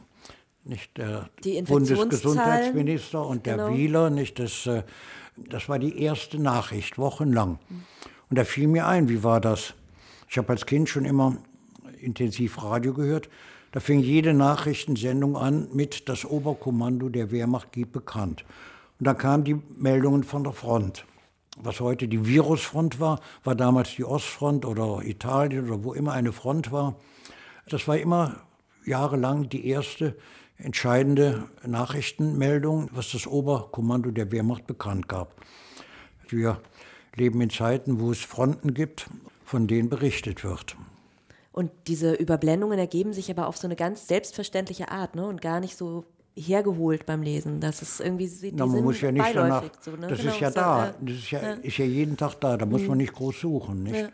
nicht 0.63 0.97
der 0.97 1.29
Bundesgesundheitsminister 1.67 3.27
und 3.27 3.45
der 3.45 3.57
genau. 3.57 3.73
Wieler, 3.73 4.09
nicht, 4.09 4.39
das, 4.39 4.65
äh, 4.67 4.83
das 5.35 5.67
war 5.67 5.79
die 5.79 6.01
erste 6.01 6.39
Nachricht, 6.39 6.97
wochenlang. 6.97 7.59
Mhm. 7.67 7.83
Und 8.35 8.39
da 8.39 8.43
fiel 8.43 8.67
mir 8.67 8.85
ein, 8.85 9.07
wie 9.07 9.23
war 9.23 9.39
das? 9.39 9.75
Ich 10.29 10.37
habe 10.37 10.49
als 10.49 10.65
Kind 10.65 10.89
schon 10.89 11.05
immer 11.05 11.37
intensiv 12.01 12.61
Radio 12.61 12.93
gehört. 12.93 13.29
Da 13.71 13.79
fing 13.79 14.01
jede 14.01 14.33
Nachrichtensendung 14.33 15.37
an 15.37 15.69
mit 15.71 16.09
das 16.09 16.25
Oberkommando 16.25 17.07
der 17.07 17.31
Wehrmacht 17.31 17.71
gibt 17.71 17.93
bekannt. 17.93 18.43
Und 18.99 19.07
dann 19.07 19.17
kamen 19.17 19.45
die 19.45 19.55
Meldungen 19.77 20.25
von 20.25 20.43
der 20.43 20.51
Front. 20.51 21.05
Was 21.55 21.79
heute 21.79 22.09
die 22.09 22.25
Virusfront 22.27 22.99
war, 22.99 23.21
war 23.45 23.55
damals 23.55 23.95
die 23.95 24.03
Ostfront 24.03 24.65
oder 24.65 25.01
Italien 25.05 25.69
oder 25.69 25.85
wo 25.85 25.93
immer 25.93 26.11
eine 26.11 26.33
Front 26.33 26.73
war. 26.73 26.97
Das 27.69 27.87
war 27.87 27.97
immer 27.97 28.41
jahrelang 28.85 29.47
die 29.47 29.65
erste 29.65 30.17
entscheidende 30.57 31.45
Nachrichtenmeldung, 31.65 32.89
was 32.91 33.13
das 33.13 33.27
Oberkommando 33.27 34.11
der 34.11 34.29
Wehrmacht 34.33 34.67
bekannt 34.67 35.07
gab. 35.07 35.35
Wir 36.27 36.59
leben 37.15 37.41
in 37.41 37.49
Zeiten, 37.49 37.99
wo 37.99 38.11
es 38.11 38.19
Fronten 38.19 38.73
gibt, 38.73 39.09
von 39.43 39.67
denen 39.67 39.89
berichtet 39.89 40.43
wird. 40.43 40.75
Und 41.51 41.71
diese 41.87 42.13
Überblendungen 42.13 42.77
ergeben 42.77 43.13
sich 43.13 43.31
aber 43.31 43.47
auf 43.47 43.57
so 43.57 43.67
eine 43.67 43.75
ganz 43.75 44.07
selbstverständliche 44.07 44.91
Art 44.91 45.15
ne? 45.15 45.25
und 45.25 45.41
gar 45.41 45.59
nicht 45.59 45.77
so 45.77 46.03
hergeholt 46.35 47.05
beim 47.05 47.21
Lesen. 47.21 47.61
Das 47.61 47.81
ist 47.81 48.01
irgendwie 48.01 48.27
die 48.27 48.51
Na, 48.53 48.65
man 48.65 48.83
muss 48.83 48.99
ja 48.99 49.11
nicht 49.11 49.33
danach, 49.33 49.63
so, 49.79 49.91
ne? 49.91 50.07
Das 50.07 50.19
genau, 50.19 50.33
ist 50.33 50.39
ja 50.41 50.49
so, 50.49 50.55
da. 50.55 50.93
Das 50.99 51.15
ist 51.15 51.31
ja, 51.31 51.41
ja, 51.41 51.53
ist 51.53 51.77
ja 51.77 51.85
jeden 51.85 52.17
Tag 52.17 52.35
da. 52.41 52.57
Da 52.57 52.65
muss 52.65 52.81
mhm. 52.81 52.87
man 52.89 52.97
nicht 52.97 53.13
groß 53.13 53.39
suchen. 53.39 53.83
Nicht? 53.83 53.95
Ja. 53.95 54.09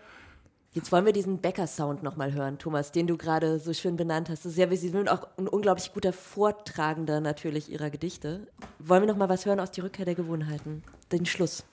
Jetzt 0.74 0.92
wollen 0.92 1.06
wir 1.06 1.12
diesen 1.12 1.40
Bäcker-Sound 1.40 2.02
nochmal 2.02 2.32
hören, 2.32 2.58
Thomas, 2.58 2.94
den 2.94 3.06
du 3.06 3.18
gerade 3.18 3.60
so 3.60 3.74
schön 3.74 3.98
benannt 3.98 4.30
hast. 4.30 4.46
Das 4.46 4.54
ist 4.54 4.58
ja, 4.58 4.70
Sie 4.70 4.88
sind 4.88 5.10
auch 5.10 5.28
ein 5.38 5.48
unglaublich 5.50 5.92
guter 5.94 6.14
Vortragender 6.14 7.20
natürlich 7.20 7.70
Ihrer 7.70 7.90
Gedichte. 7.90 8.48
Wollen 8.80 9.02
wir 9.02 9.08
nochmal 9.08 9.28
was 9.28 9.46
hören 9.46 9.60
aus 9.60 9.72
Die 9.72 9.82
Rückkehr 9.82 10.06
der 10.06 10.16
Gewohnheiten? 10.16 10.84
Den 11.12 11.26
Schluss. 11.26 11.66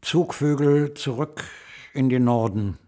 Zugvögel 0.00 0.94
zurück 0.94 1.44
in 1.92 2.08
den 2.08 2.24
Norden. 2.24 2.78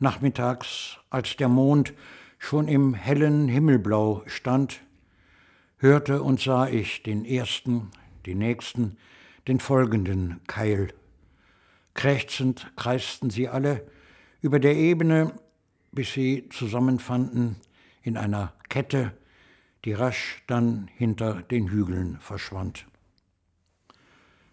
Nachmittags, 0.00 0.98
als 1.10 1.36
der 1.36 1.48
Mond 1.48 1.94
schon 2.38 2.66
im 2.66 2.92
hellen 2.92 3.46
Himmelblau 3.46 4.22
stand, 4.26 4.80
hörte 5.78 6.22
und 6.22 6.40
sah 6.40 6.66
ich 6.66 7.04
den 7.04 7.24
ersten, 7.24 7.92
den 8.26 8.38
nächsten, 8.38 8.96
den 9.46 9.60
folgenden 9.60 10.40
Keil. 10.48 10.92
Krächzend 11.94 12.72
kreisten 12.76 13.30
sie 13.30 13.48
alle 13.48 13.86
über 14.42 14.58
der 14.58 14.74
Ebene, 14.74 15.34
bis 15.92 16.12
sie 16.12 16.48
zusammenfanden 16.50 17.56
in 18.02 18.16
einer 18.16 18.52
Kette, 18.68 19.12
die 19.84 19.92
rasch 19.92 20.42
dann 20.48 20.90
hinter 20.96 21.42
den 21.42 21.70
Hügeln 21.70 22.18
verschwand 22.20 22.86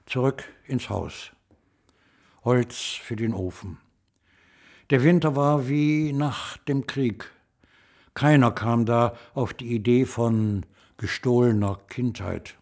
zurück 0.05 0.43
ins 0.67 0.89
Haus. 0.89 1.31
Holz 2.43 2.75
für 2.75 3.15
den 3.15 3.33
Ofen. 3.33 3.77
Der 4.89 5.03
Winter 5.03 5.35
war 5.35 5.67
wie 5.67 6.13
nach 6.13 6.57
dem 6.57 6.85
Krieg. 6.85 7.31
Keiner 8.13 8.51
kam 8.51 8.85
da 8.85 9.15
auf 9.33 9.53
die 9.53 9.73
Idee 9.73 10.05
von 10.05 10.65
gestohlener 10.97 11.79
Kindheit. 11.87 12.55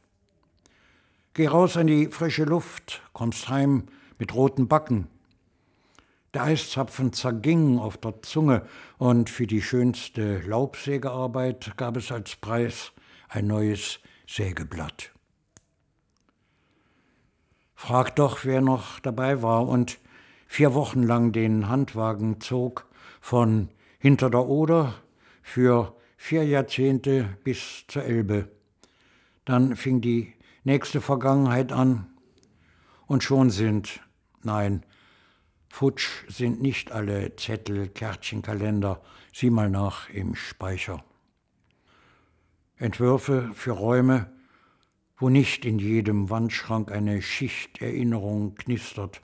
Geh 1.34 1.48
raus 1.48 1.78
an 1.78 1.88
die 1.88 2.08
frische 2.08 2.44
Luft, 2.44 3.02
kommst 3.14 3.50
heim 3.50 3.86
mit 4.20 4.34
roten 4.34 4.68
Backen. 4.68 5.08
Der 6.34 6.44
Eiszapfen 6.44 7.12
zerging 7.12 7.80
auf 7.80 7.98
der 7.98 8.22
Zunge 8.22 8.66
und 8.98 9.30
für 9.30 9.48
die 9.48 9.62
schönste 9.62 10.39
Laubsägearbeit 10.39 11.76
gab 11.76 11.98
es 11.98 12.12
als 12.12 12.36
Preis 12.36 12.94
ein 13.28 13.48
neues 13.48 14.00
Sägeblatt. 14.28 15.12
Frag 17.84 18.16
doch, 18.16 18.46
wer 18.46 18.62
noch 18.62 19.00
dabei 19.00 19.42
war 19.42 19.68
und 19.68 19.98
vier 20.46 20.76
Wochen 20.76 21.02
lang 21.02 21.32
den 21.32 21.68
Handwagen 21.68 22.40
zog 22.40 22.86
von 23.22 23.70
hinter 23.98 24.30
der 24.30 24.46
Oder 24.46 24.94
für 25.42 25.96
vier 26.16 26.46
Jahrzehnte 26.46 27.40
bis 27.44 27.86
zur 27.88 28.04
Elbe. 28.04 28.50
Dann 29.46 29.76
fing 29.76 30.00
die 30.00 30.32
nächste 30.64 31.02
Vergangenheit 31.02 31.72
an 31.72 32.06
und 33.08 33.24
schon 33.24 33.50
sind, 33.50 34.00
nein, 34.44 34.86
futsch 35.68 36.24
sind 36.28 36.62
nicht 36.62 36.92
alle 36.92 37.36
Zettel, 37.36 37.90
Kärtchen, 37.90 38.44
Kalender, 38.44 39.02
sieh 39.34 39.50
mal 39.50 39.72
nach 39.72 40.08
im 40.12 40.36
Speicher. 40.36 41.04
Entwürfe 42.78 43.50
für 43.56 43.72
Räume, 43.72 44.32
wo 45.22 45.30
nicht 45.30 45.65
in 45.65 45.78
jedem 45.78 46.32
Wandschrank 46.32 46.91
eine 46.91 47.22
Schicht 47.22 47.80
Erinnerung 47.80 48.55
knistert. 48.55 49.22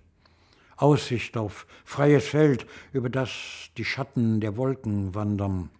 Aussicht 0.75 1.35
auf 1.37 1.65
freies 1.85 2.27
Feld, 2.27 2.67
über 2.93 3.09
das 3.09 3.31
die 3.77 3.83
Schatten 3.83 4.39
der 4.39 4.57
Wolken 4.57 5.15
wandern. 5.15 5.71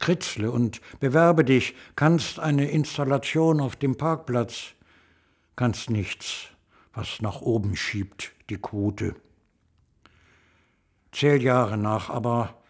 Kritzle 0.00 0.50
und 0.50 0.80
bewerbe 0.98 1.44
dich, 1.44 1.76
kannst 1.94 2.40
eine 2.40 2.68
Installation 2.68 3.60
auf 3.60 3.76
dem 3.76 3.96
Parkplatz, 3.96 4.74
kannst 5.54 5.88
nichts, 5.88 6.48
was 6.92 7.22
nach 7.22 7.40
oben 7.40 7.76
schiebt, 7.76 8.32
die 8.50 8.56
Quote. 8.56 9.14
Zähl 11.12 11.40
Jahre 11.40 11.78
nach, 11.78 12.10
aber 12.10 12.60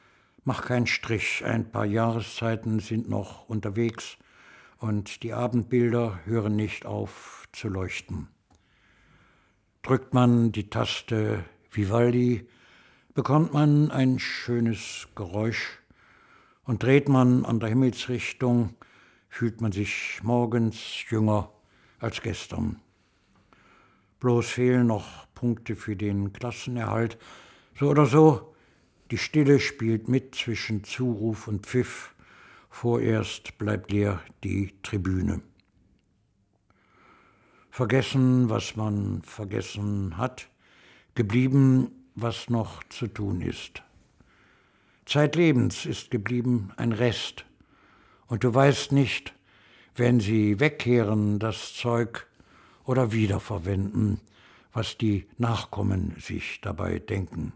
mach 0.44 0.66
keinen 0.66 0.86
Strich, 0.86 1.42
ein 1.46 1.70
paar 1.70 1.86
Jahreszeiten 1.86 2.78
sind 2.80 3.08
noch 3.08 3.48
unterwegs, 3.48 4.18
und 4.82 5.22
die 5.22 5.32
Abendbilder 5.32 6.18
hören 6.24 6.56
nicht 6.56 6.86
auf 6.86 7.46
zu 7.52 7.68
leuchten. 7.68 8.26
Drückt 9.82 10.12
man 10.12 10.50
die 10.50 10.70
Taste 10.70 11.44
Vivaldi, 11.70 12.48
bekommt 13.14 13.52
man 13.52 13.92
ein 13.92 14.18
schönes 14.18 15.06
Geräusch, 15.14 15.78
und 16.64 16.82
dreht 16.82 17.08
man 17.08 17.44
an 17.44 17.60
der 17.60 17.68
Himmelsrichtung, 17.68 18.74
fühlt 19.28 19.60
man 19.60 19.70
sich 19.70 20.20
morgens 20.22 21.08
jünger 21.08 21.52
als 22.00 22.20
gestern. 22.20 22.80
Bloß 24.18 24.48
fehlen 24.48 24.88
noch 24.88 25.26
Punkte 25.34 25.76
für 25.76 25.96
den 25.96 26.32
Klassenerhalt. 26.32 27.18
So 27.78 27.88
oder 27.88 28.06
so, 28.06 28.54
die 29.12 29.18
Stille 29.18 29.60
spielt 29.60 30.08
mit 30.08 30.34
zwischen 30.34 30.82
Zuruf 30.82 31.46
und 31.46 31.66
Pfiff. 31.66 32.14
Vorerst 32.72 33.58
bleibt 33.58 33.92
leer 33.92 34.20
die 34.42 34.74
Tribüne. 34.82 35.42
Vergessen, 37.70 38.48
was 38.48 38.74
man 38.74 39.22
vergessen 39.22 40.16
hat, 40.16 40.48
geblieben, 41.14 41.92
was 42.16 42.50
noch 42.50 42.82
zu 42.84 43.06
tun 43.06 43.40
ist. 43.40 43.82
Zeitlebens 45.04 45.86
ist 45.86 46.10
geblieben 46.10 46.72
ein 46.76 46.92
Rest, 46.92 47.44
und 48.26 48.42
du 48.42 48.52
weißt 48.52 48.90
nicht, 48.90 49.34
wenn 49.94 50.18
sie 50.18 50.58
wegkehren, 50.58 51.38
das 51.38 51.74
Zeug 51.74 52.26
oder 52.84 53.12
wiederverwenden, 53.12 54.20
was 54.72 54.96
die 54.96 55.28
Nachkommen 55.36 56.16
sich 56.18 56.60
dabei 56.62 56.98
denken. 56.98 57.52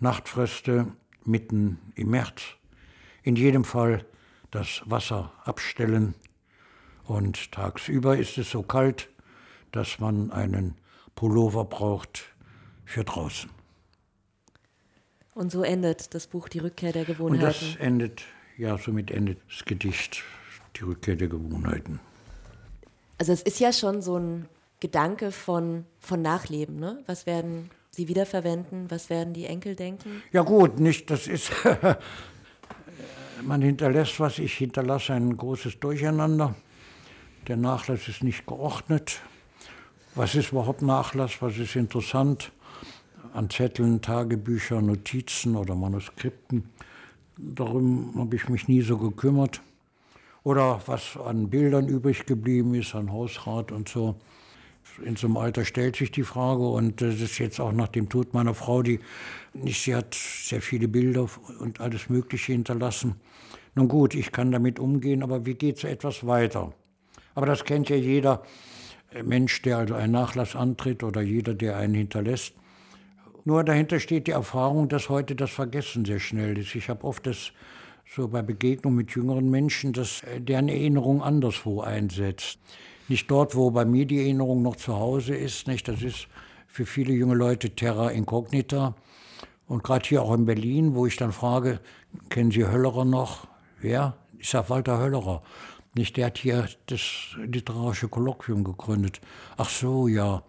Nachtfröste 0.00 0.92
mitten 1.24 1.78
im 1.94 2.10
März, 2.10 2.56
in 3.26 3.34
jedem 3.34 3.64
Fall 3.64 4.06
das 4.52 4.82
Wasser 4.86 5.32
abstellen 5.44 6.14
und 7.04 7.50
tagsüber 7.50 8.16
ist 8.16 8.38
es 8.38 8.50
so 8.52 8.62
kalt, 8.62 9.08
dass 9.72 9.98
man 9.98 10.30
einen 10.30 10.76
Pullover 11.16 11.64
braucht 11.64 12.24
für 12.84 13.02
draußen. 13.02 13.50
Und 15.34 15.50
so 15.50 15.64
endet 15.64 16.14
das 16.14 16.28
Buch 16.28 16.48
Die 16.48 16.60
Rückkehr 16.60 16.92
der 16.92 17.04
Gewohnheiten. 17.04 17.44
Und 17.44 17.48
das 17.48 17.76
endet, 17.76 18.22
ja, 18.56 18.78
somit 18.78 19.10
endet 19.10 19.40
das 19.50 19.64
Gedicht 19.64 20.22
Die 20.76 20.84
Rückkehr 20.84 21.16
der 21.16 21.28
Gewohnheiten. 21.28 21.98
Also 23.18 23.32
es 23.32 23.42
ist 23.42 23.58
ja 23.58 23.72
schon 23.72 24.02
so 24.02 24.18
ein 24.18 24.48
Gedanke 24.78 25.32
von, 25.32 25.84
von 25.98 26.22
Nachleben, 26.22 26.78
ne? 26.78 27.02
Was 27.06 27.26
werden 27.26 27.70
Sie 27.90 28.06
wiederverwenden? 28.06 28.88
Was 28.90 29.10
werden 29.10 29.32
die 29.32 29.46
Enkel 29.46 29.74
denken? 29.74 30.22
Ja 30.32 30.42
gut, 30.42 30.78
nicht, 30.78 31.10
das 31.10 31.26
ist 31.26 31.50
man 33.42 33.62
hinterlässt 33.62 34.18
was, 34.20 34.38
ich 34.38 34.54
hinterlasse 34.54 35.12
ein 35.12 35.36
großes 35.36 35.80
Durcheinander. 35.80 36.54
Der 37.48 37.56
Nachlass 37.56 38.08
ist 38.08 38.24
nicht 38.24 38.46
geordnet. 38.46 39.20
Was 40.14 40.34
ist 40.34 40.52
überhaupt 40.52 40.82
Nachlass? 40.82 41.40
Was 41.40 41.58
ist 41.58 41.76
interessant? 41.76 42.52
An 43.34 43.50
Zetteln, 43.50 44.00
Tagebüchern, 44.00 44.86
Notizen 44.86 45.56
oder 45.56 45.74
Manuskripten. 45.74 46.70
Darum 47.36 48.14
habe 48.16 48.36
ich 48.36 48.48
mich 48.48 48.66
nie 48.66 48.80
so 48.80 48.96
gekümmert. 48.96 49.60
Oder 50.42 50.80
was 50.86 51.16
an 51.16 51.50
Bildern 51.50 51.88
übrig 51.88 52.24
geblieben 52.24 52.74
ist, 52.74 52.94
an 52.94 53.12
Hausrat 53.12 53.72
und 53.72 53.88
so. 53.88 54.16
In 55.04 55.16
so 55.16 55.26
einem 55.26 55.36
Alter 55.36 55.64
stellt 55.64 55.96
sich 55.96 56.10
die 56.10 56.22
Frage 56.22 56.66
und 56.66 57.00
das 57.00 57.20
ist 57.20 57.38
jetzt 57.38 57.60
auch 57.60 57.72
nach 57.72 57.88
dem 57.88 58.08
Tod 58.08 58.34
meiner 58.34 58.54
Frau, 58.54 58.82
die 58.82 59.00
sie 59.66 59.94
hat 59.94 60.14
sehr 60.14 60.62
viele 60.62 60.88
Bilder 60.88 61.28
und 61.60 61.80
alles 61.80 62.08
Mögliche 62.08 62.52
hinterlassen. 62.52 63.16
Nun 63.74 63.88
gut, 63.88 64.14
ich 64.14 64.32
kann 64.32 64.52
damit 64.52 64.78
umgehen, 64.78 65.22
aber 65.22 65.44
wie 65.44 65.54
geht 65.54 65.78
es 65.78 65.84
etwas 65.84 66.26
weiter? 66.26 66.72
Aber 67.34 67.46
das 67.46 67.64
kennt 67.64 67.90
ja 67.90 67.96
jeder 67.96 68.42
Mensch, 69.22 69.60
der 69.62 69.78
also 69.78 69.94
einen 69.94 70.12
Nachlass 70.12 70.56
antritt 70.56 71.02
oder 71.02 71.20
jeder, 71.20 71.54
der 71.54 71.76
einen 71.76 71.94
hinterlässt. 71.94 72.54
Nur 73.44 73.62
dahinter 73.64 74.00
steht 74.00 74.26
die 74.26 74.32
Erfahrung, 74.32 74.88
dass 74.88 75.08
heute 75.08 75.36
das 75.36 75.50
Vergessen 75.50 76.04
sehr 76.04 76.18
schnell 76.18 76.58
ist. 76.58 76.74
Ich 76.74 76.88
habe 76.88 77.04
oft 77.04 77.26
das 77.26 77.52
so 78.08 78.28
bei 78.28 78.42
Begegnungen 78.42 78.96
mit 78.96 79.10
jüngeren 79.12 79.50
Menschen, 79.50 79.92
dass 79.92 80.22
deren 80.38 80.68
Erinnerung 80.68 81.22
anderswo 81.22 81.80
einsetzt. 81.80 82.58
Nicht 83.08 83.30
dort, 83.30 83.54
wo 83.54 83.70
bei 83.70 83.84
mir 83.84 84.06
die 84.06 84.18
Erinnerung 84.18 84.62
noch 84.62 84.76
zu 84.76 84.96
Hause 84.96 85.34
ist. 85.34 85.66
Nicht? 85.68 85.86
Das 85.88 86.02
ist 86.02 86.28
für 86.66 86.86
viele 86.86 87.12
junge 87.12 87.34
Leute 87.34 87.70
Terra 87.70 88.10
Incognita. 88.10 88.94
Und 89.68 89.82
gerade 89.82 90.08
hier 90.08 90.22
auch 90.22 90.34
in 90.34 90.44
Berlin, 90.44 90.94
wo 90.94 91.06
ich 91.06 91.16
dann 91.16 91.32
frage, 91.32 91.80
kennen 92.28 92.50
Sie 92.50 92.66
Höllerer 92.66 93.04
noch? 93.04 93.48
Wer? 93.80 94.16
Ich 94.38 94.50
sage 94.50 94.70
Walter 94.70 94.98
Höllerer. 94.98 95.42
Nicht, 95.94 96.16
der 96.16 96.26
hat 96.26 96.38
hier 96.38 96.68
das 96.86 97.00
literarische 97.36 98.08
Kolloquium 98.08 98.64
gegründet. 98.64 99.20
Ach 99.56 99.70
so, 99.70 100.08
ja. 100.08 100.42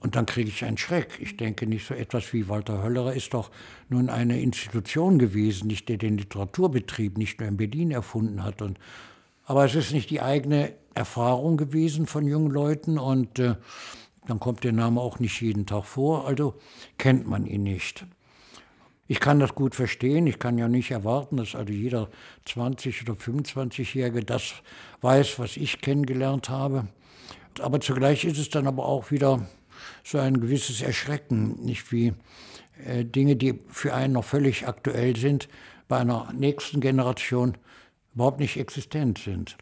Und 0.00 0.16
dann 0.16 0.24
kriege 0.24 0.48
ich 0.48 0.64
einen 0.64 0.78
Schreck. 0.78 1.18
Ich 1.20 1.36
denke 1.36 1.66
nicht 1.66 1.86
so 1.86 1.92
etwas 1.92 2.32
wie 2.32 2.48
Walter 2.48 2.82
Höllerer 2.82 3.12
ist 3.12 3.34
doch 3.34 3.50
nun 3.90 4.08
eine 4.08 4.40
Institution 4.40 5.18
gewesen, 5.18 5.66
nicht 5.66 5.90
der 5.90 5.98
den 5.98 6.16
Literaturbetrieb 6.16 7.18
nicht 7.18 7.38
nur 7.38 7.48
in 7.48 7.58
Berlin 7.58 7.90
erfunden 7.90 8.42
hat. 8.42 8.62
Und, 8.62 8.78
aber 9.50 9.64
es 9.64 9.74
ist 9.74 9.90
nicht 9.90 10.10
die 10.10 10.22
eigene 10.22 10.74
Erfahrung 10.94 11.56
gewesen 11.56 12.06
von 12.06 12.24
jungen 12.24 12.52
Leuten 12.52 13.00
und 13.00 13.40
äh, 13.40 13.56
dann 14.28 14.38
kommt 14.38 14.62
der 14.62 14.70
Name 14.70 15.00
auch 15.00 15.18
nicht 15.18 15.40
jeden 15.40 15.66
Tag 15.66 15.86
vor, 15.86 16.24
also 16.28 16.54
kennt 16.98 17.26
man 17.26 17.46
ihn 17.46 17.64
nicht. 17.64 18.06
Ich 19.08 19.18
kann 19.18 19.40
das 19.40 19.56
gut 19.56 19.74
verstehen. 19.74 20.28
Ich 20.28 20.38
kann 20.38 20.56
ja 20.56 20.68
nicht 20.68 20.92
erwarten, 20.92 21.36
dass 21.36 21.56
also 21.56 21.72
jeder 21.72 22.10
20- 22.46 23.02
oder 23.02 23.14
25-Jährige 23.14 24.20
das 24.20 24.54
weiß, 25.00 25.40
was 25.40 25.56
ich 25.56 25.80
kennengelernt 25.80 26.48
habe. 26.48 26.86
Aber 27.58 27.80
zugleich 27.80 28.24
ist 28.24 28.38
es 28.38 28.50
dann 28.50 28.68
aber 28.68 28.86
auch 28.86 29.10
wieder 29.10 29.48
so 30.04 30.18
ein 30.18 30.40
gewisses 30.40 30.80
Erschrecken, 30.80 31.56
nicht 31.64 31.90
wie 31.90 32.12
äh, 32.86 33.04
Dinge, 33.04 33.34
die 33.34 33.58
für 33.66 33.94
einen 33.94 34.12
noch 34.12 34.24
völlig 34.24 34.68
aktuell 34.68 35.16
sind, 35.16 35.48
bei 35.88 35.98
einer 35.98 36.32
nächsten 36.32 36.80
Generation 36.80 37.56
überhaupt 38.14 38.40
nicht 38.40 38.56
existent 38.56 39.18
sind. 39.18 39.58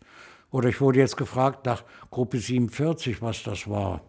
Oder 0.51 0.71
ich 0.71 0.81
wurde 0.81 1.01
jetzt 1.01 1.17
gefragt 1.17 1.67
nach 1.67 1.83
Gruppe 2.11 2.39
47, 2.39 3.21
was 3.21 3.43
das 3.43 3.69
war, 3.69 4.01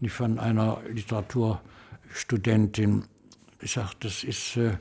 nicht 0.00 0.14
von 0.14 0.38
einer 0.38 0.80
Literaturstudentin 0.88 3.04
ich 3.64 3.72
sage, 3.72 3.90
das 4.00 4.24
ist 4.24 4.56
äh, 4.56 4.76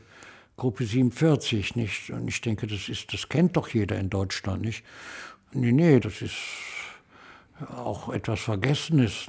Gruppe 0.57 0.85
47, 0.85 1.75
nicht? 1.75 2.09
Und 2.09 2.27
ich 2.27 2.41
denke, 2.41 2.67
das 2.67 2.89
ist, 2.89 3.13
das 3.13 3.29
kennt 3.29 3.55
doch 3.55 3.69
jeder 3.69 3.97
in 3.97 4.09
Deutschland, 4.09 4.61
nicht? 4.61 4.83
Nee, 5.53 5.71
nee, 5.71 5.99
das 5.99 6.21
ist 6.21 6.35
auch 7.75 8.09
etwas 8.09 8.41
Vergessenes. 8.41 9.27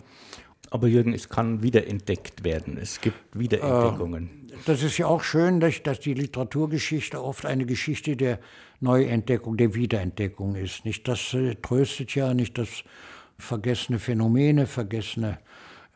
Aber 0.75 0.89
Jürgen, 0.89 1.13
es 1.13 1.29
kann 1.29 1.63
wiederentdeckt 1.63 2.43
werden. 2.43 2.79
Es 2.79 3.01
gibt 3.01 3.17
Wiederentdeckungen. 3.33 4.49
Äh, 4.51 4.55
das 4.67 4.83
ist 4.83 4.99
ja 4.99 5.07
auch 5.07 5.23
schön, 5.23 5.61
dass, 5.61 5.81
dass 5.85 6.01
die 6.01 6.15
Literaturgeschichte 6.15 7.23
oft 7.23 7.47
eine 7.47 7.65
Geschichte 7.65 8.17
der 8.17 8.41
Neuentdeckung, 8.81 9.57
der 9.57 9.77
Wiederentdeckung 9.77 10.57
ist. 10.57 10.85
Nicht 10.85 11.07
das 11.07 11.33
äh, 11.33 11.55
tröstet 11.55 12.17
ja, 12.17 12.35
nicht 12.35 12.59
das 12.59 12.83
vergessene 13.39 14.01
Phänomene, 14.01 14.67
vergessene 14.67 15.39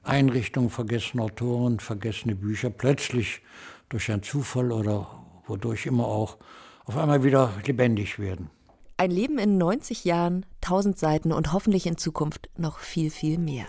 Einrichtungen, 0.04 0.70
vergessene 0.70 1.24
Autoren, 1.24 1.80
vergessene 1.80 2.36
Bücher 2.36 2.70
plötzlich 2.70 3.40
durch 3.88 4.12
einen 4.12 4.22
Zufall 4.22 4.70
oder 4.70 5.10
wodurch 5.48 5.86
immer 5.86 6.06
auch 6.06 6.36
auf 6.84 6.96
einmal 6.96 7.24
wieder 7.24 7.52
lebendig 7.66 8.20
werden. 8.20 8.48
Ein 8.96 9.10
Leben 9.10 9.38
in 9.38 9.58
90 9.58 10.04
Jahren, 10.04 10.46
1000 10.62 10.96
Seiten 10.96 11.32
und 11.32 11.52
hoffentlich 11.52 11.84
in 11.88 11.96
Zukunft 11.96 12.48
noch 12.56 12.78
viel, 12.78 13.10
viel 13.10 13.38
mehr. 13.38 13.66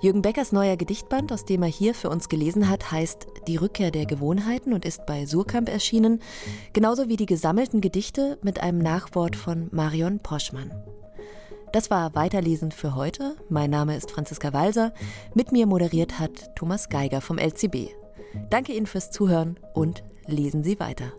Jürgen 0.00 0.22
Beckers 0.22 0.52
neuer 0.52 0.76
Gedichtband, 0.76 1.32
aus 1.32 1.44
dem 1.44 1.62
er 1.62 1.68
hier 1.68 1.94
für 1.94 2.10
uns 2.10 2.28
gelesen 2.28 2.68
hat, 2.68 2.90
heißt 2.90 3.26
Die 3.46 3.56
Rückkehr 3.56 3.90
der 3.90 4.06
Gewohnheiten 4.06 4.72
und 4.72 4.84
ist 4.84 5.06
bei 5.06 5.26
Surkamp 5.26 5.68
erschienen, 5.68 6.20
genauso 6.72 7.08
wie 7.08 7.16
die 7.16 7.26
gesammelten 7.26 7.80
Gedichte 7.80 8.38
mit 8.42 8.60
einem 8.60 8.78
Nachwort 8.78 9.36
von 9.36 9.68
Marion 9.70 10.20
Poschmann. 10.20 10.72
Das 11.72 11.90
war 11.90 12.14
Weiterlesen 12.14 12.72
für 12.72 12.94
heute. 12.94 13.36
Mein 13.48 13.70
Name 13.70 13.96
ist 13.96 14.10
Franziska 14.10 14.52
Walser. 14.52 14.92
Mit 15.34 15.52
mir 15.52 15.66
moderiert 15.66 16.18
hat 16.18 16.56
Thomas 16.56 16.88
Geiger 16.88 17.20
vom 17.20 17.38
LCB. 17.38 17.90
Danke 18.50 18.72
Ihnen 18.72 18.86
fürs 18.86 19.10
Zuhören 19.10 19.58
und 19.74 20.02
lesen 20.26 20.64
Sie 20.64 20.80
weiter. 20.80 21.12